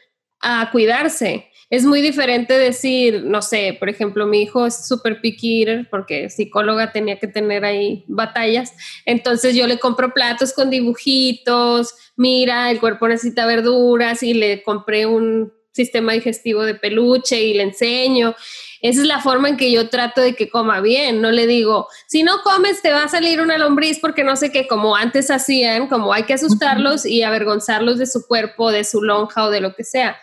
a 0.43 0.71
cuidarse. 0.71 1.51
Es 1.71 1.85
muy 1.85 2.03
diferente 2.03 2.57
decir, 2.57 3.25
no 3.25 3.43
sé, 3.43 3.77
por 3.79 3.89
ejemplo, 3.89 4.27
mi 4.27 4.43
hijo 4.43 4.67
es 4.67 4.87
súper 4.87 5.21
picky 5.21 5.67
porque 5.91 6.29
psicóloga 6.31 6.93
tenía 6.93 7.19
que 7.19 7.29
tener 7.29 7.65
ahí 7.65 8.05
batallas. 8.07 8.75
Entonces 9.07 9.55
yo 9.55 9.67
le 9.67 9.79
compro 9.79 10.13
platos 10.13 10.53
con 10.53 10.71
dibujitos, 10.71 11.95
mira, 12.17 12.71
el 12.71 12.81
cuerpo 12.81 13.09
necesita 13.09 13.47
verduras 13.47 14.23
y 14.23 14.35
le 14.35 14.63
compré 14.63 15.07
un 15.07 15.53
sistema 15.73 16.13
digestivo 16.13 16.65
de 16.65 16.75
peluche 16.75 17.43
y 17.43 17.55
le 17.55 17.65
enseño. 17.65 18.35
Esa 18.81 19.01
es 19.01 19.07
la 19.07 19.21
forma 19.21 19.49
en 19.49 19.57
que 19.57 19.73
yo 19.73 19.89
trato 19.89 20.21
de 20.21 20.35
que 20.35 20.49
coma 20.49 20.81
bien. 20.81 21.21
No 21.21 21.33
le 21.33 21.47
digo, 21.47 21.89
si 22.07 22.23
no 22.23 22.43
comes 22.43 22.81
te 22.83 22.93
va 22.93 23.05
a 23.05 23.09
salir 23.09 23.41
una 23.41 23.59
lombriz 23.59 23.99
porque 23.99 24.23
no 24.23 24.37
sé 24.37 24.53
qué, 24.53 24.69
como 24.69 24.95
antes 24.95 25.31
hacían, 25.31 25.89
como 25.89 26.13
hay 26.13 26.25
que 26.25 26.35
asustarlos 26.35 27.05
y 27.07 27.23
avergonzarlos 27.23 27.99
de 27.99 28.07
su 28.07 28.27
cuerpo, 28.27 28.71
de 28.71 28.85
su 28.85 29.03
lonja 29.03 29.45
o 29.45 29.51
de 29.51 29.61
lo 29.61 29.75
que 29.75 29.85
sea. 29.85 30.17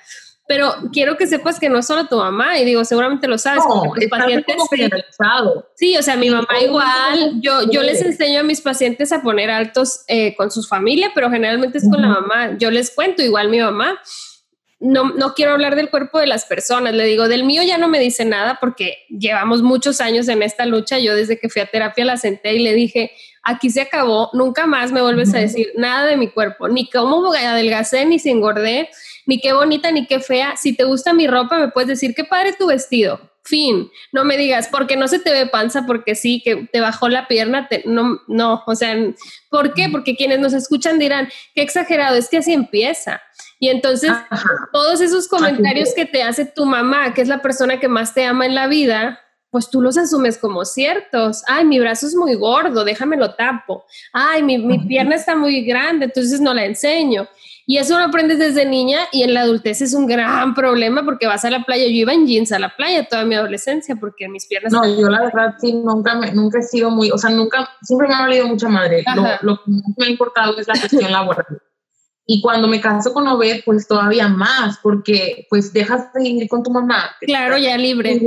Pero 0.52 0.76
quiero 0.92 1.16
que 1.16 1.28
sepas 1.28 1.62
que 1.62 1.70
no 1.70 1.80
es 1.80 1.88
solo 1.88 2.08
tu 2.08 2.18
mamá, 2.18 2.60
y 2.60 2.66
digo, 2.66 2.84
seguramente 2.84 3.26
lo 3.26 3.38
sabes, 3.38 3.64
no, 3.66 3.84
tus 3.96 4.06
pacientes. 4.10 4.58
sí, 5.76 5.96
o 5.96 6.04
sea, 6.04 6.18
mi 6.18 6.30
mamá 6.30 6.60
igual, 6.62 7.40
yo, 7.40 7.72
yo 7.72 7.82
les 7.82 8.02
enseño 8.02 8.42
a 8.42 8.44
mis 8.44 8.60
pacientes 8.60 9.14
a 9.14 9.22
poner 9.22 9.50
altos 9.50 10.04
eh, 10.10 10.36
con 10.36 10.52
su 10.52 10.62
familia, 10.64 11.12
pero 11.16 11.32
generalmente 11.32 11.78
es 11.78 11.90
con 11.90 12.02
la 12.02 12.10
mamá. 12.10 12.58
Yo 12.58 12.70
les 12.70 12.94
cuento, 12.94 13.24
igual 13.24 13.48
mi 13.48 13.62
mamá, 13.62 13.98
no, 14.82 15.14
no 15.14 15.36
quiero 15.36 15.54
hablar 15.54 15.78
del 15.78 15.90
cuerpo 15.90 16.20
de 16.20 16.28
las 16.28 16.44
personas, 16.44 16.94
le 16.96 17.06
digo, 17.06 17.30
del 17.30 17.46
mío 17.46 17.64
ya 17.64 17.78
no 17.78 17.88
me 17.88 18.00
dice 18.00 18.26
nada 18.26 18.58
porque 18.60 18.98
llevamos 19.08 19.62
muchos 19.62 20.02
años 20.02 20.28
en 20.28 20.44
esta 20.44 20.66
lucha, 20.66 21.00
yo 21.00 21.16
desde 21.16 21.40
que 21.40 21.48
fui 21.48 21.62
a 21.62 21.68
terapia 21.68 22.04
la 22.04 22.18
senté 22.18 22.56
y 22.56 22.60
le 22.60 22.74
dije, 22.74 23.12
aquí 23.42 23.70
se 23.70 23.80
acabó, 23.80 24.30
nunca 24.34 24.68
más 24.68 24.92
me 24.92 25.02
vuelves 25.02 25.34
a 25.34 25.40
decir 25.40 25.72
nada 25.78 26.08
de 26.08 26.18
mi 26.18 26.28
cuerpo, 26.30 26.68
ni 26.68 26.90
cómo 26.90 27.32
adelgacé, 27.32 28.06
ni 28.06 28.20
si 28.20 28.32
engordé, 28.32 28.90
ni 29.26 29.40
qué 29.40 29.54
bonita, 29.54 29.92
ni 29.92 30.06
qué 30.06 30.20
fea, 30.20 30.56
si 30.58 30.76
te 30.76 30.84
gusta 30.84 31.14
mi 31.14 31.28
ropa 31.28 31.58
me 31.60 31.70
puedes 31.70 31.88
decir, 31.88 32.14
qué 32.16 32.24
padre 32.24 32.54
tu 32.54 32.68
vestido, 32.68 33.32
fin, 33.44 33.90
no 34.12 34.24
me 34.24 34.38
digas, 34.38 34.68
porque 34.72 34.96
no 34.96 35.08
se 35.08 35.20
te 35.20 35.32
ve 35.32 35.48
panza, 35.48 35.86
porque 35.86 36.16
sí, 36.16 36.42
que 36.44 36.68
te 36.72 36.80
bajó 36.80 37.10
la 37.10 37.28
pierna, 37.28 37.68
no, 37.86 38.20
no, 38.28 38.64
o 38.66 38.76
sea, 38.76 38.96
¿por 39.50 39.74
qué? 39.74 39.90
Porque 39.90 40.16
quienes 40.16 40.40
nos 40.40 40.54
escuchan 40.54 41.00
dirán, 41.00 41.30
qué 41.56 41.62
exagerado, 41.62 42.16
es 42.16 42.30
que 42.30 42.38
así 42.38 42.54
empieza. 42.54 43.22
Y 43.60 43.70
entonces, 43.70 44.12
todos 44.72 45.02
esos 45.02 45.28
comentarios 45.28 45.94
que 45.96 46.06
te 46.06 46.24
hace 46.24 46.46
tu 46.46 46.66
mamá, 46.66 47.14
que 47.14 47.22
es 47.22 47.28
la 47.28 47.42
persona 47.42 47.80
que 47.80 47.88
más 47.88 48.14
te 48.14 48.26
ama 48.26 48.46
en 48.46 48.56
la 48.56 48.68
vida, 48.68 49.20
pues 49.52 49.70
tú 49.70 49.82
los 49.82 49.98
asumes 49.98 50.38
como 50.38 50.66
ciertos. 50.66 51.44
Ay, 51.48 51.66
mi 51.66 51.80
brazo 51.80 52.08
es 52.08 52.16
muy 52.16 52.36
gordo, 52.36 52.84
déjame 52.84 53.18
lo 53.18 53.36
tapo. 53.36 53.86
Ay, 54.14 54.42
mi, 54.42 54.58
mi 54.58 54.80
pierna 54.80 55.16
está 55.16 55.36
muy 55.36 55.64
grande, 55.64 56.06
entonces 56.06 56.40
no 56.40 56.54
la 56.54 56.66
enseño. 56.66 57.28
Y 57.68 57.78
eso 57.78 57.98
lo 57.98 58.06
aprendes 58.06 58.40
desde 58.40 58.66
niña 58.66 59.00
y 59.12 59.24
en 59.24 59.34
la 59.34 59.42
adultez 59.42 59.82
es 59.82 59.94
un 59.94 60.08
gran 60.08 60.56
problema 60.56 61.06
porque 61.06 61.28
vas 61.28 61.46
a 61.46 61.50
la 61.50 61.64
playa. 61.64 61.86
Yo 61.86 61.92
iba 61.92 62.14
en 62.14 62.26
jeans 62.26 62.52
a 62.52 62.60
la 62.60 62.76
playa 62.76 63.08
toda 63.08 63.24
mi 63.24 63.36
adolescencia 63.36 63.96
porque 63.96 64.28
mis 64.28 64.48
piernas... 64.48 64.74
No, 64.74 64.86
yo 64.86 65.10
la 65.10 65.24
verdad 65.24 65.56
sí, 65.60 65.74
nunca, 65.74 66.16
me, 66.16 66.32
nunca 66.32 66.60
he 66.60 66.64
sido 66.64 66.90
muy, 66.90 67.12
o 67.12 67.18
sea, 67.18 67.30
nunca, 67.30 67.70
siempre 67.82 68.08
me 68.08 68.16
ha 68.16 68.22
valido 68.22 68.48
mucha 68.48 68.68
madre. 68.68 69.04
Lo, 69.16 69.24
lo, 69.42 69.64
que 69.64 69.72
me 69.98 70.06
ha 70.06 70.10
importado 70.10 70.58
es 70.58 70.68
la 70.68 70.74
cuestión 70.74 71.12
laboral. 71.12 71.46
Y 72.26 72.42
cuando 72.42 72.68
me 72.68 72.80
caso 72.80 73.14
con 73.14 73.28
Obed, 73.28 73.62
pues 73.66 73.88
todavía 73.88 74.28
más, 74.28 74.80
porque 74.82 75.48
pues 75.50 75.74
dejas 75.74 76.14
de 76.14 76.28
ir 76.28 76.48
con 76.48 76.64
tu 76.64 76.72
mamá. 76.72 77.12
Claro, 77.22 77.58
ya 77.58 77.78
libre. 77.78 78.20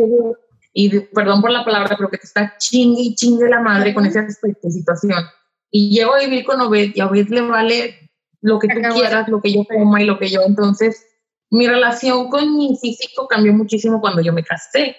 Y, 0.74 1.00
perdón 1.00 1.40
por 1.40 1.50
la 1.50 1.64
palabra, 1.64 1.96
pero 1.96 2.10
que 2.10 2.18
te 2.18 2.26
está 2.26 2.54
chingue 2.58 3.00
y 3.00 3.14
chingue 3.14 3.48
la 3.48 3.60
madre 3.60 3.94
con 3.94 4.04
esa 4.04 4.26
situación. 4.28 5.24
Y 5.70 5.90
llego 5.90 6.14
a 6.14 6.18
vivir 6.18 6.44
con 6.44 6.60
Obed 6.60 6.90
y 6.94 7.00
a 7.00 7.06
Obed 7.06 7.28
le 7.28 7.40
vale 7.42 8.10
lo 8.42 8.58
que 8.58 8.68
tú 8.68 8.80
quieras, 8.92 9.28
lo 9.28 9.40
que 9.40 9.52
yo 9.52 9.64
coma 9.64 10.02
y 10.02 10.04
lo 10.04 10.18
que 10.18 10.28
yo. 10.28 10.42
Entonces, 10.46 11.06
mi 11.50 11.66
relación 11.66 12.28
con 12.28 12.56
mi 12.56 12.76
físico 12.80 13.26
cambió 13.28 13.52
muchísimo 13.52 14.00
cuando 14.00 14.20
yo 14.20 14.32
me 14.32 14.42
casé 14.42 14.96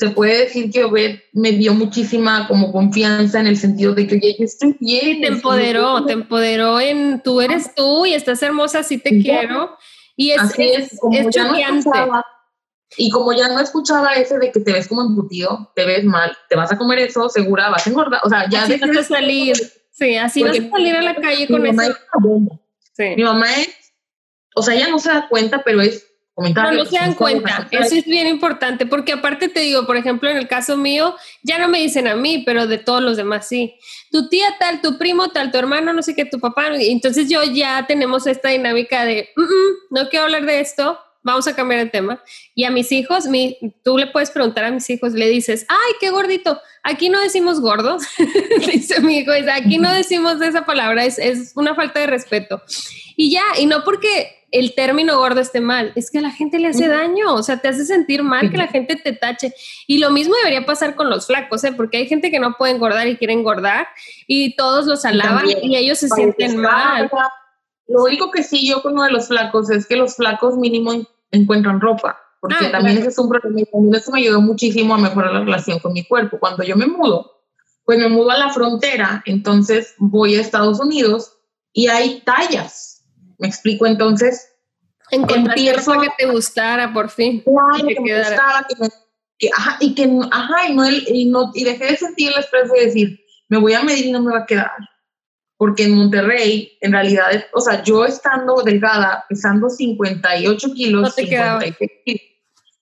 se 0.00 0.08
puede 0.08 0.38
decir 0.44 0.70
que 0.70 0.84
Obed 0.84 1.20
me 1.34 1.52
dio 1.52 1.74
muchísima 1.74 2.48
como 2.48 2.72
confianza 2.72 3.38
en 3.38 3.46
el 3.46 3.58
sentido 3.58 3.94
de 3.94 4.06
que, 4.06 4.14
oye, 4.14 4.34
yo 4.38 4.46
estoy 4.46 4.74
bien. 4.80 5.20
te 5.20 5.26
empoderó, 5.26 6.06
te 6.06 6.14
empoderó 6.14 6.80
en 6.80 7.22
tú 7.22 7.42
eres 7.42 7.74
tú 7.74 8.06
y 8.06 8.14
estás 8.14 8.42
hermosa, 8.42 8.82
sí 8.82 8.96
te 8.96 9.20
quiero. 9.20 9.76
Y 10.16 10.30
es, 10.30 10.40
es, 10.56 10.98
y 12.96 13.10
como 13.10 13.32
ya 13.32 13.48
no 13.48 13.60
escuchaba 13.60 14.14
ese 14.14 14.38
de 14.38 14.50
que 14.50 14.60
te 14.60 14.72
ves 14.72 14.88
como 14.88 15.02
embutido, 15.02 15.72
te 15.74 15.84
ves 15.84 16.04
mal, 16.04 16.36
te 16.48 16.56
vas 16.56 16.72
a 16.72 16.78
comer 16.78 16.98
eso, 16.98 17.28
segura, 17.28 17.70
vas 17.70 17.86
a 17.86 17.90
engordar. 17.90 18.20
O 18.24 18.28
sea, 18.28 18.48
ya 18.48 18.62
así 18.62 18.76
vas 18.78 18.96
a 18.96 19.04
salir. 19.04 19.56
Sí, 19.90 20.16
así 20.16 20.42
vas 20.42 20.58
a 20.58 20.70
salir 20.70 20.96
a 20.96 21.02
la 21.02 21.14
calle 21.14 21.46
con 21.46 21.64
eso. 21.66 21.82
Sí. 22.94 23.14
Mi 23.16 23.22
mamá 23.22 23.52
es, 23.54 23.68
o 24.54 24.62
sea, 24.62 24.74
ella 24.74 24.88
no 24.88 24.98
se 24.98 25.10
da 25.10 25.28
cuenta, 25.28 25.62
pero 25.64 25.80
es 25.80 26.10
no, 26.36 26.72
no 26.72 26.84
se 26.86 26.96
dan 26.96 27.14
cuenta, 27.14 27.68
eso 27.70 27.94
es 27.94 28.04
bien 28.06 28.26
importante, 28.26 28.86
porque 28.86 29.12
aparte 29.12 29.48
te 29.48 29.60
digo, 29.60 29.84
por 29.86 29.96
ejemplo, 29.96 30.30
en 30.30 30.38
el 30.38 30.48
caso 30.48 30.76
mío, 30.76 31.14
ya 31.42 31.58
no 31.58 31.68
me 31.68 31.80
dicen 31.80 32.08
a 32.08 32.14
mí, 32.14 32.42
pero 32.46 32.66
de 32.66 32.78
todos 32.78 33.02
los 33.02 33.16
demás 33.16 33.46
sí. 33.46 33.74
Tu 34.10 34.28
tía 34.28 34.56
tal, 34.58 34.80
tu 34.80 34.96
primo 34.96 35.28
tal, 35.30 35.50
tu 35.50 35.58
hermano, 35.58 35.92
no 35.92 36.02
sé 36.02 36.14
qué, 36.14 36.24
tu 36.24 36.40
papá. 36.40 36.68
Entonces 36.72 37.28
yo 37.28 37.42
ya 37.44 37.84
tenemos 37.86 38.26
esta 38.26 38.48
dinámica 38.48 39.04
de, 39.04 39.28
no 39.90 40.08
quiero 40.08 40.24
hablar 40.24 40.46
de 40.46 40.60
esto, 40.60 40.98
vamos 41.22 41.46
a 41.46 41.54
cambiar 41.54 41.80
el 41.80 41.90
tema. 41.90 42.22
Y 42.54 42.64
a 42.64 42.70
mis 42.70 42.92
hijos, 42.92 43.26
mi, 43.26 43.58
tú 43.84 43.98
le 43.98 44.06
puedes 44.06 44.30
preguntar 44.30 44.64
a 44.64 44.70
mis 44.70 44.88
hijos, 44.90 45.12
le 45.12 45.28
dices, 45.28 45.66
ay, 45.68 45.92
qué 46.00 46.10
gordito, 46.10 46.60
aquí 46.82 47.08
no 47.08 47.20
decimos 47.20 47.60
gordo, 47.60 47.98
dice 48.72 49.00
mi 49.00 49.18
hijo, 49.18 49.32
aquí 49.52 49.78
no 49.78 49.92
decimos 49.92 50.40
esa 50.40 50.64
palabra, 50.64 51.04
es, 51.04 51.18
es 51.18 51.52
una 51.56 51.74
falta 51.74 52.00
de 52.00 52.06
respeto. 52.06 52.62
Y 53.16 53.30
ya, 53.30 53.42
y 53.58 53.66
no 53.66 53.84
porque 53.84 54.40
el 54.52 54.74
término 54.74 55.16
gordo 55.16 55.40
esté 55.40 55.60
mal, 55.60 55.92
es 55.94 56.10
que 56.10 56.18
a 56.18 56.22
la 56.22 56.30
gente 56.30 56.58
le 56.58 56.68
hace 56.68 56.88
daño, 56.88 57.34
o 57.34 57.42
sea, 57.42 57.58
te 57.58 57.68
hace 57.68 57.84
sentir 57.84 58.22
mal 58.22 58.50
que 58.50 58.56
la 58.56 58.66
gente 58.66 58.96
te 58.96 59.12
tache. 59.12 59.54
Y 59.86 59.98
lo 59.98 60.10
mismo 60.10 60.34
debería 60.36 60.66
pasar 60.66 60.96
con 60.96 61.08
los 61.08 61.26
flacos, 61.26 61.62
¿eh? 61.64 61.72
porque 61.72 61.98
hay 61.98 62.08
gente 62.08 62.30
que 62.30 62.40
no 62.40 62.56
puede 62.56 62.72
engordar 62.72 63.06
y 63.06 63.16
quiere 63.16 63.32
engordar 63.32 63.88
y 64.26 64.56
todos 64.56 64.86
los 64.86 65.04
alaban 65.04 65.46
y, 65.48 65.76
ellos 65.76 65.98
se 65.98 66.08
sienten 66.08 66.56
mal. 66.56 67.10
Lo 67.90 68.04
único 68.04 68.30
que 68.30 68.42
sí 68.42 68.66
yo 68.66 68.82
con 68.82 68.92
uno 68.92 69.04
de 69.04 69.10
los 69.10 69.28
flacos 69.28 69.70
es 69.70 69.86
que 69.86 69.96
los 69.96 70.16
flacos 70.16 70.56
mínimo 70.56 70.92
encuentran 71.30 71.80
ropa, 71.80 72.18
porque 72.40 72.66
ah, 72.66 72.70
también 72.70 72.98
ese 72.98 73.08
es 73.08 73.18
un 73.18 73.28
problema 73.28 73.60
y 73.60 73.64
también 73.66 73.94
eso 73.94 74.12
me 74.12 74.20
ayudó 74.20 74.40
muchísimo 74.40 74.94
a 74.94 74.98
mejorar 74.98 75.32
la 75.32 75.40
relación 75.40 75.78
con 75.80 75.92
mi 75.92 76.04
cuerpo. 76.04 76.38
Cuando 76.38 76.62
yo 76.62 76.76
me 76.76 76.86
mudo, 76.86 77.42
pues 77.84 77.98
me 77.98 78.08
mudo 78.08 78.30
a 78.30 78.38
la 78.38 78.50
frontera, 78.50 79.22
entonces 79.26 79.94
voy 79.98 80.36
a 80.36 80.40
Estados 80.40 80.80
Unidos 80.80 81.36
y 81.72 81.88
hay 81.88 82.22
tallas 82.24 82.90
me 83.40 83.48
explico 83.48 83.86
entonces. 83.86 84.48
Empiezo 85.10 86.00
que 86.00 86.08
te 86.16 86.26
gustara 86.26 86.92
por 86.92 87.10
fin. 87.10 87.42
Claro, 87.42 87.88
que, 87.88 88.00
me 88.00 88.18
gustaba, 88.18 88.66
que, 89.38 89.48
ajá, 89.48 89.76
y 89.80 89.94
que, 89.94 90.08
ajá, 90.30 90.68
y 90.68 90.74
no, 90.74 90.88
y 90.88 91.24
no, 91.24 91.50
y 91.54 91.64
dejé 91.64 91.86
de 91.86 91.96
sentir 91.96 92.30
el 92.30 92.38
estrés 92.38 92.70
de 92.70 92.86
decir, 92.86 93.20
me 93.48 93.58
voy 93.58 93.72
a 93.72 93.82
medir 93.82 94.06
y 94.06 94.12
no 94.12 94.22
me 94.22 94.32
va 94.32 94.40
a 94.40 94.46
quedar. 94.46 94.70
Porque 95.60 95.84
en 95.84 95.92
Monterrey, 95.92 96.78
en 96.80 96.92
realidad, 96.92 97.26
o 97.52 97.60
sea, 97.60 97.82
yo 97.82 98.06
estando 98.06 98.62
delgada, 98.62 99.26
pesando 99.28 99.68
58 99.68 100.72
kilos, 100.72 101.02
no 101.02 101.10
te 101.10 101.26
56 101.26 101.90
kilos, 102.06 102.22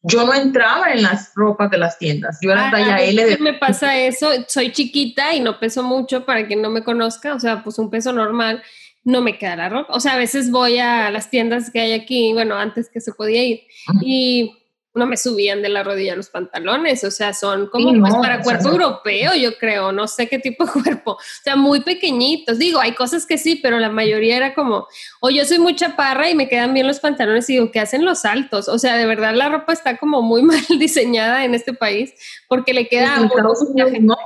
yo 0.03 0.25
no 0.25 0.33
entraba 0.33 0.93
en 0.93 1.03
las 1.03 1.33
ropas 1.35 1.73
de 1.73 1.79
las 1.79 1.99
tiendas. 1.99 2.39
Yo 2.41 2.53
era 2.53 2.69
ah, 2.69 2.71
talla 2.71 3.03
L 3.03 3.25
de... 3.25 3.39
Me 3.39 3.55
pasa 3.55 3.99
eso, 3.99 4.31
soy 4.47 4.71
chiquita 4.71 5.35
y 5.35 5.41
no 5.41 5.59
peso 5.59 5.83
mucho 5.83 6.25
para 6.25 6.47
quien 6.47 6.63
no 6.63 6.71
me 6.71 6.85
conozca, 6.85 7.35
o 7.35 7.41
sea, 7.41 7.65
pues 7.65 7.81
un 7.81 7.91
peso 7.91 8.13
normal 8.13 8.63
no 9.03 9.23
me 9.23 9.39
queda 9.39 9.57
la 9.57 9.69
ropa. 9.71 9.95
O 9.95 9.99
sea, 9.99 10.13
a 10.13 10.19
veces 10.19 10.53
voy 10.53 10.79
a 10.79 11.11
las 11.11 11.31
tiendas 11.31 11.73
que 11.73 11.81
hay 11.81 11.93
aquí, 11.95 12.33
bueno, 12.33 12.55
antes 12.55 12.89
que 12.89 13.01
se 13.01 13.13
podía 13.13 13.43
ir, 13.43 13.63
y 14.03 14.53
no 14.99 15.07
me 15.07 15.17
subían 15.17 15.63
de 15.63 15.69
la 15.69 15.83
rodilla 15.83 16.17
los 16.17 16.29
pantalones, 16.29 17.03
o 17.05 17.11
sea, 17.11 17.33
son 17.33 17.69
como 17.69 17.99
pues, 18.01 18.15
para 18.17 18.43
cuerpo 18.43 18.69
europeo, 18.69 19.35
yo 19.35 19.57
creo, 19.57 19.93
no 19.93 20.07
sé 20.09 20.29
qué 20.29 20.39
tipo 20.39 20.67
de 20.67 20.73
cuerpo, 20.83 21.13
o 21.13 21.19
sea, 21.43 21.57
muy 21.57 21.81
pequeñitos. 21.81 22.59
Digo, 22.59 22.81
hay 22.81 22.93
cosas 22.93 23.25
que 23.25 23.39
sí, 23.39 23.57
pero 23.57 23.79
la 23.79 23.89
mayoría 23.89 24.37
era 24.37 24.55
como, 24.55 24.87
o 25.21 25.31
yo 25.31 25.45
soy 25.45 25.59
muy 25.59 25.75
chaparra 25.75 26.29
y 26.29 26.35
me 26.35 26.49
quedan 26.49 26.75
bien 26.75 26.87
los 26.87 27.01
pantalones 27.01 27.49
y 27.49 27.55
digo, 27.55 27.71
¿qué 27.71 27.81
hacen 27.81 28.05
los 28.05 28.25
altos? 28.25 28.69
O 28.69 28.79
sea, 28.79 28.97
de 28.97 29.07
verdad 29.07 29.35
la 29.35 29.49
ropa 29.49 29.73
está 29.73 29.97
como 29.97 30.21
muy 30.21 30.43
mal 30.43 30.65
diseñada 30.79 31.45
en 31.45 31.55
este 31.55 31.73
país 31.73 32.13
porque 32.49 32.75
le 32.75 32.89
queda... 32.89 33.17
En 33.17 33.25
Estados 33.25 33.63
Unidos, 33.63 33.93
no. 34.01 34.17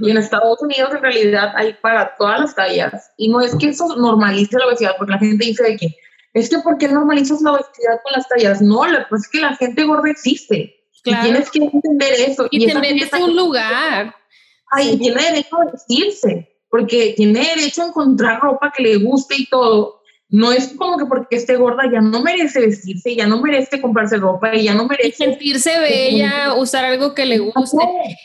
Y 0.00 0.10
en 0.10 0.16
Estados 0.16 0.60
Unidos 0.62 0.90
en 0.94 1.02
realidad 1.02 1.52
hay 1.54 1.74
para 1.74 2.16
todas 2.16 2.40
las 2.40 2.54
tallas. 2.56 3.12
Y 3.16 3.28
no 3.28 3.40
es 3.40 3.54
que 3.54 3.68
eso 3.68 3.86
normalice 3.96 4.58
la 4.58 4.66
obesidad, 4.66 4.92
porque 4.98 5.12
la 5.12 5.18
gente 5.18 5.46
dice 5.46 5.62
de 5.62 5.76
que 5.76 5.96
es 6.40 6.50
que 6.50 6.58
¿por 6.58 6.76
qué 6.76 6.88
normalizas 6.88 7.40
la 7.40 7.52
obesidad 7.52 8.00
con 8.02 8.12
las 8.12 8.28
tallas? 8.28 8.60
No, 8.60 8.86
la 8.86 9.06
es 9.10 9.28
que 9.28 9.40
la 9.40 9.56
gente 9.56 9.84
gorda 9.84 10.10
existe. 10.10 10.74
Claro. 11.02 11.20
Y 11.20 11.30
tienes 11.30 11.50
que 11.50 11.58
entender 11.64 12.12
eso. 12.28 12.46
Y, 12.50 12.64
y 12.64 12.66
te 12.66 12.78
merece 12.78 13.22
un 13.22 13.34
lugar. 13.34 14.14
Ay, 14.70 14.98
tiene 14.98 15.22
derecho 15.22 15.56
a 15.56 15.70
vestirse, 15.70 16.48
porque 16.68 17.14
tiene 17.16 17.40
derecho 17.54 17.82
a 17.82 17.86
encontrar 17.86 18.40
ropa 18.40 18.72
que 18.76 18.82
le 18.82 18.96
guste 18.96 19.36
y 19.38 19.46
todo. 19.46 20.02
No 20.28 20.50
es 20.50 20.74
como 20.76 20.98
que 20.98 21.06
porque 21.06 21.36
esté 21.36 21.56
gorda 21.56 21.84
ya 21.90 22.00
no 22.00 22.20
merece 22.20 22.60
vestirse, 22.60 23.14
ya 23.14 23.28
no 23.28 23.40
merece 23.40 23.80
comprarse 23.80 24.16
ropa 24.16 24.54
y 24.54 24.64
ya 24.64 24.74
no 24.74 24.86
merece... 24.86 25.08
Y 25.08 25.12
sentirse 25.12 25.78
bella, 25.78 26.54
usar 26.54 26.84
algo 26.84 27.14
que 27.14 27.24
le 27.24 27.38
guste. 27.38 27.78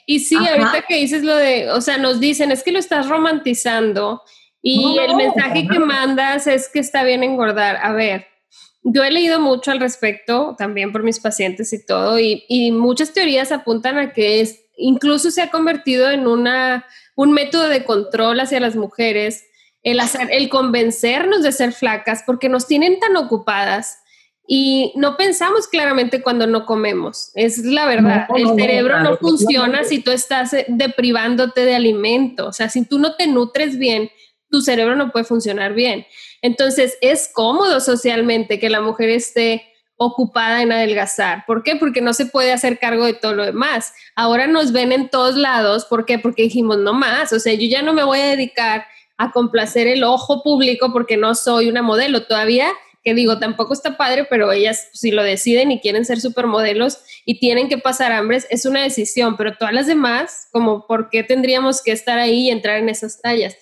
Y 0.08 0.20
sí, 0.20 0.36
ahorita 0.36 0.84
que 0.88 0.96
dices 0.98 1.24
lo 1.24 1.36
de, 1.36 1.70
o 1.70 1.80
sea, 1.80 2.00
nos 2.00 2.20
dicen, 2.20 2.52
es 2.52 2.64
que 2.64 2.72
lo 2.72 2.80
estás 2.80 3.08
romantizando 3.08 4.24
y 4.62 4.98
el 5.00 5.16
mensaje 5.16 5.68
que 5.68 5.80
mandas 5.80 6.48
es 6.48 6.70
que 6.70 6.80
está 6.80 7.04
bien 7.04 7.24
engordar. 7.24 7.78
A 7.82 7.94
ver, 7.94 8.28
yo 8.84 9.04
he 9.04 9.12
leído 9.12 9.40
mucho 9.40 9.72
al 9.72 9.80
respecto, 9.80 10.56
también 10.58 10.92
por 10.92 11.04
mis 11.04 11.20
pacientes 11.20 11.74
y 11.74 11.86
todo, 11.86 12.20
y, 12.20 12.44
y 12.48 12.72
muchas 12.72 13.14
teorías 13.14 13.52
apuntan 13.52 13.98
a 13.98 14.14
que 14.14 14.42
es, 14.42 14.66
incluso 14.78 15.32
se 15.32 15.42
ha 15.42 15.52
convertido 15.52 16.10
en 16.10 16.28
una, 16.28 16.86
un 17.16 17.32
método 17.32 17.68
de 17.68 17.84
control 17.84 18.40
hacia 18.40 18.60
las 18.60 18.76
mujeres, 18.76 19.46
el, 19.84 20.00
hacer, 20.00 20.30
el 20.32 20.50
convencernos 20.50 21.44
de 21.44 21.52
ser 21.52 21.74
flacas, 21.74 22.24
porque 22.26 22.50
nos 22.50 22.68
tienen 22.68 23.00
tan 23.00 23.16
ocupadas 23.18 24.00
y 24.48 24.92
no 24.96 25.18
pensamos 25.18 25.68
claramente 25.68 26.22
cuando 26.22 26.46
no 26.46 26.66
comemos. 26.66 27.32
Es 27.36 27.60
la 27.60 27.86
verdad. 27.86 28.28
el 28.36 28.48
cerebro 28.56 29.00
no, 29.02 29.18
funciona 29.18 29.84
si 29.84 30.00
tú 30.00 30.12
estás 30.12 30.54
eh, 30.54 30.66
deprivándote 30.68 31.64
de 31.64 31.76
alimento. 31.76 32.48
O 32.48 32.54
sea, 32.54 32.68
si 32.68 32.86
tú 32.86 33.00
no 33.00 33.16
te 33.16 33.28
nutres 33.28 33.78
bien, 33.78 34.10
tu 34.52 34.62
cerebro 34.62 34.96
no 34.96 35.12
puede 35.12 35.26
funcionar 35.26 35.74
bien. 35.74 36.06
Entonces, 36.42 36.98
es 37.02 37.30
cómodo 37.34 37.80
socialmente 37.80 38.60
que 38.60 38.70
la 38.70 38.82
mujer 38.82 39.10
esté 39.10 39.64
ocupada 40.04 40.64
en 40.64 40.72
adelgazar. 40.72 41.44
¿Por 41.46 41.62
qué? 41.62 41.76
Porque 41.76 42.02
no 42.02 42.14
se 42.14 42.26
puede 42.26 42.52
hacer 42.52 42.80
cargo 42.80 43.06
de 43.06 43.14
todo 43.14 43.34
lo 43.34 43.46
demás. 43.46 43.94
Ahora 44.16 44.48
nos 44.48 44.72
ven 44.72 44.92
en 44.92 45.10
todos 45.10 45.36
lados. 45.36 45.86
¿Por 45.86 46.06
qué? 46.06 46.18
Porque 46.18 46.44
dijimos, 46.44 46.80
no 46.80 46.94
más. 46.94 47.32
O 47.34 47.40
sea, 47.40 47.54
yo 47.54 47.68
ya 47.70 47.84
no 47.84 47.94
me 47.94 48.04
voy 48.04 48.20
a 48.20 48.26
dedicar 48.26 48.86
a 49.18 49.32
complacer 49.32 49.88
el 49.88 50.04
ojo 50.04 50.42
público 50.42 50.92
porque 50.92 51.18
no 51.18 51.36
soy 51.36 51.70
una 51.70 51.84
modelo. 51.84 52.24
Todavía, 52.24 52.68
que 53.04 53.14
digo, 53.14 53.38
tampoco 53.38 53.74
está 53.74 53.96
padre, 53.96 54.26
pero 54.28 54.52
ellas 54.52 54.90
si 54.92 55.12
lo 55.12 55.22
deciden 55.22 55.72
y 55.72 55.80
quieren 55.80 56.04
ser 56.04 56.20
supermodelos 56.20 56.98
y 57.24 57.40
tienen 57.40 57.70
que 57.70 57.78
pasar 57.78 58.12
hambres, 58.12 58.48
es 58.50 58.66
una 58.66 58.82
decisión. 58.82 59.38
Pero 59.38 59.56
todas 59.56 59.74
las 59.74 59.86
demás, 59.86 60.48
como, 60.52 60.88
¿por 60.88 61.12
qué 61.12 61.22
tendríamos 61.22 61.84
que 61.84 61.92
estar 61.92 62.18
ahí 62.18 62.48
y 62.48 62.50
entrar 62.50 62.78
en 62.78 62.90
esas 62.90 63.22
tallas? 63.22 63.56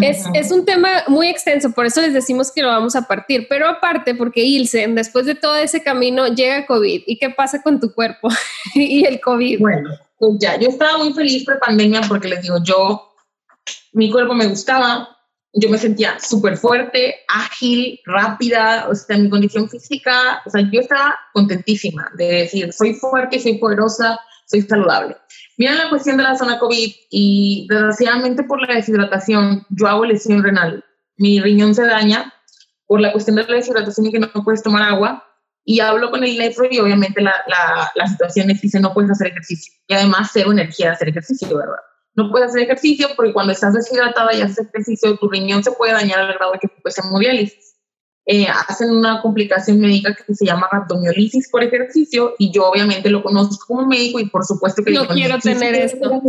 Es, 0.00 0.50
un 0.50 0.64
tema 0.64 1.04
muy 1.08 1.28
extenso, 1.28 1.70
por 1.72 1.86
eso 1.86 2.00
les 2.00 2.12
decimos 2.12 2.52
que 2.52 2.62
lo 2.62 2.68
vamos 2.68 2.96
a 2.96 3.02
partir, 3.02 3.46
pero 3.48 3.68
aparte 3.68 4.14
porque 4.14 4.42
Ilse, 4.42 4.86
después 4.88 5.26
de 5.26 5.34
todo 5.34 5.56
ese 5.56 5.82
camino 5.82 6.28
llega 6.28 6.66
COVID. 6.66 7.02
¿Y 7.06 7.18
qué 7.18 7.30
pasa 7.30 7.62
con 7.62 7.80
tu 7.80 7.92
cuerpo 7.92 8.28
y 8.74 9.04
el 9.04 9.20
COVID? 9.20 9.60
Bueno, 9.60 9.90
pues 10.18 10.32
ya, 10.40 10.58
yo 10.58 10.68
estaba 10.68 10.98
muy 10.98 11.12
feliz 11.12 11.44
pre-pandemia 11.44 12.02
porque 12.08 12.28
les 12.28 12.42
digo, 12.42 12.62
yo, 12.62 13.14
mi 13.92 14.10
cuerpo 14.10 14.34
me 14.34 14.46
gustaba, 14.46 15.08
yo 15.52 15.68
me 15.68 15.78
sentía 15.78 16.18
súper 16.18 16.56
fuerte, 16.56 17.16
ágil, 17.28 18.00
rápida, 18.04 18.88
o 18.88 18.94
sea, 18.94 19.16
mi 19.16 19.30
condición 19.30 19.68
física, 19.68 20.42
o 20.44 20.50
sea, 20.50 20.68
yo 20.72 20.80
estaba 20.80 21.14
contentísima 21.32 22.10
de 22.16 22.26
decir, 22.26 22.72
soy 22.72 22.94
fuerte, 22.94 23.38
soy 23.38 23.58
poderosa, 23.58 24.18
soy 24.46 24.62
saludable. 24.62 25.16
Miren 25.56 25.78
la 25.78 25.88
cuestión 25.88 26.16
de 26.16 26.22
la 26.22 26.36
zona 26.36 26.58
COVID 26.58 26.92
y 27.10 27.66
desgraciadamente 27.68 28.42
por 28.42 28.60
la 28.66 28.74
deshidratación, 28.74 29.66
yo 29.70 29.86
hago 29.86 30.04
lesión 30.04 30.42
renal. 30.42 30.84
Mi 31.16 31.40
riñón 31.40 31.74
se 31.74 31.86
daña 31.86 32.32
por 32.86 33.00
la 33.00 33.12
cuestión 33.12 33.36
de 33.36 33.44
la 33.44 33.56
deshidratación 33.56 34.06
y 34.06 34.12
que 34.12 34.18
no 34.18 34.30
puedes 34.44 34.62
tomar 34.62 34.82
agua. 34.82 35.24
Y 35.66 35.80
hablo 35.80 36.10
con 36.10 36.22
el 36.24 36.36
nefro 36.36 36.66
y 36.70 36.78
obviamente 36.78 37.22
la, 37.22 37.34
la, 37.46 37.90
la 37.94 38.06
situación 38.06 38.50
es 38.50 38.60
que 38.60 38.80
no 38.80 38.92
puedes 38.92 39.10
hacer 39.10 39.28
ejercicio. 39.28 39.72
Y 39.86 39.94
además 39.94 40.30
cero 40.32 40.52
energía 40.52 40.88
de 40.88 40.92
hacer 40.92 41.08
ejercicio, 41.08 41.56
¿verdad? 41.56 41.80
No 42.16 42.30
puedes 42.30 42.50
hacer 42.50 42.62
ejercicio 42.62 43.08
porque 43.16 43.32
cuando 43.32 43.52
estás 43.52 43.72
deshidratada 43.72 44.34
y 44.34 44.42
haces 44.42 44.66
ejercicio, 44.68 45.16
tu 45.16 45.28
riñón 45.28 45.64
se 45.64 45.72
puede 45.72 45.92
dañar 45.92 46.20
al 46.20 46.34
grado 46.34 46.52
de 46.52 46.58
que 46.58 46.68
puedes 46.68 46.98
hemodiálisis. 46.98 47.63
Eh, 48.26 48.46
hacen 48.48 48.90
una 48.90 49.20
complicación 49.20 49.80
médica 49.80 50.14
que 50.14 50.34
se 50.34 50.46
llama 50.46 50.66
rhabdomiolisis 50.72 51.50
por 51.50 51.62
ejercicio 51.62 52.34
y 52.38 52.50
yo 52.52 52.70
obviamente 52.70 53.10
lo 53.10 53.22
conozco 53.22 53.66
como 53.66 53.86
médico 53.86 54.18
y 54.18 54.30
por 54.30 54.46
supuesto 54.46 54.82
que 54.82 54.92
no 54.92 55.06
quiero 55.06 55.38
tener 55.40 55.74
esto. 55.74 56.22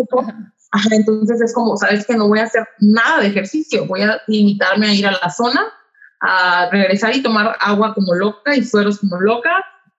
Ajá, 0.72 0.90
entonces 0.92 1.40
es 1.40 1.54
como, 1.54 1.78
sabes 1.78 2.06
que 2.06 2.18
no 2.18 2.28
voy 2.28 2.40
a 2.40 2.44
hacer 2.44 2.68
nada 2.80 3.22
de 3.22 3.28
ejercicio, 3.28 3.86
voy 3.86 4.02
a 4.02 4.22
limitarme 4.28 4.88
a 4.88 4.94
ir 4.94 5.08
a 5.08 5.12
la 5.12 5.30
zona, 5.30 5.62
a 6.20 6.70
regresar 6.70 7.16
y 7.16 7.24
tomar 7.24 7.56
agua 7.62 7.94
como 7.94 8.14
loca 8.14 8.54
y 8.58 8.64
sueros 8.66 9.00
como 9.00 9.22
loca 9.22 9.52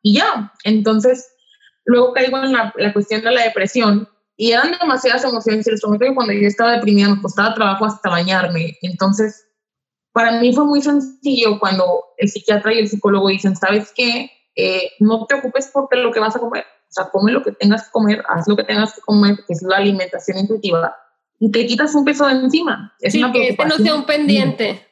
y 0.03 0.17
ya. 0.17 0.53
Entonces, 0.65 1.27
luego 1.87 2.13
caigo 2.13 2.37
en 2.37 2.53
la, 2.53 2.75
la 2.77 2.93
cuestión 2.93 3.23
de 3.23 3.31
la 3.31 3.43
depresión 3.43 4.07
y 4.37 4.53
eran 4.53 4.73
demasiadas 4.79 5.25
emociones 5.25 5.67
y 5.67 5.71
les 5.71 5.81
prometo 5.81 6.05
que 6.05 6.15
cuando 6.15 6.35
yo 6.35 6.47
estaba 6.47 6.73
deprimida 6.73 7.09
me 7.09 7.23
costaba 7.23 7.55
trabajo 7.55 7.87
hasta 7.87 8.11
bañarme. 8.11 8.77
Entonces, 8.83 9.46
para 10.17 10.41
mí 10.41 10.51
fue 10.55 10.65
muy 10.65 10.81
sencillo 10.81 11.59
cuando 11.59 11.85
el 12.17 12.31
psiquiatra 12.31 12.73
y 12.73 12.79
el 12.79 12.89
psicólogo 12.89 13.29
dicen, 13.29 13.55
¿sabes 13.55 13.93
qué? 13.95 14.31
Eh, 14.55 14.93
no 14.99 15.27
te 15.27 15.35
ocupes 15.35 15.71
por 15.71 15.95
lo 15.95 16.11
que 16.11 16.21
vas 16.21 16.35
a 16.35 16.39
comer. 16.39 16.65
O 16.89 16.89
sea, 16.89 17.11
come 17.11 17.33
lo 17.33 17.43
que 17.43 17.53
tengas 17.53 17.85
que 17.85 17.91
comer, 17.91 18.25
haz 18.27 18.49
lo 18.49 18.57
que 18.57 18.65
tengas 18.65 18.95
que 18.95 19.03
comer, 19.03 19.37
que 19.47 19.53
es 19.53 19.61
la 19.61 19.77
alimentación 19.77 20.39
intuitiva, 20.39 20.97
y 21.39 21.51
te 21.51 21.67
quitas 21.67 21.95
un 21.95 22.07
peso 22.07 22.27
de 22.27 22.33
encima. 22.33 22.95
Es 22.99 23.13
sí, 23.13 23.23
que 23.31 23.49
este 23.49 23.67
no 23.67 23.77
sea 23.77 23.95
un 23.95 24.07
pendiente. 24.07 24.89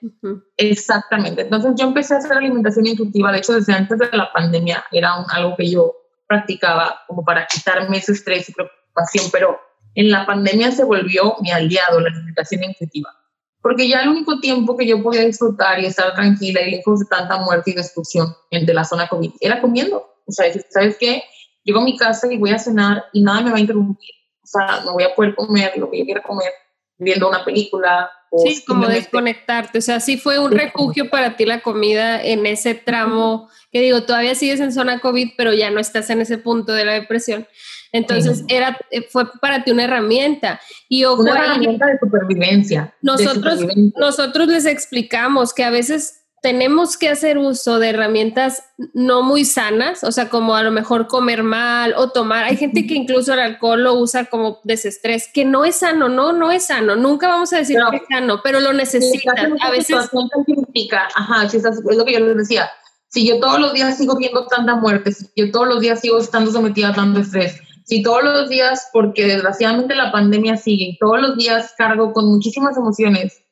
Exactamente. 0.58 1.40
Entonces 1.40 1.72
yo 1.74 1.86
empecé 1.86 2.12
a 2.12 2.18
hacer 2.18 2.32
alimentación 2.34 2.86
intuitiva, 2.86 3.32
de 3.32 3.38
hecho 3.38 3.54
desde 3.54 3.72
antes 3.72 3.98
de 3.98 4.10
la 4.12 4.30
pandemia 4.30 4.84
era 4.92 5.18
un, 5.18 5.24
algo 5.30 5.56
que 5.56 5.70
yo 5.70 5.94
practicaba 6.26 7.00
como 7.06 7.24
para 7.24 7.46
quitarme 7.46 7.96
ese 7.96 8.12
estrés 8.12 8.50
y 8.50 8.52
preocupación, 8.52 9.30
pero 9.32 9.58
en 9.94 10.10
la 10.10 10.26
pandemia 10.26 10.70
se 10.70 10.84
volvió 10.84 11.36
mi 11.40 11.50
aliado 11.50 11.98
la 11.98 12.10
alimentación 12.10 12.62
intuitiva 12.62 13.08
porque 13.64 13.88
ya 13.88 14.02
el 14.02 14.10
único 14.10 14.40
tiempo 14.40 14.76
que 14.76 14.86
yo 14.86 15.02
podía 15.02 15.24
disfrutar 15.24 15.80
y 15.80 15.86
estar 15.86 16.14
tranquila 16.14 16.60
y 16.60 16.72
lejos 16.72 17.00
de 17.00 17.06
tanta 17.06 17.38
muerte 17.38 17.70
y 17.70 17.74
destrucción 17.74 18.26
de 18.50 18.74
la 18.74 18.84
zona 18.84 19.08
COVID 19.08 19.30
era 19.40 19.62
comiendo. 19.62 20.06
O 20.26 20.32
sea, 20.32 20.52
¿sabes 20.68 20.98
qué? 21.00 21.22
Llego 21.62 21.80
a 21.80 21.84
mi 21.84 21.96
casa 21.96 22.30
y 22.30 22.36
voy 22.36 22.50
a 22.50 22.58
cenar 22.58 23.06
y 23.14 23.22
nada 23.22 23.40
me 23.40 23.50
va 23.50 23.56
a 23.56 23.60
interrumpir. 23.60 24.10
O 24.42 24.46
sea, 24.46 24.82
no 24.84 24.92
voy 24.92 25.04
a 25.04 25.14
poder 25.14 25.34
comer 25.34 25.72
lo 25.78 25.90
que 25.90 26.00
yo 26.00 26.04
quiera 26.04 26.22
comer 26.22 26.52
viendo 26.98 27.26
una 27.26 27.42
película. 27.42 28.10
Sí, 28.43 28.64
como 28.66 28.87
desconectarte. 28.87 29.78
O 29.78 29.82
sea, 29.82 30.01
sí 30.01 30.16
fue 30.16 30.39
un 30.39 30.53
refugio 30.53 31.11
para 31.11 31.37
ti 31.37 31.45
la 31.45 31.61
comida 31.61 32.22
en 32.22 32.47
ese 32.47 32.74
tramo, 32.74 33.49
que 33.70 33.80
digo, 33.80 34.05
todavía 34.05 34.35
sigues 34.35 34.61
en 34.61 34.72
zona 34.72 35.01
COVID, 35.01 35.30
pero 35.37 35.53
ya 35.53 35.70
no 35.70 35.80
estás 35.80 36.11
en 36.11 36.20
ese 36.20 36.39
punto 36.39 36.72
de 36.72 36.85
la 36.85 36.93
depresión. 36.93 37.47
Entonces, 37.93 38.45
era, 38.49 38.76
eh, 38.91 39.03
fue 39.09 39.24
para 39.41 39.62
ti 39.62 39.70
una 39.70 39.85
herramienta. 39.85 40.61
Y 40.89 41.05
una 41.05 41.30
herramienta 41.30 41.87
de 41.87 41.99
supervivencia. 42.01 42.93
Nosotros, 43.03 43.61
nosotros 43.97 44.49
les 44.49 44.66
explicamos 44.66 45.55
que 45.55 45.62
a 45.62 45.70
veces 45.70 46.23
tenemos 46.45 46.99
que 46.99 47.09
hacer 47.09 47.38
uso 47.38 47.78
de 47.78 47.88
herramientas 47.88 48.64
no 48.92 49.22
muy 49.22 49.47
sanas, 49.47 50.05
o 50.05 50.12
sea, 50.12 50.28
como 50.28 50.55
a 50.55 50.62
lo 50.62 50.70
mejor 50.70 51.07
comer 51.07 51.42
mal 51.42 51.95
o 51.97 52.11
tomar. 52.11 52.45
Hay 52.45 52.59
gente 52.59 52.86
que 52.86 52.92
incluso 52.92 53.32
el 53.32 53.40
alcohol 53.40 53.82
lo 53.82 53.95
usa 53.95 54.26
como 54.26 54.61
desestrés, 54.62 55.30
que 55.32 55.47
no 55.47 55.64
es 55.64 55.76
sano, 55.76 56.11
no, 56.11 56.34
no 56.34 56.53
es 56.53 56.66
sano. 56.66 56.97
Nunca 56.97 57.28
vamos 57.28 57.55
a 57.55 57.57
decir 57.57 57.78
que 57.90 57.97
es 57.97 58.03
sano, 58.11 58.42
pero 58.45 58.61
lo 58.61 58.74
necesita. 58.74 59.32
a 59.62 59.70
veces. 59.70 59.97
Ajá, 61.14 61.45
es 61.45 61.62
lo 61.97 62.05
que 62.05 62.12
yo 62.12 62.20
les 62.20 62.36
decía. 62.36 62.70
Si 63.09 63.26
yo 63.26 63.40
todos 63.40 63.59
los 63.59 63.72
días 63.72 63.97
sigo 63.97 64.14
viendo 64.18 64.47
tanta 64.47 64.76
muerte, 64.76 65.12
si 65.12 65.26
yo 65.36 65.51
todos 65.51 65.66
los 65.66 65.80
días 65.80 66.01
sigo 66.01 66.18
estando 66.18 66.53
sometida 66.53 66.90
a 66.90 66.95
tanto 66.95 67.20
estrés, 67.20 67.59
si 67.86 68.03
todos 68.03 68.22
los 68.22 68.51
días, 68.51 68.90
porque 68.92 69.24
desgraciadamente 69.24 69.95
la 69.95 70.12
pandemia 70.12 70.59
sigue, 70.59 70.99
todos 71.01 71.22
los 71.22 71.38
días 71.38 71.72
cargo 71.78 72.12
con 72.12 72.26
muchísimas 72.26 72.76
emociones, 72.76 73.43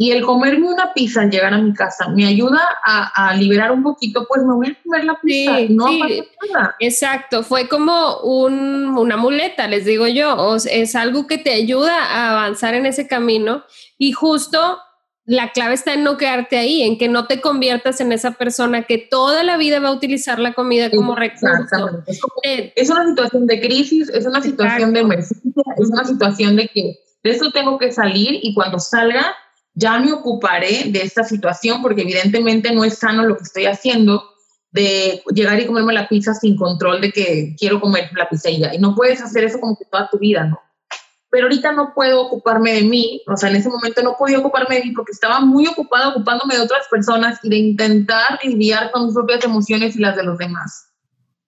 y 0.00 0.12
el 0.12 0.24
comerme 0.24 0.66
una 0.66 0.94
pizza 0.94 1.20
al 1.20 1.30
llegar 1.30 1.52
a 1.52 1.58
mi 1.58 1.74
casa 1.74 2.08
me 2.08 2.24
ayuda 2.24 2.58
a, 2.82 3.34
liberar 3.34 3.70
un 3.70 3.82
poquito, 3.82 4.24
pues 4.26 4.42
me 4.42 4.54
voy 4.54 4.68
a 4.68 4.82
comer 4.82 5.04
la 5.04 5.20
pizza. 5.20 5.58
no 5.68 5.88
sí, 5.88 6.22
nada. 6.50 6.74
Exacto, 6.80 7.42
fue 7.42 7.68
como 7.68 8.20
un, 8.20 8.96
una 8.96 9.18
muleta, 9.18 9.68
les 9.68 9.84
digo 9.84 10.08
yo, 10.08 10.56
es 10.56 10.96
algo 10.96 11.26
que 11.26 11.36
te 11.36 11.52
ayuda 11.52 12.02
a 12.02 12.30
avanzar 12.30 12.72
en 12.72 12.86
ese 12.86 13.08
camino 13.08 13.62
y 13.98 14.12
justo 14.12 14.78
la 15.26 15.52
clave 15.52 15.74
está 15.74 15.92
en 15.92 16.02
no 16.02 16.16
quedarte 16.16 16.56
ahí, 16.56 16.80
en 16.80 16.96
que 16.96 17.08
no 17.10 17.26
te 17.26 17.42
conviertas 17.42 18.00
en 18.00 18.12
esa 18.12 18.30
persona 18.30 18.84
que 18.84 18.96
toda 18.96 19.42
la 19.42 19.58
vida 19.58 19.80
va 19.80 19.88
a 19.88 19.92
utilizar 19.92 20.38
la 20.38 20.54
comida 20.54 20.90
como 20.90 21.14
recurso. 21.14 22.02
Es, 22.42 22.88
una 22.88 23.06
situación 23.06 23.46
de 23.46 23.60
crisis, 23.60 24.08
es 24.08 24.24
una 24.24 24.40
situación 24.40 24.94
de 24.94 25.00
emergencia, 25.00 25.62
es 25.76 25.90
una 25.90 26.06
situación 26.06 26.56
de 26.56 26.68
que 26.68 27.00
de 27.22 27.30
eso 27.32 27.50
tengo 27.50 27.76
que 27.76 27.92
salir 27.92 28.40
y 28.42 28.54
cuando 28.54 28.78
salga 28.78 29.36
ya 29.74 29.98
me 29.98 30.12
ocuparé 30.12 30.84
de 30.86 31.02
esta 31.02 31.24
situación 31.24 31.82
porque 31.82 32.02
evidentemente 32.02 32.72
no 32.72 32.84
es 32.84 32.98
sano 32.98 33.24
lo 33.24 33.36
que 33.36 33.44
estoy 33.44 33.66
haciendo 33.66 34.22
de 34.72 35.22
llegar 35.34 35.58
y 35.60 35.66
comerme 35.66 35.92
la 35.92 36.08
pizza 36.08 36.34
sin 36.34 36.56
control 36.56 37.00
de 37.00 37.12
que 37.12 37.54
quiero 37.58 37.80
comer 37.80 38.10
la 38.16 38.28
pizza 38.28 38.50
y 38.50 38.60
ya. 38.60 38.74
Y 38.74 38.78
no 38.78 38.94
puedes 38.94 39.20
hacer 39.20 39.44
eso 39.44 39.60
como 39.60 39.76
que 39.76 39.84
toda 39.84 40.08
tu 40.08 40.18
vida, 40.18 40.44
¿no? 40.44 40.60
Pero 41.30 41.44
ahorita 41.44 41.72
no 41.72 41.92
puedo 41.94 42.22
ocuparme 42.22 42.72
de 42.72 42.82
mí, 42.82 43.22
o 43.28 43.36
sea, 43.36 43.50
en 43.50 43.56
ese 43.56 43.68
momento 43.68 44.02
no 44.02 44.16
podía 44.18 44.40
ocuparme 44.40 44.76
de 44.76 44.84
mí 44.84 44.92
porque 44.92 45.12
estaba 45.12 45.40
muy 45.40 45.66
ocupada 45.66 46.08
ocupándome 46.08 46.56
de 46.56 46.60
otras 46.60 46.88
personas 46.88 47.38
y 47.44 47.50
de 47.50 47.56
intentar 47.56 48.40
lidiar 48.42 48.90
con 48.90 49.06
mis 49.06 49.14
propias 49.14 49.44
emociones 49.44 49.94
y 49.94 50.00
las 50.00 50.16
de 50.16 50.24
los 50.24 50.38
demás. 50.38 50.88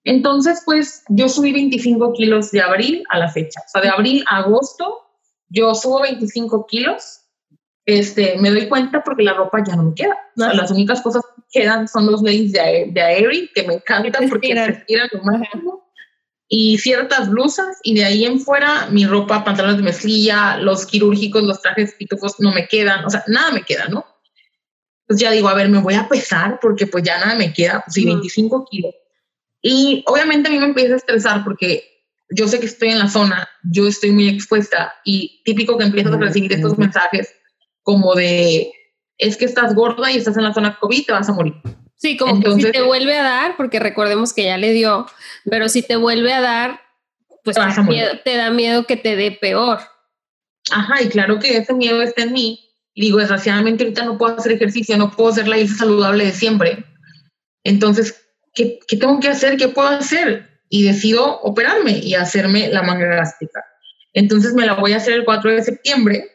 Entonces, 0.05 0.61
pues 0.65 1.03
yo 1.09 1.27
subí 1.27 1.51
25 1.51 2.13
kilos 2.13 2.51
de 2.51 2.61
abril 2.61 3.03
a 3.09 3.19
la 3.19 3.29
fecha. 3.29 3.61
O 3.65 3.69
sea, 3.69 3.81
de 3.81 3.89
abril 3.89 4.23
a 4.29 4.39
agosto 4.39 4.99
yo 5.49 5.75
subo 5.75 6.01
25 6.01 6.65
kilos 6.65 7.22
este, 7.85 8.37
me 8.37 8.49
doy 8.49 8.67
cuenta 8.67 9.03
porque 9.03 9.23
la 9.23 9.33
ropa 9.33 9.63
ya 9.65 9.75
no 9.75 9.83
me 9.83 9.95
queda. 9.95 10.17
las 10.35 10.71
únicas 10.71 11.01
cosas 11.01 11.23
que 11.35 11.61
quedan 11.61 11.87
son 11.87 12.05
los 12.05 12.21
leggings 12.21 12.53
de, 12.53 12.89
de 12.91 13.01
Aerie, 13.01 13.49
que 13.53 13.63
me 13.63 13.75
encantan 13.75 14.29
porque 14.29 14.53
se 14.53 14.71
estiran 14.71 15.09
lo 15.11 15.23
máximo, 15.23 15.83
y 16.47 16.77
ciertas 16.77 17.29
blusas, 17.29 17.79
y 17.83 17.95
de 17.95 18.05
ahí 18.05 18.25
en 18.25 18.39
fuera 18.39 18.87
mi 18.89 19.05
ropa, 19.05 19.43
pantalones 19.43 19.77
de 19.77 19.83
mezclilla, 19.83 20.57
los 20.57 20.85
quirúrgicos, 20.85 21.43
los 21.43 21.61
trajes 21.61 21.95
pitufos 21.97 22.35
no 22.39 22.53
me 22.53 22.67
quedan, 22.67 23.05
o 23.05 23.09
sea, 23.09 23.23
nada 23.27 23.51
me 23.51 23.63
queda, 23.63 23.87
¿no? 23.87 24.05
Pues 25.07 25.19
ya 25.19 25.31
digo, 25.31 25.49
a 25.49 25.53
ver, 25.53 25.69
me 25.69 25.79
voy 25.79 25.95
a 25.95 26.07
pesar 26.07 26.59
porque 26.61 26.87
pues 26.87 27.03
ya 27.03 27.17
nada 27.19 27.35
me 27.35 27.51
queda, 27.53 27.81
pues 27.85 27.95
sí, 27.95 28.05
25 28.05 28.65
kilos. 28.69 28.93
Y 29.61 30.03
obviamente 30.07 30.49
a 30.49 30.51
mí 30.51 30.59
me 30.59 30.65
empieza 30.65 30.93
a 30.93 30.97
estresar 30.97 31.43
porque 31.43 31.83
yo 32.29 32.47
sé 32.47 32.59
que 32.59 32.65
estoy 32.65 32.89
en 32.89 32.99
la 32.99 33.09
zona, 33.09 33.49
yo 33.63 33.87
estoy 33.87 34.11
muy 34.11 34.29
expuesta 34.29 34.93
y 35.03 35.41
típico 35.43 35.77
que 35.77 35.85
empiezas 35.85 36.13
a 36.13 36.17
recibir 36.17 36.53
estos 36.53 36.77
mensajes 36.77 37.33
como 37.83 38.15
de, 38.15 38.71
es 39.17 39.37
que 39.37 39.45
estás 39.45 39.75
gorda 39.75 40.11
y 40.11 40.17
estás 40.17 40.37
en 40.37 40.43
la 40.43 40.53
zona 40.53 40.77
COVID, 40.79 41.05
te 41.05 41.11
vas 41.11 41.29
a 41.29 41.33
morir. 41.33 41.53
Sí, 41.95 42.17
como 42.17 42.41
que 42.41 42.51
si 42.55 42.71
te 42.71 42.81
vuelve 42.81 43.17
a 43.17 43.23
dar, 43.23 43.55
porque 43.55 43.79
recordemos 43.79 44.33
que 44.33 44.43
ya 44.43 44.57
le 44.57 44.73
dio, 44.73 45.05
pero 45.45 45.69
si 45.69 45.83
te 45.83 45.95
vuelve 45.95 46.33
a 46.33 46.41
dar, 46.41 46.81
pues 47.43 47.55
te, 48.25 48.35
da 48.35 48.51
miedo 48.51 48.85
que 48.85 48.97
te 48.97 49.15
dé 49.15 49.31
peor. 49.31 49.79
Ajá, 50.71 51.01
y 51.01 51.07
claro 51.07 51.39
que 51.39 51.57
ese 51.57 51.73
miedo 51.73 52.01
está 52.01 52.23
en 52.23 52.33
mí. 52.33 52.59
digo, 52.95 53.19
desgraciadamente 53.19 53.83
ahorita 53.83 54.05
no 54.05 54.17
puedo 54.17 54.37
hacer 54.37 54.53
ejercicio, 54.53 54.97
no 54.97 55.11
puedo 55.11 55.33
ser 55.33 55.47
la 55.47 55.57
hija 55.57 55.75
saludable 55.75 56.25
de 56.25 56.31
siempre. 56.31 56.85
Entonces, 57.63 58.21
¿qué, 58.53 58.79
¿qué, 58.87 58.97
tengo 58.97 59.19
que 59.19 59.29
hacer? 59.29 59.57
¿Qué 59.57 59.69
puedo 59.69 59.87
hacer? 59.87 60.49
Y 60.69 60.83
decido 60.83 61.39
operarme 61.41 61.99
y 61.99 62.15
hacerme 62.15 62.67
la 62.69 62.81
manga 62.81 63.07
gástrica. 63.07 63.63
Entonces 64.13 64.53
me 64.53 64.65
la 64.65 64.73
voy 64.73 64.93
a 64.93 64.97
hacer 64.97 65.13
el 65.13 65.25
4 65.25 65.51
de 65.51 65.63
septiembre, 65.63 66.25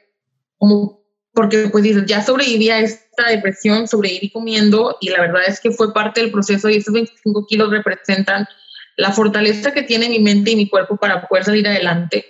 como 0.57 0.98
porque 1.39 1.69
pues 1.71 1.85
dices, 1.85 2.03
ya 2.05 2.21
sobreviví 2.21 2.69
a 2.69 2.81
esta 2.81 3.29
depresión, 3.29 3.87
sobreviví 3.87 4.29
comiendo 4.29 4.97
y 5.01 5.11
la 5.11 5.21
verdad 5.21 5.43
es 5.47 5.61
que 5.61 5.71
fue 5.71 5.95
parte 5.95 6.21
del 6.21 6.33
proceso 6.33 6.69
y 6.69 6.79
esos 6.79 6.93
25 6.93 7.47
kilos 7.47 7.71
representan 7.71 8.49
la 8.97 9.13
fortaleza 9.13 9.73
que 9.73 9.85
tiene 9.85 10.09
mi 10.09 10.19
mente 10.19 10.51
y 10.51 10.57
mi 10.57 10.69
cuerpo 10.69 10.97
para 10.97 11.29
poder 11.29 11.45
salir 11.45 11.69
adelante. 11.69 12.27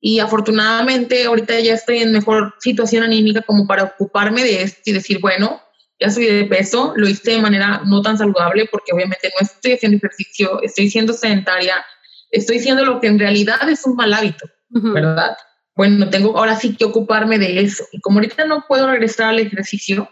Y 0.00 0.20
afortunadamente 0.20 1.24
ahorita 1.24 1.58
ya 1.58 1.74
estoy 1.74 1.98
en 1.98 2.12
mejor 2.12 2.54
situación 2.60 3.02
anímica 3.02 3.42
como 3.42 3.66
para 3.66 3.82
ocuparme 3.82 4.44
de 4.44 4.62
esto 4.62 4.82
y 4.84 4.92
decir, 4.92 5.18
bueno, 5.20 5.60
ya 5.98 6.12
subí 6.12 6.26
de 6.26 6.44
peso, 6.44 6.92
lo 6.94 7.08
hice 7.08 7.32
de 7.32 7.38
manera 7.38 7.82
no 7.84 8.02
tan 8.02 8.16
saludable 8.16 8.68
porque 8.70 8.92
obviamente 8.92 9.32
no 9.34 9.44
estoy 9.44 9.72
haciendo 9.72 9.96
ejercicio, 9.96 10.62
estoy 10.62 10.88
siendo 10.90 11.12
sedentaria, 11.12 11.84
estoy 12.30 12.58
haciendo 12.58 12.84
lo 12.84 13.00
que 13.00 13.08
en 13.08 13.18
realidad 13.18 13.68
es 13.68 13.84
un 13.84 13.96
mal 13.96 14.14
hábito, 14.14 14.46
¿verdad? 14.68 15.36
Bueno, 15.76 16.08
tengo 16.10 16.36
ahora 16.38 16.56
sí 16.56 16.76
que 16.76 16.84
ocuparme 16.84 17.38
de 17.38 17.60
eso. 17.60 17.84
Y 17.92 18.00
como 18.00 18.18
ahorita 18.18 18.44
no 18.44 18.64
puedo 18.68 18.86
regresar 18.86 19.30
al 19.30 19.40
ejercicio, 19.40 20.08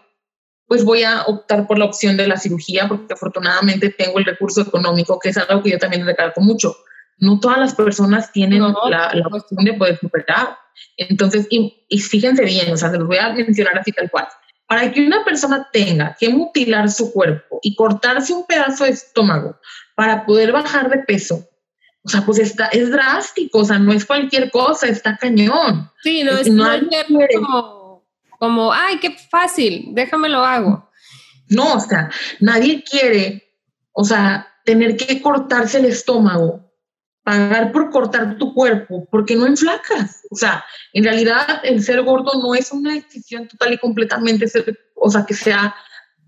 pues 0.67 0.85
voy 0.85 1.05
a 1.05 1.23
optar 1.23 1.67
por 1.67 1.79
la 1.79 1.85
opción 1.85 2.17
de 2.17 2.27
la 2.27 2.37
cirugía, 2.37 2.89
porque 2.89 3.13
afortunadamente 3.15 3.91
tengo 3.91 4.19
el 4.19 4.25
recurso 4.25 4.63
económico, 4.63 5.19
que 5.19 5.29
es 5.29 5.37
algo 5.37 5.63
que 5.63 5.71
yo 5.71 5.79
también 5.79 6.05
recalco 6.05 6.41
mucho. 6.41 6.75
No 7.19 7.39
todas 7.39 7.59
las 7.59 7.75
personas 7.75 8.33
tienen 8.33 8.63
la, 8.63 9.13
la, 9.15 9.27
opción 9.27 9.65
de 9.65 9.75
poder 9.75 9.99
superar. 9.99 10.57
Entonces, 10.97 11.47
y, 11.51 11.85
y, 11.89 11.99
fíjense 12.01 12.45
bien, 12.45 12.73
o 12.73 12.77
sea, 12.77 12.91
se 12.91 12.99
los 12.99 13.07
voy 13.07 13.19
a 13.19 13.29
mencionar 13.33 13.79
así 13.79 13.93
tal 13.93 14.11
cual. 14.11 14.27
Para 14.67 14.91
que 14.91 15.07
una 15.07 15.25
persona 15.25 15.69
tenga 15.73 16.17
que 16.19 16.31
mutilar 16.31 16.91
su 16.91 17.13
cuerpo 17.13 17.61
y 17.63 17.77
cortarse 17.77 18.33
un 18.33 18.47
pedazo 18.47 18.85
de 18.85 18.91
estómago 18.91 19.59
para 19.95 20.25
poder 20.25 20.51
bajar 20.51 20.89
de 20.89 20.99
peso, 20.99 21.47
o 22.05 22.09
sea, 22.09 22.23
pues 22.27 22.39
está, 22.39 22.67
es 22.67 22.91
drástico, 22.91 23.59
o 23.59 23.65
sea, 23.65 23.79
no 23.79 23.93
es 23.93 24.05
cualquier 24.05 24.51
cosa, 24.51 24.89
está 24.89 25.17
cañón. 25.17 25.91
Sí, 26.03 26.25
no 26.25 26.33
es, 26.33 26.51
no 26.51 26.67
como, 27.35 28.05
como, 28.39 28.73
ay, 28.73 28.99
qué 28.99 29.17
fácil, 29.31 29.87
déjame 29.93 30.29
lo 30.29 30.45
hago. 30.45 30.91
No, 31.49 31.75
o 31.75 31.81
sea, 31.81 32.11
nadie 32.41 32.83
quiere, 32.83 33.45
o 33.93 34.05
sea, 34.05 34.49
tener 34.65 34.97
que 34.97 35.23
cortarse 35.23 35.79
el 35.79 35.85
estómago, 35.85 36.73
pagar 37.23 37.71
por 37.71 37.91
cortar 37.91 38.37
tu 38.37 38.53
cuerpo, 38.53 39.07
porque 39.11 39.37
no 39.37 39.47
enflacas. 39.47 40.23
O 40.31 40.35
sea, 40.35 40.65
en 40.93 41.05
realidad 41.05 41.61
el 41.63 41.83
ser 41.85 42.03
gordo 42.03 42.33
no 42.41 42.55
es 42.55 42.73
una 42.73 42.95
decisión 42.95 43.47
total 43.47 43.75
y 43.75 43.79
completamente, 43.79 44.47
o 44.97 45.11
sea, 45.11 45.25
que 45.25 45.35
sea 45.35 45.75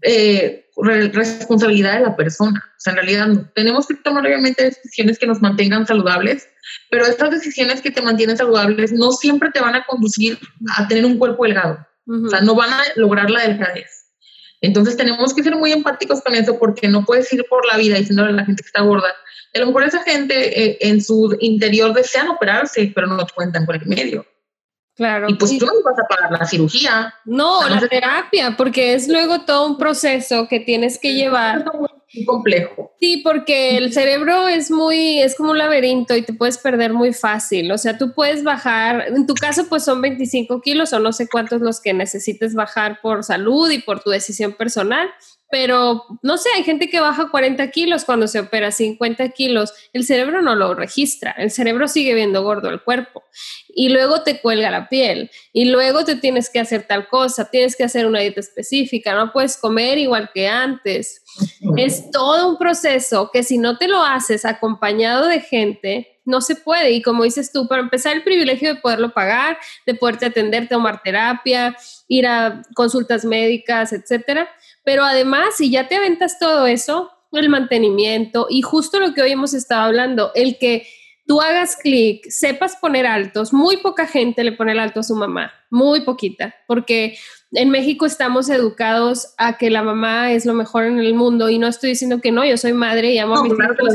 eh, 0.05 0.67
responsabilidad 0.77 1.95
de 1.95 2.05
la 2.05 2.17
persona. 2.17 2.63
O 2.77 2.81
sea, 2.81 2.93
en 2.93 2.97
realidad 2.99 3.51
tenemos 3.55 3.87
que 3.87 3.95
tomar 3.95 4.27
obviamente 4.27 4.65
decisiones 4.65 5.19
que 5.19 5.27
nos 5.27 5.41
mantengan 5.41 5.87
saludables, 5.87 6.49
pero 6.91 7.07
estas 7.07 7.31
decisiones 7.31 7.81
que 7.81 7.91
te 7.91 8.03
mantienen 8.03 8.37
saludables 8.37 8.93
no 8.93 9.13
siempre 9.13 9.51
te 9.51 9.61
van 9.61 9.75
a 9.75 9.85
conducir 9.87 10.39
a 10.77 10.87
tener 10.87 11.07
un 11.07 11.19
cuerpo 11.19 11.45
delgado. 11.45 11.79
O 12.07 12.29
sea, 12.29 12.43
no 12.43 12.55
van 12.55 12.71
a 12.71 12.83
lograr 12.97 13.31
la 13.31 13.49
delgadez. 13.49 14.05
Entonces 14.61 14.97
tenemos 14.97 15.33
que 15.35 15.43
ser 15.43 15.57
muy 15.57 15.73
empáticos 15.73 16.21
con 16.23 16.35
eso 16.35 16.59
porque 16.59 16.89
no 16.89 17.05
puedes 17.05 17.33
ir 17.33 17.45
por 17.49 17.67
la 17.67 17.77
vida 17.77 17.97
diciéndole 17.97 18.31
a 18.31 18.33
la 18.33 18.45
gente 18.45 18.63
que 18.63 18.67
está 18.67 18.83
gorda. 18.83 19.09
A 19.55 19.59
lo 19.59 19.67
mejor 19.67 19.85
esa 19.85 20.03
gente 20.03 20.65
eh, 20.65 20.79
en 20.81 21.03
su 21.03 21.37
interior 21.41 21.95
desean 21.95 22.29
operarse, 22.29 22.93
pero 22.95 23.07
no 23.07 23.27
cuentan 23.35 23.65
por 23.65 23.77
el 23.77 23.87
medio. 23.87 24.27
Claro. 24.97 25.27
Y 25.29 25.35
pues 25.35 25.59
tú 25.59 25.67
no 25.67 25.73
vas 25.85 25.99
a 25.99 26.07
pagar 26.07 26.31
la 26.31 26.47
cirugía. 26.47 27.15
No, 27.25 27.69
la 27.69 27.81
terapia, 27.89 28.55
porque 28.57 28.95
es 28.95 29.09
luego 29.09 29.41
todo 29.41 29.67
un 29.67 29.77
proceso 29.77 30.47
que 30.49 30.61
tienes 30.61 30.99
que 30.99 31.15
llevar. 31.15 31.65
Muy 32.15 32.25
complejo. 32.25 32.93
Sí, 33.01 33.17
porque 33.25 33.77
el 33.77 33.93
cerebro 33.93 34.47
es 34.47 34.71
muy, 34.71 35.21
es 35.21 35.35
como 35.35 35.51
un 35.51 35.59
laberinto 35.59 36.15
y 36.15 36.23
te 36.23 36.33
puedes 36.33 36.59
perder 36.59 36.93
muy 36.93 37.13
fácil. 37.13 37.73
O 37.73 37.79
sea, 37.79 37.99
tú 37.99 38.13
puedes 38.13 38.45
bajar, 38.45 39.09
en 39.09 39.27
tu 39.27 39.35
caso 39.35 39.67
pues 39.69 39.85
son 39.85 40.01
25 40.01 40.61
kilos 40.61 40.93
o 40.93 41.01
no 41.01 41.13
sé 41.13 41.29
cuántos 41.29 41.61
los 41.61 41.81
que 41.81 41.93
necesites 41.93 42.55
bajar 42.55 43.01
por 43.03 43.25
salud 43.25 43.69
y 43.71 43.81
por 43.81 44.01
tu 44.01 44.11
decisión 44.11 44.53
personal, 44.53 45.09
pero 45.51 46.05
no 46.23 46.37
sé, 46.37 46.49
hay 46.57 46.65
gente 46.65 46.89
que 46.89 47.01
baja 47.01 47.31
40 47.31 47.71
kilos 47.71 48.05
cuando 48.05 48.27
se 48.27 48.41
opera 48.41 48.73
50 48.73 49.29
kilos, 49.31 49.73
el 49.93 50.05
cerebro 50.05 50.43
no 50.43 50.55
lo 50.55 50.75
registra, 50.75 51.33
el 51.33 51.51
cerebro 51.51 51.87
sigue 51.87 52.15
viendo 52.15 52.43
gordo 52.43 52.71
el 52.71 52.83
cuerpo 52.83 53.23
y 53.69 53.89
luego 53.89 54.23
te 54.23 54.41
cuelga 54.41 54.71
la 54.71 54.89
piel 54.89 55.31
y 55.53 55.67
luego 55.67 56.05
te 56.05 56.17
tienes 56.17 56.51
que 56.51 56.61
hacer 56.61 56.87
tal 56.87 57.09
cosa, 57.09 57.51
tienes 57.51 57.77
que 57.77 57.85
hacer 57.85 58.07
una 58.07 58.21
dieta 58.21 58.41
específica, 58.41 59.15
no 59.15 59.33
puedes 59.33 59.57
comer 59.57 59.99
igual 59.99 60.31
que 60.33 60.49
antes. 60.49 61.23
Es 61.77 62.11
todo 62.11 62.49
un 62.49 62.59
proceso 62.59 63.31
que 63.33 63.43
si 63.43 63.59
no 63.59 63.77
te 63.77 63.89
lo 63.89 64.03
haces 64.03 64.45
acompañado 64.45 65.27
de 65.27 65.41
gente, 65.41 66.21
no 66.25 66.41
se 66.41 66.57
puede. 66.57 66.93
Y 66.93 67.03
como 67.03 67.25
dices 67.25 67.53
tú, 67.53 67.67
para 67.69 67.83
empezar, 67.83 68.15
el 68.15 68.23
privilegio 68.23 68.75
de 68.75 68.81
poderlo 68.81 69.13
pagar, 69.13 69.59
de 69.85 69.95
poderte 69.95 70.27
atender, 70.27 70.69
tomar 70.69 71.03
terapia, 71.03 71.77
ir 72.09 72.27
a 72.27 72.63
consultas 72.75 73.25
médicas, 73.25 73.93
etcétera 73.93 74.49
pero 74.85 75.05
además, 75.05 75.57
si 75.57 75.71
ya 75.71 75.89
te 75.89 75.97
aventas 75.97 76.39
todo 76.39 76.67
eso, 76.67 77.11
el 77.33 77.49
mantenimiento 77.49 78.47
y 78.49 78.63
justo 78.63 79.01
lo 79.01 79.13
que 79.15 79.23
hoy 79.23 79.33
hemos 79.33 79.55
estado 79.55 79.83
hablando, 79.83 80.31
el 80.35 80.59
que 80.59 80.87
tú 81.27 81.41
hagas 81.41 81.77
clic, 81.77 82.29
sepas 82.29 82.77
poner 82.77 83.07
altos, 83.07 83.53
muy 83.53 83.79
poca 83.79 84.07
gente 84.07 84.45
le 84.45 84.53
pone 84.53 84.73
el 84.73 84.79
alto 84.79 85.01
a 85.01 85.05
su 85.05 85.17
mamá, 85.17 85.53
muy 85.71 86.03
poquita, 86.03 86.55
porque 86.67 87.17
en 87.53 87.71
México 87.71 88.05
estamos 88.07 88.51
educados 88.51 89.35
a 89.39 89.57
que 89.57 89.71
la 89.71 89.83
mamá 89.83 90.33
es 90.33 90.45
lo 90.45 90.55
mejor 90.55 90.85
en 90.85 90.99
el 90.99 91.15
mundo 91.15 91.49
y 91.49 91.59
no 91.59 91.67
estoy 91.67 91.91
diciendo 91.91 92.21
que 92.21 92.33
no, 92.33 92.45
yo 92.45 92.57
soy 92.57 92.73
madre 92.73 93.13
y 93.13 93.19
amo 93.19 93.37
a 93.37 93.43
mis 93.43 93.53
hijos. 93.53 93.95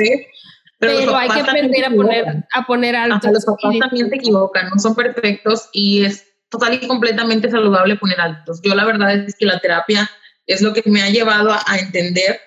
Pero, 0.82 1.14
hay 1.18 1.28
que 1.30 1.42
aprender 1.42 1.86
a 1.86 1.90
poner, 1.90 2.26
a 2.54 2.66
poner 2.66 2.96
altos. 2.96 3.32
los 3.34 3.46
papás 3.46 3.78
también 3.80 4.10
se 4.10 4.16
equivocan, 4.16 4.70
no 4.70 4.80
son 4.80 4.96
perfectos 4.96 5.68
y 5.74 6.06
es 6.06 6.26
total 6.48 6.76
y 6.76 6.88
completamente 6.88 7.52
saludable 7.52 7.98
poner 7.98 8.20
altos. 8.22 8.62
Yo 8.64 8.74
la 8.76 8.86
verdad 8.86 9.14
es 9.14 9.36
que 9.36 9.46
la 9.46 9.60
terapia 9.60 10.10
es 10.50 10.62
lo 10.62 10.74
que 10.74 10.84
me 10.86 11.02
ha 11.02 11.10
llevado 11.10 11.52
a, 11.52 11.78
entender 11.78 12.40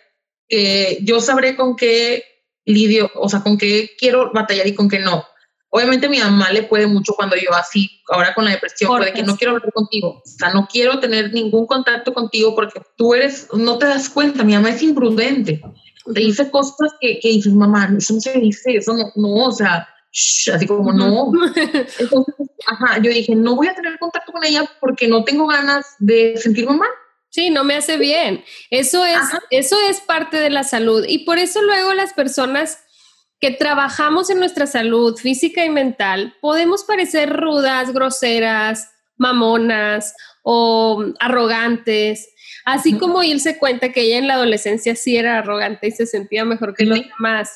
que 0.48 0.98
yo 1.02 1.20
sabré 1.20 1.54
con 1.54 1.76
qué 1.76 2.24
lidio, 2.64 3.10
o 3.14 3.28
sea, 3.28 3.42
con 3.42 3.56
qué 3.56 3.90
quiero 3.96 4.32
batallar 4.32 4.66
y 4.66 4.74
con 4.74 4.88
qué 4.88 4.98
no. 4.98 5.24
Obviamente 5.70 6.08
mi 6.08 6.18
mamá 6.18 6.50
le 6.50 6.64
puede 6.64 6.86
mucho 6.86 7.14
cuando 7.14 7.36
yo 7.36 7.54
así, 7.54 8.02
ahora 8.08 8.34
con 8.34 8.44
la 8.44 8.50
depresión, 8.50 8.90
puede 8.90 9.12
que 9.12 9.22
no 9.22 9.36
quiero 9.36 9.54
hablar 9.54 9.72
contigo, 9.72 10.20
o 10.22 10.22
sea, 10.24 10.52
no 10.52 10.68
quiero 10.70 10.98
tener 10.98 11.32
ningún 11.32 11.66
contacto 11.66 12.12
contigo 12.12 12.54
porque 12.54 12.82
tú 12.96 13.14
eres, 13.14 13.48
no 13.54 13.78
te 13.78 13.86
das 13.86 14.10
cuenta, 14.10 14.44
mi 14.44 14.52
mamá 14.52 14.70
es 14.70 14.82
imprudente, 14.82 15.62
te 16.12 16.20
dice 16.20 16.50
cosas 16.50 16.92
que, 17.00 17.20
que 17.20 17.28
dices, 17.28 17.54
mamá, 17.54 17.94
eso 17.96 18.14
no 18.14 18.20
se 18.20 18.32
dice, 18.38 18.76
eso 18.76 18.92
no, 18.94 19.12
no 19.14 19.46
o 19.46 19.52
sea, 19.52 19.88
así 20.52 20.66
como 20.66 20.92
no. 20.92 21.32
Entonces, 21.98 22.34
ajá, 22.66 22.98
yo 23.00 23.10
dije, 23.10 23.34
no 23.34 23.54
voy 23.56 23.68
a 23.68 23.74
tener 23.74 23.98
contacto 23.98 24.32
con 24.32 24.44
ella 24.44 24.68
porque 24.80 25.08
no 25.08 25.24
tengo 25.24 25.46
ganas 25.46 25.86
de 25.98 26.36
sentirme 26.36 26.76
mal. 26.76 26.90
Sí, 27.32 27.48
no 27.48 27.64
me 27.64 27.74
hace 27.74 27.96
bien. 27.96 28.44
Eso 28.68 29.06
es, 29.06 29.18
eso 29.48 29.76
es 29.88 30.00
parte 30.00 30.36
de 30.36 30.50
la 30.50 30.64
salud. 30.64 31.06
Y 31.08 31.20
por 31.20 31.38
eso 31.38 31.62
luego 31.62 31.94
las 31.94 32.12
personas 32.12 32.78
que 33.40 33.50
trabajamos 33.50 34.28
en 34.28 34.38
nuestra 34.38 34.66
salud 34.66 35.16
física 35.16 35.64
y 35.64 35.70
mental, 35.70 36.36
podemos 36.42 36.84
parecer 36.84 37.32
rudas, 37.32 37.94
groseras, 37.94 38.92
mamonas 39.16 40.14
o 40.42 41.06
arrogantes. 41.20 42.28
Así 42.66 42.98
como 42.98 43.22
él 43.22 43.40
se 43.40 43.56
cuenta 43.56 43.92
que 43.92 44.02
ella 44.02 44.18
en 44.18 44.28
la 44.28 44.34
adolescencia 44.34 44.94
sí 44.94 45.16
era 45.16 45.38
arrogante 45.38 45.88
y 45.88 45.90
se 45.90 46.04
sentía 46.04 46.44
mejor 46.44 46.74
que 46.74 46.84
los 46.84 47.00
demás. 47.00 47.48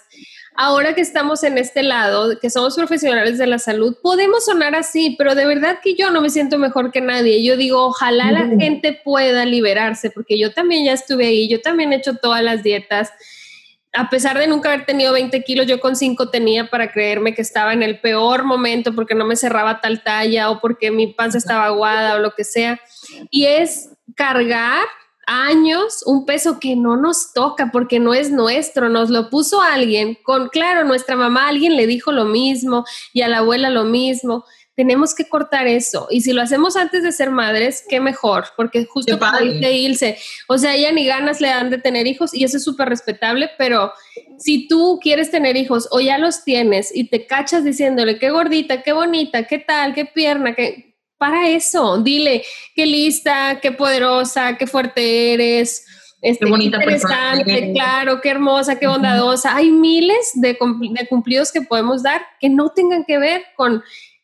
Ahora 0.57 0.94
que 0.94 1.00
estamos 1.00 1.42
en 1.44 1.59
este 1.59 1.82
lado, 1.82 2.38
que 2.40 2.50
somos 2.50 2.76
profesionales 2.76 3.38
de 3.38 3.46
la 3.46 3.59
salud, 3.59 3.96
podemos 4.02 4.44
sonar 4.44 4.74
así, 4.74 5.14
pero 5.18 5.34
de 5.34 5.46
verdad 5.46 5.78
que 5.82 5.94
yo 5.94 6.11
no 6.11 6.20
me 6.20 6.30
siento 6.30 6.59
mejor 6.59 6.90
que 6.92 7.00
nadie. 7.00 7.44
Yo 7.44 7.57
digo, 7.57 7.84
ojalá 7.84 8.32
la 8.32 8.46
gente 8.59 8.98
pueda 9.04 9.44
liberarse, 9.44 10.11
porque 10.11 10.38
yo 10.38 10.52
también 10.52 10.84
ya 10.84 10.92
estuve 10.92 11.26
ahí, 11.26 11.48
yo 11.48 11.61
también 11.61 11.92
he 11.92 11.96
hecho 11.96 12.16
todas 12.16 12.42
las 12.42 12.62
dietas 12.62 13.12
a 13.96 14.11
pesar 14.11 14.38
de 14.38 14.46
nunca 14.46 14.72
haber 14.72 14.84
tenido 14.84 15.12
20 15.12 15.42
kilos, 15.42 15.66
yo 15.66 15.80
con 15.80 15.96
5 15.96 16.28
tenía 16.28 16.68
para 16.68 16.92
creerme 16.92 17.34
que 17.34 17.42
estaba 17.42 17.72
en 17.72 17.82
el 17.82 17.98
peor 18.00 18.44
momento 18.44 18.94
porque 18.94 19.14
no 19.14 19.24
me 19.24 19.36
cerraba 19.36 19.80
tal 19.80 20.02
talla 20.02 20.50
o 20.50 20.61
porque 20.61 20.90
mi 20.90 21.09
panza 21.09 21.38
estaba 21.38 21.64
aguada 21.66 22.16
o 22.16 22.18
lo 22.18 22.34
que 22.34 22.44
sea. 22.44 22.78
Y 23.30 23.46
es 23.46 23.90
cargar 24.14 24.84
años 25.27 26.03
un 26.07 26.24
peso 26.24 26.59
que 26.61 26.77
no 26.77 26.97
nos 26.97 27.33
toca 27.33 27.70
porque 27.72 27.99
no 27.99 28.14
es 28.14 28.31
nuestro, 28.31 28.89
nos 28.89 29.11
lo 29.11 29.29
puso 29.29 29.61
alguien 29.61 30.16
con, 30.22 30.49
claro, 30.49 30.85
nuestra 30.85 31.16
mamá, 31.16 31.49
alguien 31.49 31.77
le 31.77 31.87
dijo 31.87 32.12
lo 32.12 32.24
mismo 32.24 32.85
y 33.12 33.22
a 33.22 33.29
la 33.29 33.39
abuela 33.39 33.68
lo 33.68 33.85
mismo. 33.85 34.45
Tenemos 34.77 35.14
que 35.14 35.27
cortar 35.27 35.66
eso. 35.66 36.07
Y 36.11 36.20
si 36.20 36.33
lo 36.33 36.43
hacemos 36.43 36.77
antes 36.77 37.03
de 37.03 37.11
ser 37.11 37.31
madres, 37.31 37.83
qué 37.89 37.99
mejor, 37.99 38.45
porque 38.57 38.85
justo 38.85 39.18
como 39.18 39.39
dice 39.39 39.72
Ilse, 39.72 40.18
o 40.49 40.59
sea, 40.59 40.74
ella 40.74 40.93
ni 40.93 41.07
ganas 41.07 41.41
le 41.41 41.49
dan 41.49 41.70
de 41.70 41.79
tener 41.79 42.07
hijos 42.07 42.35
y 42.35 42.45
eso 42.45 42.59
es 42.59 42.64
súper 42.64 42.89
respetable, 42.89 43.51
pero 43.57 43.93
si 44.39 44.68
tú 44.68 45.01
quieres 45.03 45.31
tener 45.31 45.57
hijos 45.57 45.89
o 45.91 46.01
ya 46.01 46.18
los 46.18 46.45
tienes 46.45 46.95
y 46.95 47.09
te 47.09 47.27
cachas 47.27 47.64
diciéndole 47.64 48.18
qué 48.18 48.31
gordita, 48.31 48.83
qué 48.83 48.93
bonita, 48.93 49.47
qué 49.47 49.59
tal, 49.59 49.95
qué 49.95 50.05
pierna, 50.05 50.55
qué... 50.55 50.95
Para 51.18 51.48
eso, 51.48 51.98
dile 51.98 52.44
qué 52.74 52.86
lista, 52.86 53.58
qué 53.60 53.72
poderosa, 53.72 54.56
qué 54.58 54.66
fuerte 54.66 55.32
eres, 55.32 55.86
este, 56.22 56.44
qué 56.44 56.50
bonita 56.50 56.76
interesante, 56.76 57.72
claro, 57.72 58.20
qué 58.20 58.30
hermosa, 58.30 58.78
qué 58.78 58.86
bondadosa. 58.86 59.54
Hay 59.54 59.70
miles 59.70 60.32
de, 60.34 60.58
de, 60.58 61.06
cumplidos 61.08 61.52
que 61.52 61.62
podemos 61.62 62.02
dar 62.02 62.22
que 62.40 62.48
no 62.48 62.70
tengan 62.70 63.04
que 63.04 63.18
ver 63.18 63.44
con 63.56 63.82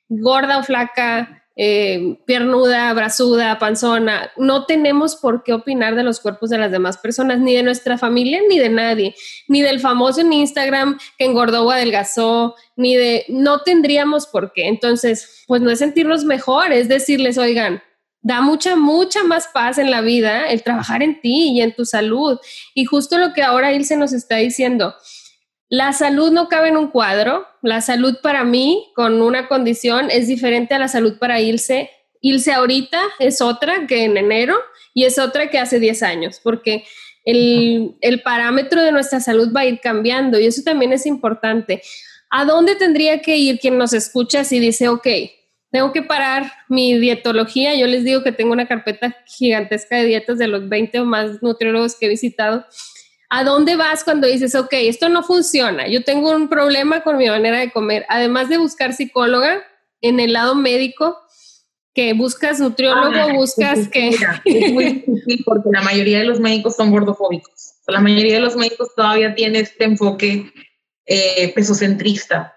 gorda 0.09 0.59
o 0.59 0.63
flaca, 0.63 1.42
eh, 1.55 2.19
piernuda, 2.27 2.93
brazuda, 2.95 3.59
panzona. 3.59 4.31
No 4.37 4.65
tenemos 4.65 5.17
por 5.17 5.43
qué 5.43 5.53
opinar 5.53 5.95
de 5.95 6.03
los 6.03 6.21
cuerpos 6.21 6.51
de 6.51 6.59
las 6.59 6.73
demás 6.73 6.99
personas, 6.99 7.41
ni 7.41 7.55
de 7.55 7.63
nuestra 7.63 7.99
familia, 7.99 8.41
ni 8.49 8.59
de 8.59 8.69
nadie, 8.69 9.15
ni 9.49 9.63
del 9.63 9.81
famoso 9.81 10.21
en 10.21 10.33
Instagram 10.33 10.99
que 11.19 11.25
engordó 11.25 11.67
o 11.67 11.71
adelgazó, 11.71 12.55
ni 12.77 12.97
de, 12.97 13.25
no 13.29 13.61
tendríamos 13.61 14.27
por 14.27 14.53
qué. 14.53 14.69
Entonces, 14.69 15.45
pues 15.47 15.61
no 15.61 15.71
es 15.71 15.79
sentirnos 15.79 16.25
mejor, 16.25 16.73
es 16.73 16.89
decirles, 16.89 17.37
oigan, 17.37 17.83
da 18.23 18.41
mucha, 18.41 18.77
mucha 18.77 19.25
más 19.25 19.49
paz 19.49 19.79
en 19.79 19.91
la 19.91 20.01
vida 20.01 20.47
el 20.49 20.63
trabajar 20.63 21.03
en 21.03 21.21
ti 21.21 21.51
y 21.51 21.61
en 21.61 21.75
tu 21.75 21.85
salud. 21.85 22.39
Y 22.75 22.85
justo 22.85 23.19
lo 23.19 23.33
que 23.35 23.43
ahora 23.43 23.73
se 23.83 23.97
nos 23.97 24.13
está 24.13 24.37
diciendo, 24.37 24.95
la 25.73 25.95
salud 25.95 26.31
no 26.33 26.51
cabe 26.51 26.69
en 26.69 26.77
un 26.77 26.89
cuadro. 26.89 27.47
La 27.63 27.81
salud 27.81 28.19
para 28.23 28.45
mí, 28.45 28.93
con 28.95 29.23
una 29.23 29.49
condición, 29.49 30.11
es 30.11 30.29
diferente 30.29 30.75
a 30.75 30.79
la 30.79 30.87
salud 30.87 31.19
para 31.19 31.41
Ilse. 31.41 31.89
Ilse 32.21 32.53
ahorita 32.53 33.01
es 33.19 33.41
otra 33.41 33.87
que 33.87 34.05
en 34.05 34.19
enero 34.19 34.55
y 34.93 35.05
es 35.05 35.19
otra 35.19 35.49
que 35.49 35.59
hace 35.59 35.81
10 35.81 36.03
años, 36.03 36.41
porque 36.45 36.85
el, 37.25 37.95
el 38.03 38.21
parámetro 38.21 38.83
de 38.83 38.93
nuestra 38.93 39.21
salud 39.21 39.51
va 39.51 39.61
a 39.61 39.65
ir 39.65 39.81
cambiando 39.81 40.39
y 40.39 40.45
eso 40.45 40.61
también 40.63 40.93
es 40.93 41.07
importante. 41.07 41.81
¿A 42.29 42.45
dónde 42.45 42.77
tendría 42.77 43.23
que 43.23 43.39
ir 43.39 43.59
quien 43.59 43.79
nos 43.79 43.95
escucha 43.95 44.45
si 44.45 44.59
dice, 44.59 44.91
ok, 44.91 45.09
tengo 45.71 45.91
que 45.95 46.03
parar 46.03 46.53
mi 46.69 46.99
dietología? 46.99 47.75
Yo 47.77 47.87
les 47.87 48.05
digo 48.05 48.23
que 48.23 48.33
tengo 48.33 48.53
una 48.53 48.69
carpeta 48.69 49.17
gigantesca 49.25 49.97
de 49.97 50.05
dietas 50.05 50.37
de 50.37 50.49
los 50.49 50.69
20 50.69 51.01
o 51.01 51.07
más 51.07 51.43
nutriólogos 51.43 51.97
que 51.97 52.05
he 52.05 52.11
visitado 52.11 52.67
¿A 53.35 53.45
dónde 53.45 53.77
vas 53.77 54.05
cuando 54.05 54.27
dices, 54.27 54.55
ok, 54.55 54.75
esto 54.75 55.09
no 55.09 55.23
funciona? 55.23 55.89
Yo 55.89 56.05
tengo 56.05 56.33
un 56.33 56.49
problema 56.49 57.03
con 57.03 57.17
mi 57.17 57.31
manera 57.31 57.61
de 57.61 57.73
comer. 57.73 58.05
Además 58.11 58.51
de 58.51 58.59
buscar 58.59 58.93
psicóloga 58.93 59.65
en 60.03 60.21
el 60.21 60.35
lado 60.35 60.55
médico, 60.55 61.17
que 61.95 62.13
buscas 62.13 62.61
nutriólogo, 62.61 63.15
ah, 63.15 63.33
buscas 63.33 63.89
que... 63.89 64.11
es 64.45 64.73
muy 64.75 64.85
difícil 64.85 65.43
porque 65.47 65.71
la 65.73 65.81
mayoría 65.81 66.19
de 66.19 66.27
los 66.27 66.41
médicos 66.41 66.77
son 66.77 66.91
gordofóbicos. 66.91 67.73
La 67.87 68.01
mayoría 68.01 68.35
de 68.35 68.41
los 68.41 68.55
médicos 68.55 68.95
todavía 68.95 69.35
tiene 69.35 69.61
este 69.61 69.85
enfoque 69.85 70.53
eh, 71.07 71.55
pesocentrista. 71.55 72.55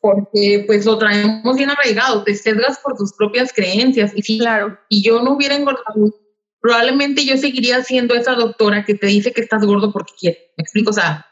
Porque 0.00 0.62
pues 0.64 0.86
lo 0.86 0.96
traemos 0.98 1.56
bien 1.56 1.70
arraigado, 1.70 2.22
te 2.22 2.36
sesgas 2.36 2.78
por 2.78 2.96
tus 2.96 3.14
propias 3.14 3.52
creencias. 3.52 4.12
Y 4.14 4.22
si 4.22 4.38
claro. 4.38 4.78
y 4.88 5.02
yo 5.02 5.20
no 5.24 5.32
hubiera 5.32 5.56
engordado 5.56 6.14
probablemente 6.60 7.24
yo 7.24 7.36
seguiría 7.36 7.82
siendo 7.82 8.14
esa 8.14 8.34
doctora 8.34 8.84
que 8.84 8.94
te 8.94 9.06
dice 9.06 9.32
que 9.32 9.40
estás 9.40 9.64
gordo 9.64 9.92
porque 9.92 10.12
quiere. 10.18 10.52
¿Me 10.56 10.62
explico? 10.62 10.90
O 10.90 10.94
sea, 10.94 11.26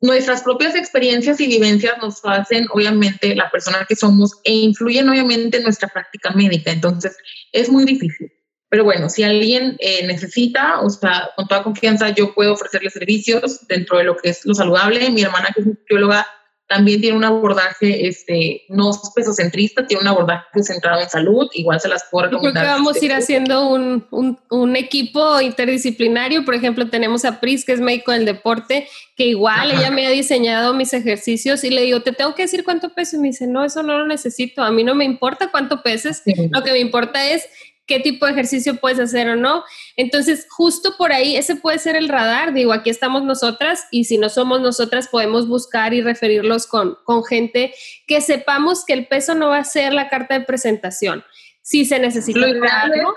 nuestras 0.00 0.42
propias 0.42 0.74
experiencias 0.76 1.40
y 1.40 1.46
vivencias 1.46 1.98
nos 1.98 2.20
hacen, 2.24 2.66
obviamente, 2.70 3.34
la 3.34 3.50
persona 3.50 3.84
que 3.88 3.96
somos 3.96 4.40
e 4.44 4.54
influyen, 4.54 5.08
obviamente, 5.08 5.56
en 5.56 5.64
nuestra 5.64 5.88
práctica 5.88 6.30
médica. 6.30 6.70
Entonces, 6.70 7.16
es 7.52 7.68
muy 7.68 7.84
difícil. 7.84 8.32
Pero 8.70 8.84
bueno, 8.84 9.08
si 9.08 9.22
alguien 9.22 9.76
eh, 9.80 10.06
necesita, 10.06 10.80
o 10.80 10.90
sea, 10.90 11.30
con 11.34 11.48
toda 11.48 11.62
confianza, 11.62 12.10
yo 12.10 12.34
puedo 12.34 12.52
ofrecerle 12.52 12.90
servicios 12.90 13.66
dentro 13.66 13.98
de 13.98 14.04
lo 14.04 14.16
que 14.16 14.30
es 14.30 14.44
lo 14.44 14.54
saludable. 14.54 15.10
Mi 15.10 15.22
hermana, 15.22 15.48
que 15.54 15.62
es 15.62 15.66
nutrióloga, 15.66 16.26
también 16.68 17.00
tiene 17.00 17.16
un 17.16 17.24
abordaje 17.24 18.06
este, 18.06 18.64
no 18.68 18.90
pesocentrista, 19.14 19.86
tiene 19.86 20.02
un 20.02 20.08
abordaje 20.08 20.62
centrado 20.62 21.00
en 21.00 21.08
salud, 21.08 21.48
igual 21.54 21.80
se 21.80 21.88
las 21.88 22.04
puedo 22.10 22.26
recomendar. 22.26 22.62
creo 22.62 22.74
que 22.74 22.78
vamos 22.78 22.96
a 22.96 23.04
ir 23.04 23.12
haciendo 23.14 23.68
un, 23.70 24.06
un, 24.10 24.38
un, 24.50 24.76
equipo 24.76 25.40
interdisciplinario, 25.40 26.44
por 26.44 26.54
ejemplo, 26.54 26.90
tenemos 26.90 27.24
a 27.24 27.40
Pris, 27.40 27.64
que 27.64 27.72
es 27.72 27.80
médico 27.80 28.12
del 28.12 28.26
deporte, 28.26 28.86
que 29.16 29.24
igual 29.24 29.70
ella 29.70 29.90
me 29.90 30.06
ha 30.06 30.10
diseñado 30.10 30.74
mis 30.74 30.92
ejercicios 30.92 31.64
y 31.64 31.70
le 31.70 31.82
digo, 31.82 32.02
te 32.02 32.12
tengo 32.12 32.34
que 32.34 32.42
decir 32.42 32.62
cuánto 32.64 32.90
peso, 32.90 33.16
y 33.16 33.20
me 33.20 33.28
dice, 33.28 33.46
no, 33.46 33.64
eso 33.64 33.82
no 33.82 33.96
lo 33.98 34.06
necesito, 34.06 34.62
a 34.62 34.70
mí 34.70 34.84
no 34.84 34.94
me 34.94 35.06
importa 35.06 35.50
cuánto 35.50 35.82
peses, 35.82 36.22
lo 36.50 36.62
que 36.62 36.72
me 36.72 36.80
importa 36.80 37.30
es 37.30 37.48
qué 37.88 37.98
tipo 37.98 38.26
de 38.26 38.32
ejercicio 38.32 38.76
puedes 38.76 39.00
hacer 39.00 39.28
o 39.30 39.36
no. 39.36 39.64
Entonces, 39.96 40.46
justo 40.48 40.94
por 40.96 41.12
ahí, 41.12 41.36
ese 41.36 41.56
puede 41.56 41.78
ser 41.78 41.96
el 41.96 42.08
radar. 42.08 42.52
Digo, 42.52 42.72
aquí 42.72 42.90
estamos 42.90 43.24
nosotras 43.24 43.86
y 43.90 44.04
si 44.04 44.18
no 44.18 44.28
somos 44.28 44.60
nosotras, 44.60 45.08
podemos 45.08 45.48
buscar 45.48 45.94
y 45.94 46.02
referirlos 46.02 46.66
con, 46.66 46.96
con 47.04 47.24
gente 47.24 47.74
que 48.06 48.20
sepamos 48.20 48.84
que 48.84 48.92
el 48.92 49.08
peso 49.08 49.34
no 49.34 49.48
va 49.48 49.58
a 49.58 49.64
ser 49.64 49.92
la 49.94 50.08
carta 50.08 50.38
de 50.38 50.44
presentación. 50.44 51.24
Si 51.62 51.84
se 51.84 51.98
necesita 51.98 52.40
algo. 52.82 53.14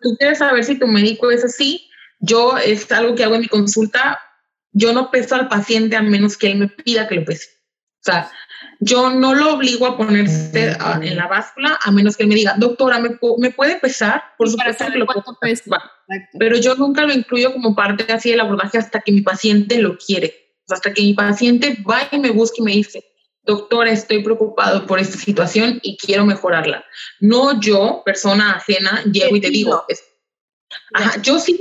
Tú 0.00 0.16
quieres 0.18 0.38
saber 0.38 0.64
si 0.64 0.78
tu 0.78 0.86
médico 0.86 1.30
es 1.30 1.44
así. 1.44 1.88
Yo 2.20 2.56
es 2.56 2.90
algo 2.92 3.14
que 3.14 3.24
hago 3.24 3.34
en 3.34 3.42
mi 3.42 3.48
consulta. 3.48 4.20
Yo 4.72 4.92
no 4.92 5.10
peso 5.10 5.34
al 5.34 5.48
paciente 5.48 5.96
a 5.96 6.02
menos 6.02 6.36
que 6.36 6.52
él 6.52 6.58
me 6.58 6.68
pida 6.68 7.06
que 7.06 7.16
lo 7.16 7.24
pese. 7.24 7.48
O 8.00 8.04
sea, 8.04 8.30
yo 8.84 9.10
no 9.10 9.34
lo 9.34 9.54
obligo 9.54 9.86
a 9.86 9.96
ponerse 9.96 10.76
en 11.02 11.16
la 11.16 11.26
báscula 11.26 11.78
a 11.82 11.90
menos 11.90 12.16
que 12.16 12.24
él 12.24 12.28
me 12.28 12.34
diga, 12.34 12.54
doctora, 12.58 12.98
¿me, 12.98 13.18
¿me 13.38 13.50
puede 13.50 13.76
pesar? 13.76 14.22
Por 14.36 14.50
supuesto 14.50 14.84
que 14.92 14.98
lo 14.98 15.06
puedo 15.06 15.24
pesar. 15.40 15.80
Pero 16.38 16.56
yo 16.56 16.74
nunca 16.74 17.02
lo 17.02 17.12
incluyo 17.12 17.52
como 17.52 17.74
parte 17.74 18.12
así 18.12 18.30
del 18.30 18.40
abordaje 18.40 18.78
hasta 18.78 19.00
que 19.00 19.12
mi 19.12 19.22
paciente 19.22 19.78
lo 19.78 19.96
quiere. 19.96 20.52
hasta 20.68 20.92
que 20.92 21.02
mi 21.02 21.14
paciente 21.14 21.78
va 21.88 22.08
y 22.10 22.18
me 22.18 22.30
busque 22.30 22.60
y 22.60 22.64
me 22.64 22.72
dice, 22.72 23.04
doctora, 23.42 23.90
estoy 23.90 24.22
preocupado 24.22 24.86
por 24.86 24.98
esta 24.98 25.18
situación 25.18 25.78
y 25.82 25.96
quiero 25.96 26.24
mejorarla. 26.24 26.84
No 27.20 27.60
yo, 27.60 28.02
persona 28.04 28.52
ajena, 28.52 29.02
llego 29.10 29.36
y 29.36 29.40
te 29.40 29.50
digo, 29.50 29.84
yo 31.22 31.38
sí 31.38 31.58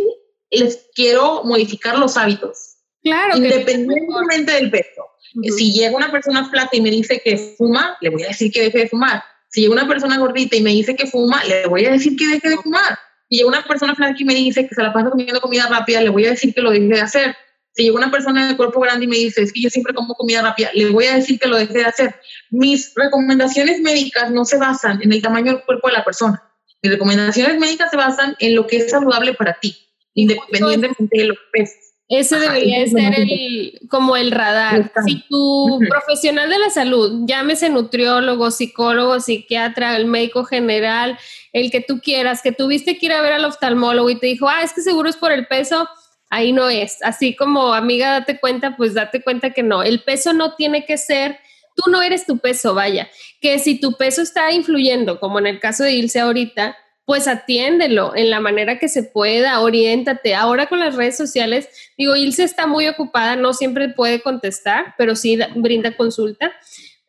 les 0.50 0.90
quiero 0.94 1.44
modificar 1.44 1.98
los 1.98 2.18
hábitos. 2.18 2.78
Claro. 3.02 3.36
Independientemente 3.38 4.54
del 4.54 4.72
peso. 4.72 5.13
Si 5.58 5.74
llega 5.74 5.96
una 5.96 6.12
persona 6.12 6.48
flaca 6.50 6.70
y 6.74 6.82
me 6.82 6.92
dice 6.92 7.22
que 7.24 7.38
fuma, 7.58 7.98
le 8.02 8.10
voy 8.10 8.24
a 8.24 8.28
decir 8.28 8.52
que 8.52 8.62
deje 8.62 8.80
de 8.80 8.88
fumar. 8.88 9.24
Si 9.50 9.62
llega 9.62 9.74
una 9.74 9.88
persona 9.88 10.18
gordita 10.18 10.56
y 10.56 10.62
me 10.62 10.72
dice 10.72 10.96
que 10.96 11.08
fuma, 11.08 11.44
le 11.46 11.68
voy 11.68 11.86
a 11.86 11.92
decir 11.92 12.16
que 12.16 12.28
deje 12.28 12.50
de 12.50 12.58
fumar. 12.58 12.98
Si 13.30 13.38
llega 13.38 13.48
una 13.48 13.64
persona 13.66 13.96
flaca 13.96 14.16
y 14.18 14.26
me 14.26 14.36
dice 14.36 14.68
que 14.68 14.76
se 14.76 14.82
la 14.82 14.94
pasa 14.94 15.10
comiendo 15.10 15.42
comida 15.42 15.68
rápida, 15.68 16.02
le 16.02 16.10
voy 16.10 16.26
a 16.26 16.32
decir 16.32 16.54
que 16.54 16.62
lo 16.62 16.72
deje 16.72 16.88
de 16.88 17.02
hacer. 17.02 17.36
Si 17.76 17.84
llega 17.84 17.96
una 17.96 18.12
persona 18.12 18.48
de 18.48 18.56
cuerpo 18.56 18.80
grande 18.80 19.06
y 19.06 19.08
me 19.08 19.18
dice, 19.18 19.42
es 19.42 19.52
que 19.52 19.62
yo 19.62 19.70
siempre 19.70 19.94
como 19.96 20.14
comida 20.14 20.44
rápida, 20.44 20.70
le 20.74 20.90
voy 20.90 21.06
a 21.06 21.16
decir 21.16 21.40
que 21.40 21.48
lo 21.48 21.58
deje 21.58 21.74
de 21.74 21.86
hacer. 21.86 22.16
Mis 22.52 22.94
recomendaciones 22.96 23.82
médicas 23.82 24.30
no 24.30 24.46
se 24.46 24.58
basan 24.58 25.02
en 25.02 25.12
el 25.12 25.22
tamaño 25.22 25.54
del 25.54 25.64
cuerpo 25.64 25.88
de 25.88 25.94
la 25.94 26.06
persona. 26.06 26.44
Mis 26.84 26.92
recomendaciones 26.92 27.58
médicas 27.60 27.90
se 27.90 27.98
basan 27.98 28.36
en 28.40 28.56
lo 28.56 28.68
que 28.68 28.78
es 28.78 28.92
saludable 28.92 29.34
para 29.34 29.60
ti, 29.60 29.76
independientemente 30.14 31.18
de 31.18 31.26
lo 31.26 31.34
que 31.34 31.42
peses. 31.52 31.93
Ese 32.10 32.38
debería 32.38 32.86
ser 32.88 33.18
el, 33.18 33.80
como 33.90 34.16
el 34.18 34.32
radar. 34.32 34.92
Si 35.06 35.24
tu 35.30 35.80
profesional 35.90 36.50
de 36.50 36.60
la 36.60 36.70
salud, 36.70 37.24
llámese 37.26 37.70
nutriólogo, 37.70 38.52
psicólogo, 38.52 39.20
psiquiatra, 39.20 39.96
el 39.96 40.06
médico 40.06 40.44
general, 40.44 41.18
el 41.54 41.72
que 41.72 41.82
tú 41.82 42.02
quieras, 42.02 42.42
que 42.42 42.52
tuviste 42.52 42.98
que 42.98 43.06
ir 43.06 43.14
a 43.14 43.22
ver 43.22 43.34
al 43.34 43.46
oftalmólogo 43.46 44.10
y 44.10 44.20
te 44.20 44.28
dijo, 44.28 44.50
ah, 44.50 44.64
es 44.64 44.74
que 44.74 44.82
seguro 44.82 45.10
es 45.10 45.16
por 45.16 45.32
el 45.32 45.48
peso, 45.48 45.88
ahí 46.30 46.52
no 46.52 46.70
es. 46.70 47.02
Así 47.04 47.36
como 47.36 47.74
amiga, 47.74 48.12
date 48.12 48.40
cuenta, 48.40 48.76
pues 48.76 48.94
date 48.94 49.24
cuenta 49.24 49.52
que 49.52 49.64
no. 49.64 49.82
El 49.82 50.04
peso 50.04 50.34
no 50.34 50.56
tiene 50.56 50.86
que 50.86 50.98
ser, 50.98 51.40
tú 51.76 51.90
no 51.90 52.02
eres 52.02 52.26
tu 52.26 52.38
peso, 52.38 52.74
vaya. 52.74 53.10
Que 53.40 53.60
si 53.60 53.80
tu 53.80 53.94
peso 53.94 54.22
está 54.22 54.52
influyendo, 54.52 55.20
como 55.20 55.40
en 55.40 55.48
el 55.48 55.60
caso 55.60 55.84
de 55.84 55.94
Ilse 55.94 56.20
ahorita, 56.20 56.76
pues 57.06 57.28
atiéndelo 57.28 58.16
en 58.16 58.30
la 58.30 58.40
manera 58.40 58.80
que 58.80 58.88
se 58.88 59.04
pueda, 59.04 59.60
oriéntate. 59.60 60.36
Ahora 60.36 60.68
con 60.68 60.80
las 60.80 60.96
redes 60.96 61.18
sociales, 61.18 61.68
digo, 61.98 62.16
Ilse 62.16 62.44
está 62.44 62.66
muy 62.66 62.88
ocupada, 62.88 63.36
no 63.36 63.54
siempre 63.54 63.90
puede 63.90 64.22
contestar, 64.22 64.96
pero 64.98 65.16
sí 65.16 65.38
brinda 65.56 65.96
consulta. 65.98 66.54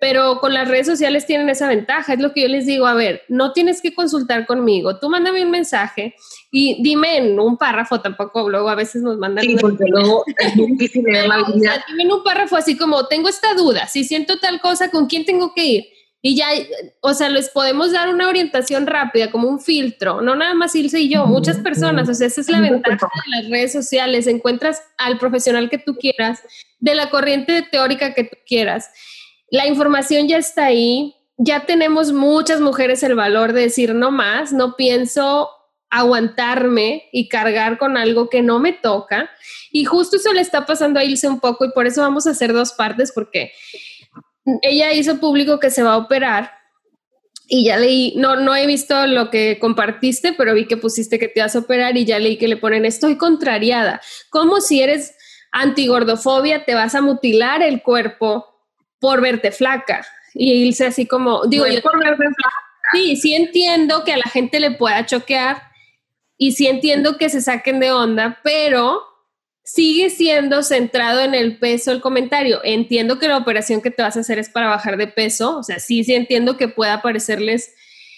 Pero 0.01 0.41
con 0.41 0.53
las 0.53 0.69
redes 0.69 0.87
sociales 0.87 1.25
tienen 1.25 1.49
esa 1.49 1.69
ventaja, 1.69 2.13
es 2.13 2.21
lo 2.21 2.33
que 2.33 2.43
yo 2.43 2.49
les 2.49 2.67
digo, 2.67 2.87
a 2.87 2.95
ver, 2.95 3.23
no 3.29 3.53
tienes 3.53 3.81
que 3.81 3.95
consultar 3.95 4.45
conmigo, 4.45 4.99
tú 4.99 5.09
mándame 5.09 5.43
un 5.45 5.51
mensaje 5.51 6.15
y 6.51 6.83
dime 6.83 7.17
en 7.17 7.39
un 7.39 7.57
párrafo, 7.57 8.01
tampoco 8.01 8.51
luego 8.51 8.69
a 8.69 8.75
veces 8.75 9.03
nos 9.03 9.17
mandan... 9.17 9.45
Sí, 9.45 9.57
porque 9.59 9.85
luego 9.87 10.25
es 10.37 10.57
difícil 10.57 11.05
leer 11.05 11.29
la 11.29 11.45
vida. 11.45 11.85
Dime 11.89 12.03
en 12.03 12.13
un 12.13 12.23
párrafo 12.23 12.57
así 12.57 12.77
como, 12.77 13.07
tengo 13.07 13.29
esta 13.29 13.55
duda, 13.55 13.87
si 13.87 14.05
siento 14.05 14.39
tal 14.41 14.61
cosa, 14.61 14.91
¿con 14.91 15.07
quién 15.07 15.25
tengo 15.25 15.55
que 15.55 15.65
ir? 15.65 15.94
Y 16.27 16.37
ya, 16.37 16.47
o 17.03 17.12
sea, 17.12 17.29
les 17.29 17.51
podemos 17.51 17.93
dar 17.93 18.09
una 18.09 18.29
orientación 18.29 18.87
rápida, 18.87 19.31
como 19.31 19.47
un 19.47 19.61
filtro, 19.61 20.22
no 20.22 20.35
nada 20.35 20.55
más 20.55 20.75
Ilse 20.75 21.01
y 21.01 21.11
yo, 21.11 21.27
muchas 21.27 21.59
personas, 21.59 22.09
o 22.09 22.14
sea, 22.14 22.29
esa 22.29 22.41
es 22.41 22.49
la 22.49 22.62
ventaja 22.62 23.11
de 23.27 23.43
las 23.43 23.51
redes 23.51 23.72
sociales, 23.72 24.27
encuentras 24.27 24.81
al 24.97 25.18
profesional 25.18 25.68
que 25.68 25.77
tú 25.77 25.97
quieras, 25.97 26.41
de 26.81 26.95
la 26.95 27.11
corriente 27.11 27.61
teórica 27.70 28.14
que 28.14 28.25
tú 28.25 28.39
quieras. 28.47 28.89
La 29.51 29.66
información 29.66 30.27
ya 30.27 30.39
está 30.39 30.64
ahí, 30.64 31.14
ya 31.37 31.66
tenemos 31.66 32.12
muchas 32.12 32.59
mujeres 32.59 33.03
el 33.03 33.16
valor 33.16 33.53
de 33.53 33.61
decir 33.61 33.95
no 33.95 34.11
más, 34.11 34.55
no 34.55 34.77
pienso 34.77 35.51
aguantarme 35.91 37.05
y 37.12 37.29
cargar 37.29 37.77
con 37.77 37.99
algo 37.99 38.31
que 38.31 38.41
no 38.41 38.59
me 38.61 38.72
toca. 38.72 39.31
Y 39.70 39.85
justo 39.85 40.16
eso 40.16 40.33
le 40.33 40.41
está 40.41 40.64
pasando 40.64 40.99
a 40.99 41.05
Ilse 41.05 41.29
un 41.29 41.39
poco 41.39 41.66
y 41.66 41.72
por 41.72 41.87
eso 41.87 42.01
vamos 42.01 42.27
a 42.27 42.31
hacer 42.31 42.55
dos 42.55 42.72
partes 42.72 43.12
porque 43.12 43.53
ella 44.63 44.93
hizo 44.93 45.21
público 45.21 45.59
que 45.59 45.71
se 45.71 45.83
va 45.83 45.95
a 45.95 45.99
operar 45.99 46.53
y 47.47 47.67
ya 47.67 47.77
leí, 47.77 48.15
no, 48.17 48.37
no 48.37 48.57
he 48.57 48.67
visto 48.67 49.07
lo 49.07 49.31
que 49.31 49.59
compartiste, 49.59 50.33
pero 50.33 50.55
vi 50.55 50.67
que 50.67 50.77
pusiste 50.77 51.19
que 51.19 51.29
te 51.29 51.41
vas 51.41 51.55
a 51.55 51.61
operar 51.61 51.97
y 51.97 52.05
ya 52.05 52.19
leí 52.19 52.39
que 52.39 52.49
le 52.49 52.57
ponen, 52.57 52.85
estoy 52.85 53.17
contrariada, 53.17 54.01
como 54.31 54.61
si 54.61 54.81
eres 54.81 55.15
antigordofobia, 55.53 56.65
te 56.65 56.75
vas 56.75 56.95
a 56.95 57.03
mutilar 57.03 57.63
el 57.63 57.83
cuerpo 57.83 58.47
por 58.99 59.21
verte 59.21 59.53
flaca. 59.53 60.05
Y 60.33 60.53
irse 60.53 60.87
así 60.87 61.07
como, 61.07 61.47
digo, 61.47 61.67
yo 61.67 61.81
por 61.81 61.99
verme 61.99 62.27
flaca. 62.27 62.57
Sí, 62.93 63.17
sí 63.17 63.35
entiendo 63.35 64.03
que 64.05 64.13
a 64.13 64.17
la 64.17 64.31
gente 64.31 64.59
le 64.59 64.73
pueda 64.73 65.07
choquear 65.07 65.63
y 66.37 66.53
sí 66.53 66.67
entiendo 66.67 67.19
que 67.19 67.29
se 67.29 67.41
saquen 67.41 67.79
de 67.79 67.93
onda, 67.93 68.41
pero 68.43 69.03
sigue 69.65 70.11
siendo 70.11 70.62
centrado 70.62 71.21
en 71.21 71.35
el 71.35 71.59
peso 71.59 71.91
el 71.91 72.01
comentario. 72.01 72.61
Entiendo 72.62 73.19
que 73.19 73.29
la 73.29 73.39
operación 73.39 73.81
que 73.81 73.91
te 73.91 74.03
vas 74.03 74.17
a 74.17 74.21
hacer 74.21 74.39
es 74.39 74.51
para 74.51 74.69
bajar 74.69 74.97
de 74.97 75.07
peso, 75.07 75.59
o 75.59 75.62
sea, 75.62 75.81
sí, 75.81 76.05
sí 76.05 76.15
entiendo 76.15 76.57
que 76.57 76.69
pueda 76.69 77.03
parecerles, 77.03 77.75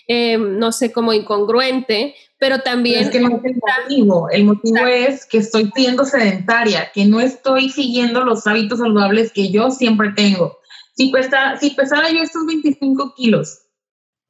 em, 0.09 0.59
no 0.59 0.73
sé, 0.73 0.93
como 0.93 1.13
incongruente, 1.13 2.15
pero 2.39 2.61
también... 2.61 3.05
es 3.05 3.11
que 3.11 3.21
no 3.21 3.29
es 3.29 3.45
el 3.45 3.55
motivo, 3.55 4.29
el 4.31 4.45
motivo 4.45 4.87
es 4.87 5.25
que 5.25 5.39
estoy 5.39 5.71
siendo 5.75 6.05
sedentaria, 6.05 6.91
que 6.93 7.07
no 7.07 7.21
estoy 7.21 7.71
siguiendo 7.71 8.25
los 8.25 8.47
hábitos 8.47 8.81
saludables 8.81 9.33
que 9.33 9.51
yo 9.51 9.71
siempre 9.71 10.13
tengo. 10.15 10.59
Si, 10.97 11.13
si 11.61 11.71
pesara 11.71 12.11
yo 12.11 12.23
estos 12.23 12.45
25 12.47 13.15
kilos, 13.17 13.61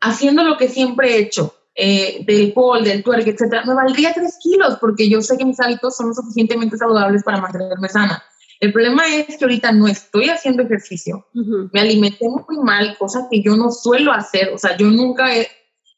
haciendo 0.01 0.45
lo 0.45 0.57
que 0.59 0.69
siempre 0.69 1.15
he 1.15 1.19
hecho, 1.19 1.56
eh, 1.77 2.25
del 2.27 2.53
pole, 2.55 2.89
del 2.89 3.03
twerk, 3.03 3.27
etcétera, 3.27 3.65
me 3.67 3.75
valdría 3.75 4.15
3 4.15 4.39
kilos 4.43 4.79
porque 4.81 5.09
yo 5.09 5.21
sé 5.21 5.37
que 5.37 5.45
mis 5.45 5.61
hábitos 5.61 5.95
son 5.95 6.09
lo 6.09 6.15
suficientemente 6.15 6.77
saludables 6.77 7.23
para 7.23 7.41
mantenerme 7.41 7.89
sana. 7.89 8.23
El 8.61 8.73
problema 8.73 9.03
es 9.15 9.37
que 9.37 9.45
ahorita 9.45 9.73
no 9.73 9.87
estoy 9.87 10.31
haciendo 10.31 10.63
ejercicio, 10.63 11.27
me 11.35 11.81
alimenté 11.81 12.27
muy 12.27 12.59
mal, 12.65 12.97
cosa 12.99 13.29
que 13.31 13.43
yo 13.43 13.55
no 13.55 13.71
suelo 13.71 14.13
hacer, 14.13 14.49
o 14.55 14.57
sea, 14.57 14.77
yo 14.79 14.87
nunca 14.87 15.27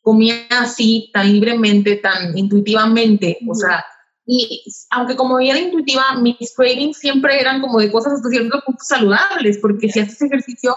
comía 0.02 0.34
así 0.50 1.10
tan 1.12 1.32
libremente, 1.32 1.96
tan 1.96 2.36
intuitivamente, 2.36 3.38
o 3.48 3.54
sea, 3.54 3.84
y 4.26 4.64
aunque 4.90 5.16
como 5.16 5.38
era 5.38 5.58
intuitiva, 5.58 6.16
mis 6.20 6.52
cravings 6.54 6.98
siempre 6.98 7.40
eran 7.40 7.60
como 7.60 7.78
de 7.78 7.90
cosas 7.90 8.14
hasta 8.14 8.28
cierto 8.28 8.60
punto 8.66 8.82
saludables, 8.82 9.58
porque 9.58 9.88
si 9.88 10.00
haces 10.00 10.20
ejercicio, 10.20 10.74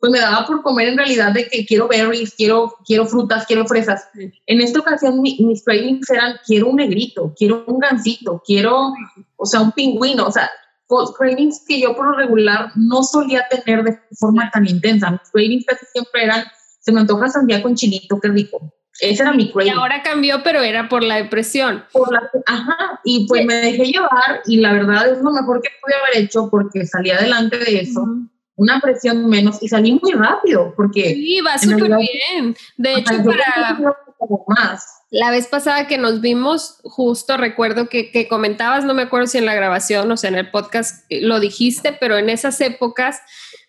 pues 0.00 0.12
me 0.12 0.20
daba 0.20 0.46
por 0.46 0.62
comer 0.62 0.88
en 0.88 0.96
realidad 0.96 1.32
de 1.32 1.48
que 1.48 1.66
quiero 1.66 1.88
berries, 1.88 2.34
quiero, 2.34 2.76
quiero 2.86 3.06
frutas, 3.06 3.46
quiero 3.46 3.66
fresas. 3.66 4.08
En 4.46 4.60
esta 4.60 4.80
ocasión 4.80 5.20
mis 5.20 5.64
cravings 5.64 6.08
eran 6.10 6.36
quiero 6.46 6.68
un 6.68 6.76
negrito, 6.76 7.34
quiero 7.36 7.64
un 7.66 7.80
gansito, 7.80 8.42
quiero, 8.46 8.92
o 9.36 9.46
sea, 9.46 9.60
un 9.60 9.72
pingüino, 9.72 10.26
o 10.26 10.32
sea, 10.32 10.48
cravings 11.16 11.64
que 11.66 11.80
yo 11.80 11.94
por 11.96 12.06
lo 12.06 12.12
regular 12.12 12.70
no 12.76 13.02
solía 13.02 13.46
tener 13.48 13.82
de 13.82 13.98
forma 14.18 14.50
tan 14.52 14.68
intensa. 14.68 15.10
Mis 15.10 15.30
cravings 15.32 15.64
casi 15.66 15.84
siempre 15.92 16.24
eran, 16.24 16.44
se 16.80 16.92
me 16.92 17.00
antoja 17.00 17.28
sandía 17.28 17.62
con 17.62 17.74
chilito, 17.74 18.20
qué 18.20 18.28
rico. 18.28 18.72
Ese 19.00 19.22
era 19.22 19.32
mi 19.32 19.50
craving. 19.50 19.72
Y 19.72 19.76
ahora 19.76 20.02
cambió, 20.02 20.42
pero 20.42 20.60
era 20.60 20.88
por 20.88 21.04
la 21.04 21.16
depresión. 21.16 21.84
Por 21.92 22.12
la, 22.12 22.30
ajá, 22.46 23.00
y 23.04 23.26
pues 23.26 23.44
me 23.44 23.54
dejé 23.54 23.84
llevar 23.84 24.42
y 24.46 24.58
la 24.58 24.72
verdad 24.72 25.08
es 25.12 25.22
lo 25.22 25.30
mejor 25.30 25.60
que 25.60 25.70
pude 25.82 25.94
haber 25.94 26.24
hecho 26.24 26.48
porque 26.50 26.84
salí 26.86 27.10
adelante 27.10 27.58
de 27.58 27.80
eso 27.80 28.04
una 28.58 28.80
presión 28.80 29.28
menos 29.28 29.62
y 29.62 29.68
salí 29.68 29.98
muy 30.02 30.12
rápido 30.12 30.74
porque... 30.76 31.14
Sí, 31.14 31.40
va 31.40 31.56
súper 31.56 31.96
bien. 31.96 32.56
De 32.76 32.94
hecho, 32.94 33.14
para... 33.24 33.78
Más. 34.48 34.84
La 35.10 35.30
vez 35.30 35.46
pasada 35.46 35.86
que 35.86 35.96
nos 35.96 36.20
vimos, 36.20 36.80
justo 36.82 37.36
recuerdo 37.36 37.88
que, 37.88 38.10
que, 38.10 38.26
comentabas, 38.26 38.84
no 38.84 38.94
me 38.94 39.02
acuerdo 39.02 39.28
si 39.28 39.38
en 39.38 39.46
la 39.46 39.54
grabación 39.54 40.10
o 40.10 40.16
sea 40.16 40.28
en 40.28 40.36
el 40.36 40.50
podcast 40.50 41.06
lo 41.08 41.38
dijiste, 41.38 41.92
pero 41.92 42.18
en 42.18 42.28
esas 42.28 42.60
épocas 42.60 43.20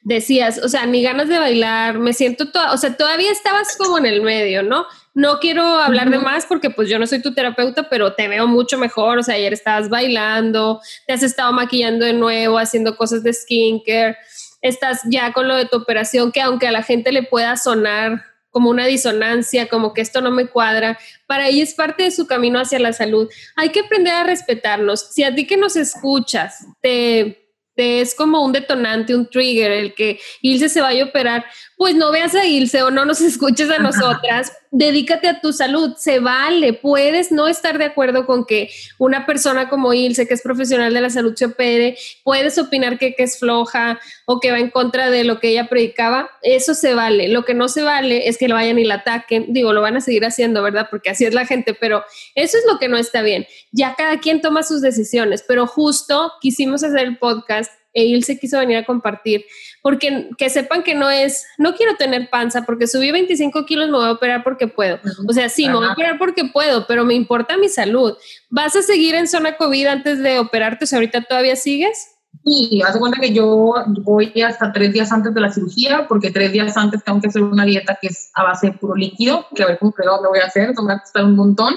decías, 0.01 0.59
o 0.63 0.69
sea, 0.69 0.87
ni 0.87 1.03
ganas 1.03 1.27
de 1.27 1.37
bailar, 1.37 1.99
me 1.99 2.13
siento 2.13 2.51
toda, 2.51 2.73
o 2.73 2.77
sea, 2.77 2.97
todavía 2.97 3.31
estabas 3.31 3.77
como 3.77 3.99
en 3.99 4.07
el 4.07 4.23
medio, 4.23 4.63
¿no? 4.63 4.85
No 5.13 5.39
quiero 5.39 5.63
hablar 5.63 6.09
de 6.09 6.17
más 6.17 6.45
porque 6.45 6.69
pues 6.71 6.89
yo 6.89 6.97
no 6.97 7.05
soy 7.05 7.21
tu 7.21 7.33
terapeuta, 7.33 7.89
pero 7.89 8.13
te 8.13 8.27
veo 8.27 8.47
mucho 8.47 8.77
mejor, 8.77 9.19
o 9.19 9.23
sea, 9.23 9.35
ayer 9.35 9.53
estabas 9.53 9.89
bailando, 9.89 10.81
te 11.05 11.13
has 11.13 11.21
estado 11.21 11.53
maquillando 11.53 12.05
de 12.05 12.13
nuevo, 12.13 12.57
haciendo 12.57 12.97
cosas 12.97 13.21
de 13.21 13.33
skincare, 13.33 14.17
estás 14.61 15.01
ya 15.09 15.33
con 15.33 15.47
lo 15.47 15.55
de 15.55 15.65
tu 15.65 15.77
operación, 15.77 16.31
que 16.31 16.41
aunque 16.41 16.67
a 16.67 16.71
la 16.71 16.83
gente 16.83 17.11
le 17.11 17.23
pueda 17.23 17.57
sonar 17.57 18.25
como 18.51 18.69
una 18.69 18.85
disonancia, 18.85 19.69
como 19.69 19.93
que 19.93 20.01
esto 20.01 20.21
no 20.21 20.31
me 20.31 20.47
cuadra, 20.47 20.97
para 21.27 21.47
ella 21.47 21.63
es 21.63 21.73
parte 21.73 22.03
de 22.03 22.11
su 22.11 22.25
camino 22.25 22.59
hacia 22.59 22.79
la 22.79 22.93
salud. 22.93 23.29
Hay 23.55 23.69
que 23.69 23.81
aprender 23.81 24.13
a 24.13 24.23
respetarnos. 24.23 25.11
Si 25.11 25.23
a 25.23 25.35
ti 25.35 25.45
que 25.45 25.57
nos 25.57 25.75
escuchas 25.75 26.65
te 26.81 27.49
es 27.79 28.15
como 28.15 28.43
un 28.43 28.51
detonante, 28.51 29.15
un 29.15 29.27
trigger, 29.27 29.71
el 29.71 29.93
que 29.93 30.19
Ilse 30.41 30.69
se 30.69 30.81
vaya 30.81 31.03
a 31.03 31.07
operar, 31.07 31.45
pues 31.77 31.95
no 31.95 32.11
veas 32.11 32.35
a 32.35 32.45
Ilse 32.45 32.83
o 32.83 32.91
no 32.91 33.05
nos 33.05 33.21
escuches 33.21 33.69
a 33.69 33.79
nosotras, 33.79 34.51
dedícate 34.71 35.27
a 35.27 35.41
tu 35.41 35.51
salud, 35.51 35.95
se 35.97 36.19
vale, 36.19 36.73
puedes 36.73 37.31
no 37.31 37.47
estar 37.47 37.77
de 37.77 37.85
acuerdo 37.85 38.25
con 38.25 38.45
que 38.45 38.69
una 38.97 39.25
persona 39.25 39.67
como 39.67 39.93
Ilse, 39.93 40.27
que 40.27 40.33
es 40.35 40.41
profesional 40.41 40.93
de 40.93 41.01
la 41.01 41.09
salud, 41.09 41.33
se 41.35 41.45
opere, 41.45 41.97
puedes 42.23 42.57
opinar 42.57 42.99
que, 42.99 43.15
que 43.15 43.23
es 43.23 43.39
floja 43.39 43.99
o 44.25 44.39
que 44.39 44.51
va 44.51 44.59
en 44.59 44.69
contra 44.69 45.09
de 45.09 45.23
lo 45.23 45.39
que 45.39 45.49
ella 45.49 45.67
predicaba, 45.67 46.29
eso 46.43 46.75
se 46.75 46.93
vale, 46.93 47.29
lo 47.29 47.45
que 47.45 47.55
no 47.55 47.67
se 47.67 47.81
vale 47.81 48.27
es 48.27 48.37
que 48.37 48.47
lo 48.47 48.55
vayan 48.55 48.77
y 48.77 48.83
la 48.83 48.95
ataquen, 48.95 49.47
digo, 49.49 49.73
lo 49.73 49.81
van 49.81 49.97
a 49.97 50.01
seguir 50.01 50.25
haciendo, 50.25 50.61
¿verdad? 50.61 50.87
Porque 50.91 51.09
así 51.09 51.25
es 51.25 51.33
la 51.33 51.45
gente, 51.45 51.73
pero 51.73 52.03
eso 52.35 52.57
es 52.57 52.63
lo 52.71 52.77
que 52.77 52.89
no 52.89 52.97
está 52.97 53.21
bien, 53.21 53.47
ya 53.71 53.95
cada 53.95 54.19
quien 54.19 54.41
toma 54.41 54.61
sus 54.61 54.81
decisiones, 54.81 55.43
pero 55.47 55.65
justo 55.65 56.31
quisimos 56.41 56.83
hacer 56.83 56.99
el 56.99 57.17
podcast 57.17 57.71
él 57.93 58.23
se 58.23 58.39
quiso 58.39 58.59
venir 58.59 58.77
a 58.77 58.85
compartir, 58.85 59.45
porque 59.81 60.29
que 60.37 60.49
sepan 60.49 60.83
que 60.83 60.95
no 60.95 61.09
es, 61.09 61.45
no 61.57 61.75
quiero 61.75 61.95
tener 61.95 62.29
panza, 62.29 62.63
porque 62.63 62.87
subí 62.87 63.11
25 63.11 63.65
kilos, 63.65 63.89
me 63.89 63.97
voy 63.97 64.07
a 64.07 64.11
operar 64.11 64.43
porque 64.43 64.67
puedo. 64.67 64.99
O 65.27 65.33
sea, 65.33 65.49
sí, 65.49 65.67
me 65.67 65.75
voy 65.75 65.87
a 65.87 65.93
operar 65.93 66.17
porque 66.17 66.45
puedo, 66.45 66.85
pero 66.87 67.05
me 67.05 67.13
importa 67.13 67.57
mi 67.57 67.69
salud. 67.69 68.15
¿Vas 68.49 68.75
a 68.75 68.81
seguir 68.81 69.15
en 69.15 69.27
zona 69.27 69.57
COVID 69.57 69.87
antes 69.87 70.19
de 70.19 70.39
operarte? 70.39 70.85
O 70.85 70.95
ahorita 70.95 71.21
todavía 71.21 71.55
sigues. 71.55 72.15
Sí, 72.45 72.81
haz 72.85 72.97
cuenta 72.97 73.19
que 73.19 73.33
yo 73.33 73.73
voy 74.03 74.31
hasta 74.41 74.71
tres 74.71 74.93
días 74.93 75.11
antes 75.11 75.33
de 75.33 75.41
la 75.41 75.51
cirugía, 75.51 76.07
porque 76.07 76.31
tres 76.31 76.51
días 76.51 76.77
antes 76.77 77.03
tengo 77.03 77.19
que 77.19 77.27
hacer 77.27 77.43
una 77.43 77.65
dieta 77.65 77.97
que 78.01 78.07
es 78.07 78.31
a 78.33 78.43
base 78.43 78.67
de 78.67 78.73
puro 78.73 78.95
líquido, 78.95 79.45
que 79.53 79.63
a 79.63 79.67
ver 79.67 79.79
cómo 79.79 79.93
me 79.97 80.29
voy 80.29 80.39
a 80.39 80.45
hacer, 80.45 80.69
eso 80.69 80.81
me 80.81 80.93
va 80.93 80.99
a 80.99 81.01
costar 81.01 81.25
un 81.25 81.35
montón. 81.35 81.75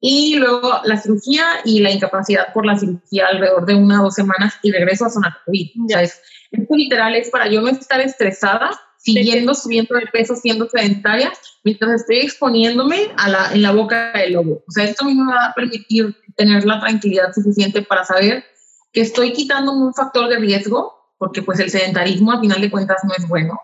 Y 0.00 0.36
luego 0.36 0.80
la 0.84 0.96
cirugía 0.96 1.44
y 1.64 1.80
la 1.80 1.90
incapacidad 1.90 2.52
por 2.52 2.64
la 2.64 2.78
cirugía 2.78 3.26
alrededor 3.28 3.66
de 3.66 3.74
una 3.74 4.00
o 4.00 4.04
dos 4.04 4.14
semanas 4.14 4.54
y 4.62 4.70
regreso 4.70 5.06
a 5.06 5.10
zona 5.10 5.38
COVID. 5.44 5.70
O 5.84 5.88
sea, 5.88 6.02
es, 6.02 6.20
esto 6.52 6.76
literal 6.76 7.14
es 7.14 7.30
para 7.30 7.48
yo 7.48 7.60
no 7.60 7.68
estar 7.68 8.00
estresada, 8.00 8.70
siguiendo 8.98 9.54
subiendo 9.54 9.94
de 9.96 10.06
peso, 10.06 10.36
siendo 10.36 10.68
sedentaria, 10.68 11.32
mientras 11.64 12.00
estoy 12.00 12.18
exponiéndome 12.18 13.12
a 13.16 13.28
la, 13.28 13.52
en 13.52 13.62
la 13.62 13.72
boca 13.72 14.12
del 14.12 14.34
lobo. 14.34 14.64
O 14.66 14.70
sea, 14.70 14.84
esto 14.84 15.04
a 15.04 15.08
mí 15.08 15.14
me 15.14 15.32
va 15.32 15.46
a 15.46 15.54
permitir 15.54 16.14
tener 16.36 16.64
la 16.64 16.80
tranquilidad 16.80 17.32
suficiente 17.32 17.82
para 17.82 18.04
saber 18.04 18.44
que 18.92 19.00
estoy 19.00 19.32
quitando 19.32 19.72
un 19.72 19.92
factor 19.94 20.28
de 20.28 20.38
riesgo, 20.38 20.94
porque 21.18 21.42
pues 21.42 21.58
el 21.58 21.70
sedentarismo 21.70 22.32
a 22.32 22.40
final 22.40 22.60
de 22.60 22.70
cuentas 22.70 23.02
no 23.04 23.12
es 23.16 23.26
bueno, 23.28 23.60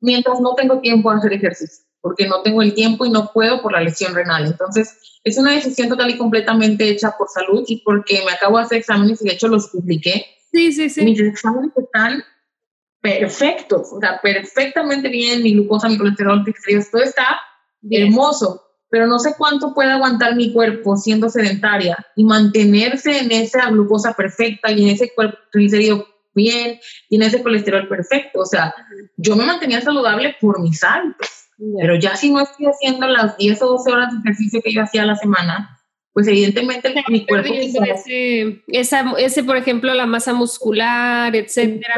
mientras 0.00 0.40
no 0.40 0.54
tengo 0.54 0.80
tiempo 0.80 1.10
de 1.12 1.18
hacer 1.18 1.32
ejercicio, 1.34 1.84
porque 2.02 2.26
no 2.26 2.42
tengo 2.42 2.60
el 2.60 2.74
tiempo 2.74 3.06
y 3.06 3.10
no 3.10 3.30
puedo 3.32 3.62
por 3.62 3.72
la 3.72 3.80
lesión 3.80 4.14
renal. 4.14 4.44
Entonces, 4.44 4.98
es 5.24 5.38
una 5.38 5.52
decisión 5.52 5.88
total 5.88 6.10
y 6.10 6.18
completamente 6.18 6.88
hecha 6.88 7.14
por 7.16 7.28
salud 7.28 7.64
y 7.68 7.80
porque 7.82 8.22
me 8.26 8.32
acabo 8.32 8.58
de 8.58 8.64
hacer 8.64 8.78
exámenes 8.78 9.22
y 9.22 9.28
de 9.28 9.34
hecho 9.34 9.48
los 9.48 9.68
publiqué. 9.68 10.26
Sí, 10.50 10.72
sí, 10.72 10.90
sí. 10.90 11.02
Mis 11.04 11.20
exámenes 11.20 11.70
están 11.76 12.22
perfectos, 13.00 13.92
o 13.92 14.00
sea, 14.00 14.20
perfectamente 14.20 15.08
bien, 15.08 15.42
mi 15.42 15.54
glucosa, 15.54 15.88
mi 15.88 15.98
colesterol, 15.98 16.44
triglicéridos, 16.44 16.90
todo 16.90 17.02
está 17.02 17.40
hermoso, 17.90 18.62
pero 18.90 19.06
no 19.06 19.18
sé 19.18 19.34
cuánto 19.36 19.74
puede 19.74 19.90
aguantar 19.90 20.36
mi 20.36 20.52
cuerpo 20.52 20.96
siendo 20.96 21.28
sedentaria 21.28 21.96
y 22.14 22.24
mantenerse 22.24 23.18
en 23.18 23.32
esa 23.32 23.70
glucosa 23.70 24.12
perfecta 24.12 24.70
y 24.70 24.82
en 24.82 24.90
ese 24.90 25.12
cuerpo 25.14 25.36
triglicérido 25.50 26.06
bien 26.34 26.78
y 27.08 27.16
en 27.16 27.22
ese 27.22 27.42
colesterol 27.42 27.88
perfecto, 27.88 28.40
o 28.40 28.46
sea, 28.46 28.72
yo 29.16 29.34
me 29.34 29.46
mantenía 29.46 29.80
saludable 29.80 30.36
por 30.40 30.60
mis 30.60 30.82
hábitos 30.84 31.41
pero 31.80 31.96
ya 31.96 32.16
si 32.16 32.30
no 32.30 32.40
estoy 32.40 32.66
haciendo 32.66 33.06
las 33.08 33.36
10 33.36 33.62
o 33.62 33.66
12 33.72 33.92
horas 33.92 34.12
de 34.12 34.18
ejercicio 34.20 34.60
que 34.62 34.72
yo 34.72 34.82
hacía 34.82 35.02
a 35.02 35.06
la 35.06 35.16
semana, 35.16 35.80
pues 36.12 36.26
evidentemente 36.28 36.94
mi 37.08 37.26
cuerpo... 37.26 37.52
Ese, 37.54 38.62
esa, 38.68 39.14
ese, 39.18 39.44
por 39.44 39.56
ejemplo, 39.56 39.92
la 39.94 40.06
masa 40.06 40.34
muscular, 40.34 41.34
etcétera. 41.34 41.94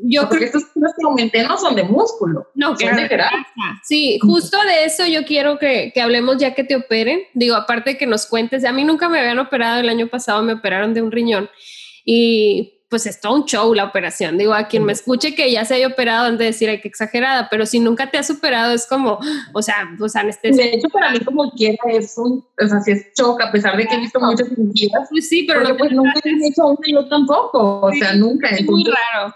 Yo 0.00 0.28
creo 0.28 0.40
que 0.40 0.46
estos 0.46 0.66
kilos 0.72 0.92
que 0.96 1.04
aumenté 1.04 1.42
no 1.42 1.58
son 1.58 1.74
de 1.74 1.82
músculo, 1.82 2.46
no, 2.54 2.76
son 2.76 2.96
de 2.96 3.08
grasa. 3.08 3.36
Sí, 3.82 4.18
justo 4.20 4.56
de 4.62 4.84
eso 4.84 5.04
yo 5.06 5.24
quiero 5.24 5.58
que, 5.58 5.90
que, 5.92 6.00
hablemos 6.00 6.36
ya 6.38 6.54
que 6.54 6.62
te 6.62 6.76
operen. 6.76 7.22
Digo, 7.34 7.56
aparte 7.56 7.90
de 7.90 7.98
que 7.98 8.06
nos 8.06 8.26
cuentes, 8.26 8.64
a 8.64 8.72
mí 8.72 8.84
nunca 8.84 9.08
me 9.08 9.18
habían 9.18 9.40
operado, 9.40 9.80
el 9.80 9.88
año 9.88 10.06
pasado 10.06 10.42
me 10.42 10.52
operaron 10.52 10.94
de 10.94 11.02
un 11.02 11.10
riñón 11.10 11.50
y 12.04 12.77
pues 12.88 13.06
es 13.06 13.20
todo 13.20 13.34
un 13.34 13.44
show 13.44 13.74
la 13.74 13.84
operación. 13.84 14.38
Digo, 14.38 14.54
a 14.54 14.66
quien 14.66 14.84
me 14.84 14.92
escuche 14.92 15.34
que 15.34 15.52
ya 15.52 15.64
se 15.64 15.74
haya 15.74 15.88
operado, 15.88 16.26
antes 16.26 16.38
de 16.38 16.44
decir, 16.46 16.68
ay, 16.70 16.80
que 16.80 16.88
exagerada, 16.88 17.48
pero 17.50 17.66
si 17.66 17.80
nunca 17.80 18.10
te 18.10 18.18
has 18.18 18.26
superado, 18.26 18.72
es 18.72 18.86
como, 18.86 19.18
o 19.52 19.62
sea, 19.62 19.94
pues 19.98 20.16
anestesia. 20.16 20.64
De 20.64 20.74
hecho, 20.74 20.88
para 20.88 21.10
mí 21.10 21.20
como 21.20 21.50
quiera 21.52 21.78
es 21.88 22.16
un, 22.16 22.44
o 22.62 22.66
sea, 22.66 22.80
si 22.80 22.92
es 22.92 23.12
shock, 23.14 23.40
a 23.42 23.52
pesar 23.52 23.76
de 23.76 23.86
que 23.86 23.94
he 23.94 24.00
visto 24.00 24.18
muchas 24.20 24.48
cirugías. 24.48 25.08
Pues 25.10 25.28
sí, 25.28 25.44
pero 25.46 25.62
no 25.62 25.76
pues 25.76 25.92
nunca 25.92 26.20
he 26.24 26.48
hecho 26.48 26.66
una 26.66 26.86
yo 26.86 27.08
tampoco, 27.08 27.80
o 27.80 27.92
sea, 27.92 28.14
nunca. 28.14 28.48
Es 28.48 28.64
muy 28.64 28.84
raro. 28.84 29.34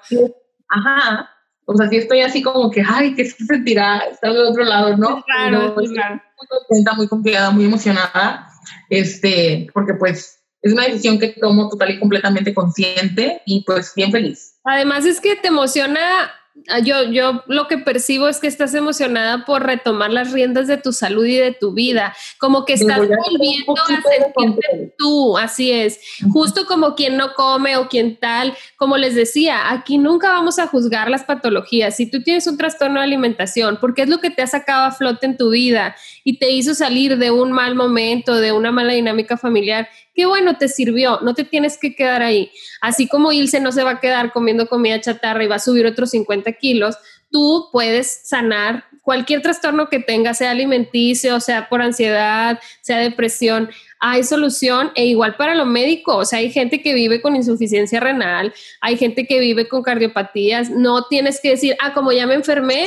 Ajá, 0.69 1.29
o 1.67 1.77
sea, 1.77 1.89
si 1.89 1.97
estoy 1.99 2.21
así 2.21 2.43
como 2.43 2.71
que, 2.71 2.83
ay, 2.87 3.15
¿qué 3.15 3.25
se 3.27 3.45
sentirá 3.45 3.99
estar 3.99 4.33
del 4.33 4.47
otro 4.47 4.65
lado, 4.65 4.97
no? 4.97 5.19
Es 5.19 5.25
raro, 5.29 5.81
es 5.81 5.95
raro. 5.95 6.15
Muy 6.39 6.47
contenta, 6.49 6.93
muy 6.95 7.09
confiada, 7.09 7.51
muy 7.51 7.67
emocionada, 7.67 8.49
este, 8.89 9.69
porque 9.73 9.95
pues 9.95 10.42
es 10.63 10.73
una 10.73 10.85
decisión 10.85 11.19
que 11.19 11.29
tomo 11.29 11.69
total 11.69 11.91
y 11.91 11.99
completamente 11.99 12.55
consciente 12.55 13.43
y 13.45 13.65
pues 13.65 13.93
bien 13.95 14.13
feliz. 14.13 14.55
Además 14.65 15.05
es 15.05 15.21
que 15.21 15.37
te 15.37 15.49
emociona 15.49 16.31
Ah, 16.69 16.81
yo, 16.81 17.05
yo 17.11 17.43
lo 17.47 17.67
que 17.67 17.79
percibo 17.79 18.29
es 18.29 18.39
que 18.39 18.47
estás 18.47 18.75
emocionada 18.75 19.47
por 19.47 19.65
retomar 19.65 20.11
las 20.11 20.33
riendas 20.33 20.67
de 20.67 20.77
tu 20.77 20.93
salud 20.93 21.25
y 21.25 21.37
de 21.37 21.53
tu 21.53 21.73
vida, 21.73 22.15
como 22.39 22.67
que 22.67 22.75
estás 22.75 22.99
volviendo 22.99 23.75
a 23.75 23.87
sentirte 23.87 24.95
tú, 24.99 25.39
así 25.39 25.73
es, 25.73 25.99
justo 26.31 26.67
como 26.67 26.95
quien 26.95 27.17
no 27.17 27.33
come 27.33 27.79
o 27.79 27.89
quien 27.89 28.17
tal, 28.17 28.55
como 28.77 28.99
les 28.99 29.15
decía, 29.15 29.71
aquí 29.71 29.97
nunca 29.97 30.31
vamos 30.31 30.59
a 30.59 30.67
juzgar 30.67 31.09
las 31.09 31.25
patologías, 31.25 31.97
si 31.97 32.11
tú 32.11 32.23
tienes 32.23 32.47
un 32.47 32.59
trastorno 32.59 33.01
de 33.01 33.07
alimentación, 33.07 33.79
porque 33.81 34.03
es 34.03 34.11
lo 34.11 34.19
que 34.19 34.31
te 34.31 34.43
ha 34.43 34.47
sacado 34.47 34.85
a 34.85 34.93
flote 34.93 35.25
en 35.25 35.39
tu 35.39 35.51
vida 35.51 35.97
y 36.23 36.39
te 36.39 36.51
hizo 36.51 36.75
salir 36.75 37.17
de 37.17 37.31
un 37.31 37.51
mal 37.51 37.75
momento, 37.75 38.35
de 38.37 38.53
una 38.53 38.71
mala 38.71 38.93
dinámica 38.93 39.39
familiar, 39.39 39.89
qué 40.15 40.27
bueno, 40.27 40.57
te 40.59 40.69
sirvió, 40.69 41.21
no 41.23 41.35
te 41.35 41.45
tienes 41.45 41.79
que 41.79 41.95
quedar 41.95 42.23
ahí. 42.23 42.51
Así 42.81 43.09
como 43.09 43.33
Ilse 43.33 43.61
no 43.61 43.73
se 43.73 43.85
va 43.85 43.93
a 43.93 44.01
quedar 44.01 44.33
comiendo 44.33 44.67
comida 44.69 45.01
chatarra 45.01 45.45
y 45.45 45.49
va 45.49 45.57
a 45.57 45.61
subir 45.61 45.87
otros 45.87 46.11
50 46.11 46.53
kilos, 46.55 46.97
tú 47.31 47.69
puedes 47.73 48.29
sanar 48.29 48.85
cualquier 49.03 49.43
trastorno 49.43 49.89
que 49.89 49.99
tengas, 49.99 50.39
sea 50.39 50.53
alimenticio, 50.53 51.41
sea 51.41 51.69
por 51.69 51.83
ansiedad, 51.83 52.61
sea 52.83 52.99
depresión. 52.99 53.71
Hay 53.99 54.23
solución 54.23 54.93
e 54.95 55.07
igual 55.07 55.37
para 55.37 55.55
lo 55.55 55.65
médico, 55.65 56.17
o 56.19 56.25
sea, 56.25 56.39
hay 56.39 56.51
gente 56.51 56.83
que 56.83 56.95
vive 56.95 57.21
con 57.21 57.35
insuficiencia 57.35 58.01
renal, 58.01 58.53
hay 58.81 58.97
gente 58.97 59.27
que 59.27 59.41
vive 59.41 59.69
con 59.69 59.83
cardiopatías, 59.83 60.71
no 60.71 61.07
tienes 61.07 61.41
que 61.41 61.51
decir, 61.51 61.77
ah, 61.81 61.95
como 61.95 62.13
ya 62.13 62.27
me 62.27 62.35
enfermé, 62.35 62.87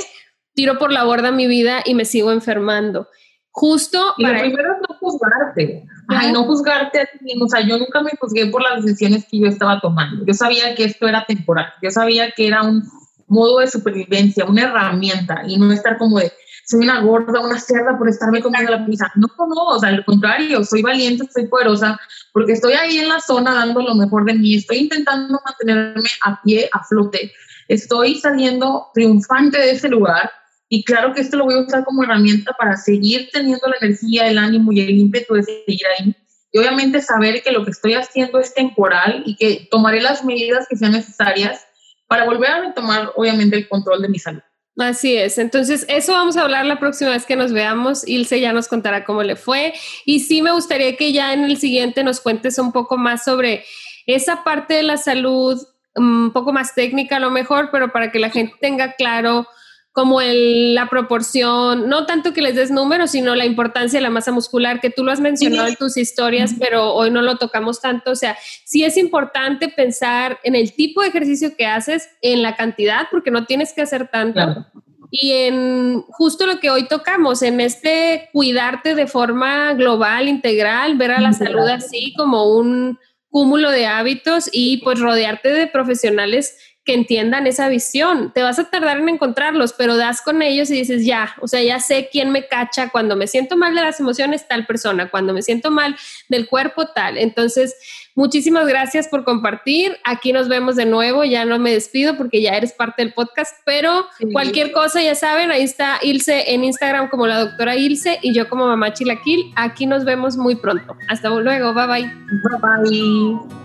tiro 0.53 0.77
por 0.77 0.91
la 0.91 1.03
borda 1.03 1.31
mi 1.31 1.47
vida 1.47 1.81
y 1.85 1.95
me 1.95 2.05
sigo 2.05 2.31
enfermando. 2.31 3.09
Justo 3.57 4.13
y 4.17 4.23
para... 4.23 4.39
Lo 4.39 4.43
primero 4.43 4.73
es 4.73 4.79
no 4.89 4.95
juzgarte. 4.99 5.85
Ay, 6.09 6.33
no 6.33 6.43
juzgarte 6.43 6.99
a 6.99 7.05
ti 7.05 7.19
mismo. 7.21 7.45
O 7.45 7.47
sea, 7.47 7.65
yo 7.65 7.77
nunca 7.77 8.01
me 8.01 8.11
juzgué 8.19 8.47
por 8.47 8.61
las 8.61 8.83
decisiones 8.83 9.25
que 9.31 9.39
yo 9.39 9.47
estaba 9.47 9.79
tomando. 9.79 10.25
Yo 10.25 10.33
sabía 10.33 10.75
que 10.75 10.83
esto 10.83 11.07
era 11.07 11.25
temporal. 11.25 11.67
Yo 11.81 11.89
sabía 11.89 12.31
que 12.31 12.47
era 12.47 12.63
un 12.63 12.83
modo 13.27 13.59
de 13.59 13.67
supervivencia, 13.67 14.43
una 14.43 14.63
herramienta 14.63 15.43
y 15.47 15.57
no 15.57 15.71
estar 15.71 15.97
como 15.97 16.19
de 16.19 16.33
soy 16.65 16.81
una 16.81 16.99
gorda, 16.99 17.39
una 17.39 17.57
cerda 17.57 17.97
por 17.97 18.09
estarme 18.09 18.41
comiendo 18.41 18.71
la 18.71 18.85
pizza. 18.85 19.09
No, 19.15 19.27
no, 19.37 19.67
o 19.67 19.79
sea, 19.79 19.87
al 19.87 20.03
contrario, 20.03 20.61
soy 20.65 20.81
valiente, 20.81 21.23
soy 21.31 21.47
poderosa, 21.47 21.97
porque 22.33 22.53
estoy 22.53 22.73
ahí 22.73 22.97
en 22.97 23.07
la 23.07 23.21
zona 23.21 23.53
dando 23.53 23.81
lo 23.81 23.95
mejor 23.95 24.25
de 24.25 24.33
mí, 24.33 24.55
estoy 24.55 24.79
intentando 24.79 25.39
mantenerme 25.45 26.09
a 26.25 26.41
pie, 26.41 26.69
a 26.73 26.83
flote, 26.83 27.31
estoy 27.69 28.15
saliendo 28.15 28.87
triunfante 28.93 29.59
de 29.59 29.71
ese 29.71 29.87
lugar 29.87 30.29
y 30.69 30.83
claro 30.83 31.13
que 31.13 31.21
esto 31.21 31.37
lo 31.37 31.45
voy 31.45 31.55
a 31.55 31.59
usar 31.59 31.83
como 31.83 32.03
herramienta 32.03 32.53
para 32.57 32.75
seguir 32.75 33.29
teniendo 33.31 33.67
la 33.67 33.77
energía, 33.81 34.27
el 34.27 34.37
ánimo 34.37 34.71
y 34.71 34.81
el 34.81 34.97
ímpetu 34.97 35.35
de 35.35 35.43
seguir 35.43 35.81
ahí. 35.99 36.15
Y 36.51 36.57
obviamente 36.57 37.01
saber 37.01 37.43
que 37.43 37.51
lo 37.51 37.63
que 37.65 37.71
estoy 37.71 37.93
haciendo 37.93 38.39
es 38.39 38.53
temporal 38.53 39.23
y 39.25 39.35
que 39.35 39.67
tomaré 39.69 40.01
las 40.01 40.23
medidas 40.23 40.65
que 40.69 40.77
sean 40.77 40.93
necesarias 40.93 41.65
para 42.07 42.25
volver 42.25 42.49
a 42.49 42.61
retomar, 42.61 43.11
obviamente, 43.15 43.57
el 43.57 43.67
control 43.67 44.01
de 44.01 44.09
mi 44.09 44.19
salud. 44.19 44.41
Así 44.77 45.15
es, 45.15 45.37
entonces 45.37 45.85
eso 45.87 46.11
vamos 46.11 46.35
a 46.35 46.41
hablar 46.41 46.65
la 46.65 46.79
próxima 46.79 47.11
vez 47.11 47.25
que 47.25 47.37
nos 47.37 47.53
veamos. 47.53 48.05
Ilse 48.05 48.41
ya 48.41 48.51
nos 48.51 48.67
contará 48.67 49.05
cómo 49.05 49.23
le 49.23 49.37
fue 49.37 49.73
y 50.03 50.19
sí 50.19 50.41
me 50.41 50.51
gustaría 50.51 50.97
que 50.97 51.13
ya 51.13 51.33
en 51.33 51.45
el 51.45 51.57
siguiente 51.57 52.03
nos 52.03 52.19
cuentes 52.19 52.57
un 52.57 52.73
poco 52.73 52.97
más 52.97 53.23
sobre 53.23 53.63
esa 54.05 54.43
parte 54.43 54.73
de 54.73 54.83
la 54.83 54.97
salud, 54.97 55.61
un 55.95 56.33
poco 56.33 56.51
más 56.51 56.75
técnica 56.75 57.17
a 57.17 57.21
lo 57.21 57.31
mejor, 57.31 57.69
pero 57.71 57.93
para 57.93 58.11
que 58.11 58.19
la 58.19 58.29
gente 58.29 58.55
tenga 58.59 58.93
claro 58.93 59.47
como 59.95 60.19
el, 60.19 60.75
la 60.75 60.89
proporción, 60.89 61.87
no 61.87 62.05
tanto 62.05 62.33
que 62.33 62.41
les 62.41 62.53
des 62.53 62.69
números, 62.69 63.11
sino 63.11 63.33
la 63.33 63.45
importancia 63.45 63.97
de 63.97 64.03
la 64.03 64.09
masa 64.09 64.33
muscular, 64.33 64.81
que 64.81 64.89
tú 64.89 65.05
lo 65.05 65.11
has 65.13 65.21
mencionado 65.21 65.69
en 65.69 65.77
tus 65.77 65.95
historias, 65.95 66.53
pero 66.59 66.93
hoy 66.93 67.11
no 67.11 67.21
lo 67.21 67.37
tocamos 67.37 67.79
tanto. 67.79 68.11
O 68.11 68.15
sea, 68.15 68.37
sí 68.65 68.83
es 68.83 68.97
importante 68.97 69.69
pensar 69.69 70.37
en 70.43 70.53
el 70.53 70.73
tipo 70.73 71.01
de 71.01 71.07
ejercicio 71.07 71.55
que 71.55 71.65
haces, 71.65 72.09
en 72.21 72.41
la 72.41 72.57
cantidad, 72.57 73.07
porque 73.09 73.31
no 73.31 73.45
tienes 73.45 73.71
que 73.71 73.83
hacer 73.83 74.09
tanto. 74.09 74.67
Y 75.11 75.31
en 75.31 76.01
justo 76.09 76.45
lo 76.45 76.59
que 76.59 76.69
hoy 76.69 76.89
tocamos, 76.89 77.41
en 77.41 77.61
este 77.61 78.27
cuidarte 78.33 78.95
de 78.95 79.07
forma 79.07 79.75
global, 79.75 80.27
integral, 80.27 80.97
ver 80.97 81.11
a 81.11 81.21
la 81.21 81.31
salud 81.31 81.69
así 81.69 82.13
como 82.17 82.53
un 82.57 82.99
cúmulo 83.29 83.71
de 83.71 83.85
hábitos 83.85 84.49
y 84.51 84.77
pues 84.83 84.99
rodearte 84.99 85.53
de 85.53 85.67
profesionales 85.67 86.57
que 86.85 86.93
entiendan 86.93 87.47
esa 87.47 87.67
visión. 87.67 88.31
Te 88.31 88.43
vas 88.43 88.59
a 88.59 88.69
tardar 88.69 88.99
en 88.99 89.09
encontrarlos, 89.09 89.73
pero 89.73 89.97
das 89.97 90.21
con 90.21 90.43
ellos 90.43 90.69
y 90.69 90.75
dices, 90.75 91.03
ya, 91.03 91.35
o 91.41 91.47
sea, 91.47 91.61
ya 91.63 91.79
sé 91.79 92.09
quién 92.11 92.31
me 92.31 92.47
cacha 92.47 92.89
cuando 92.89 93.15
me 93.15 93.25
siento 93.25 93.57
mal 93.57 93.73
de 93.73 93.81
las 93.81 93.99
emociones, 93.99 94.47
tal 94.47 94.67
persona, 94.67 95.09
cuando 95.09 95.33
me 95.33 95.41
siento 95.41 95.71
mal 95.71 95.95
del 96.29 96.47
cuerpo, 96.47 96.85
tal. 96.85 97.17
Entonces, 97.17 97.75
muchísimas 98.13 98.67
gracias 98.67 99.07
por 99.07 99.23
compartir. 99.23 99.97
Aquí 100.03 100.31
nos 100.31 100.47
vemos 100.47 100.75
de 100.75 100.85
nuevo, 100.85 101.23
ya 101.23 101.43
no 101.43 101.57
me 101.57 101.71
despido 101.71 102.17
porque 102.17 102.39
ya 102.39 102.55
eres 102.55 102.71
parte 102.71 103.01
del 103.01 103.13
podcast, 103.13 103.57
pero 103.65 104.05
cualquier 104.31 104.71
cosa, 104.71 105.01
ya 105.01 105.15
saben, 105.15 105.49
ahí 105.49 105.63
está 105.63 105.97
Ilse 106.03 106.53
en 106.53 106.63
Instagram 106.63 107.09
como 107.09 107.25
la 107.25 107.39
doctora 107.39 107.75
Ilse 107.75 108.19
y 108.21 108.31
yo 108.31 108.47
como 108.47 108.67
mamá 108.67 108.93
Chilaquil. 108.93 109.51
Aquí 109.55 109.87
nos 109.87 110.05
vemos 110.05 110.37
muy 110.37 110.55
pronto. 110.55 110.95
Hasta 111.09 111.29
luego, 111.29 111.73
bye 111.73 111.87
bye. 111.87 112.03
Bye 112.03 112.59
bye. 112.61 113.64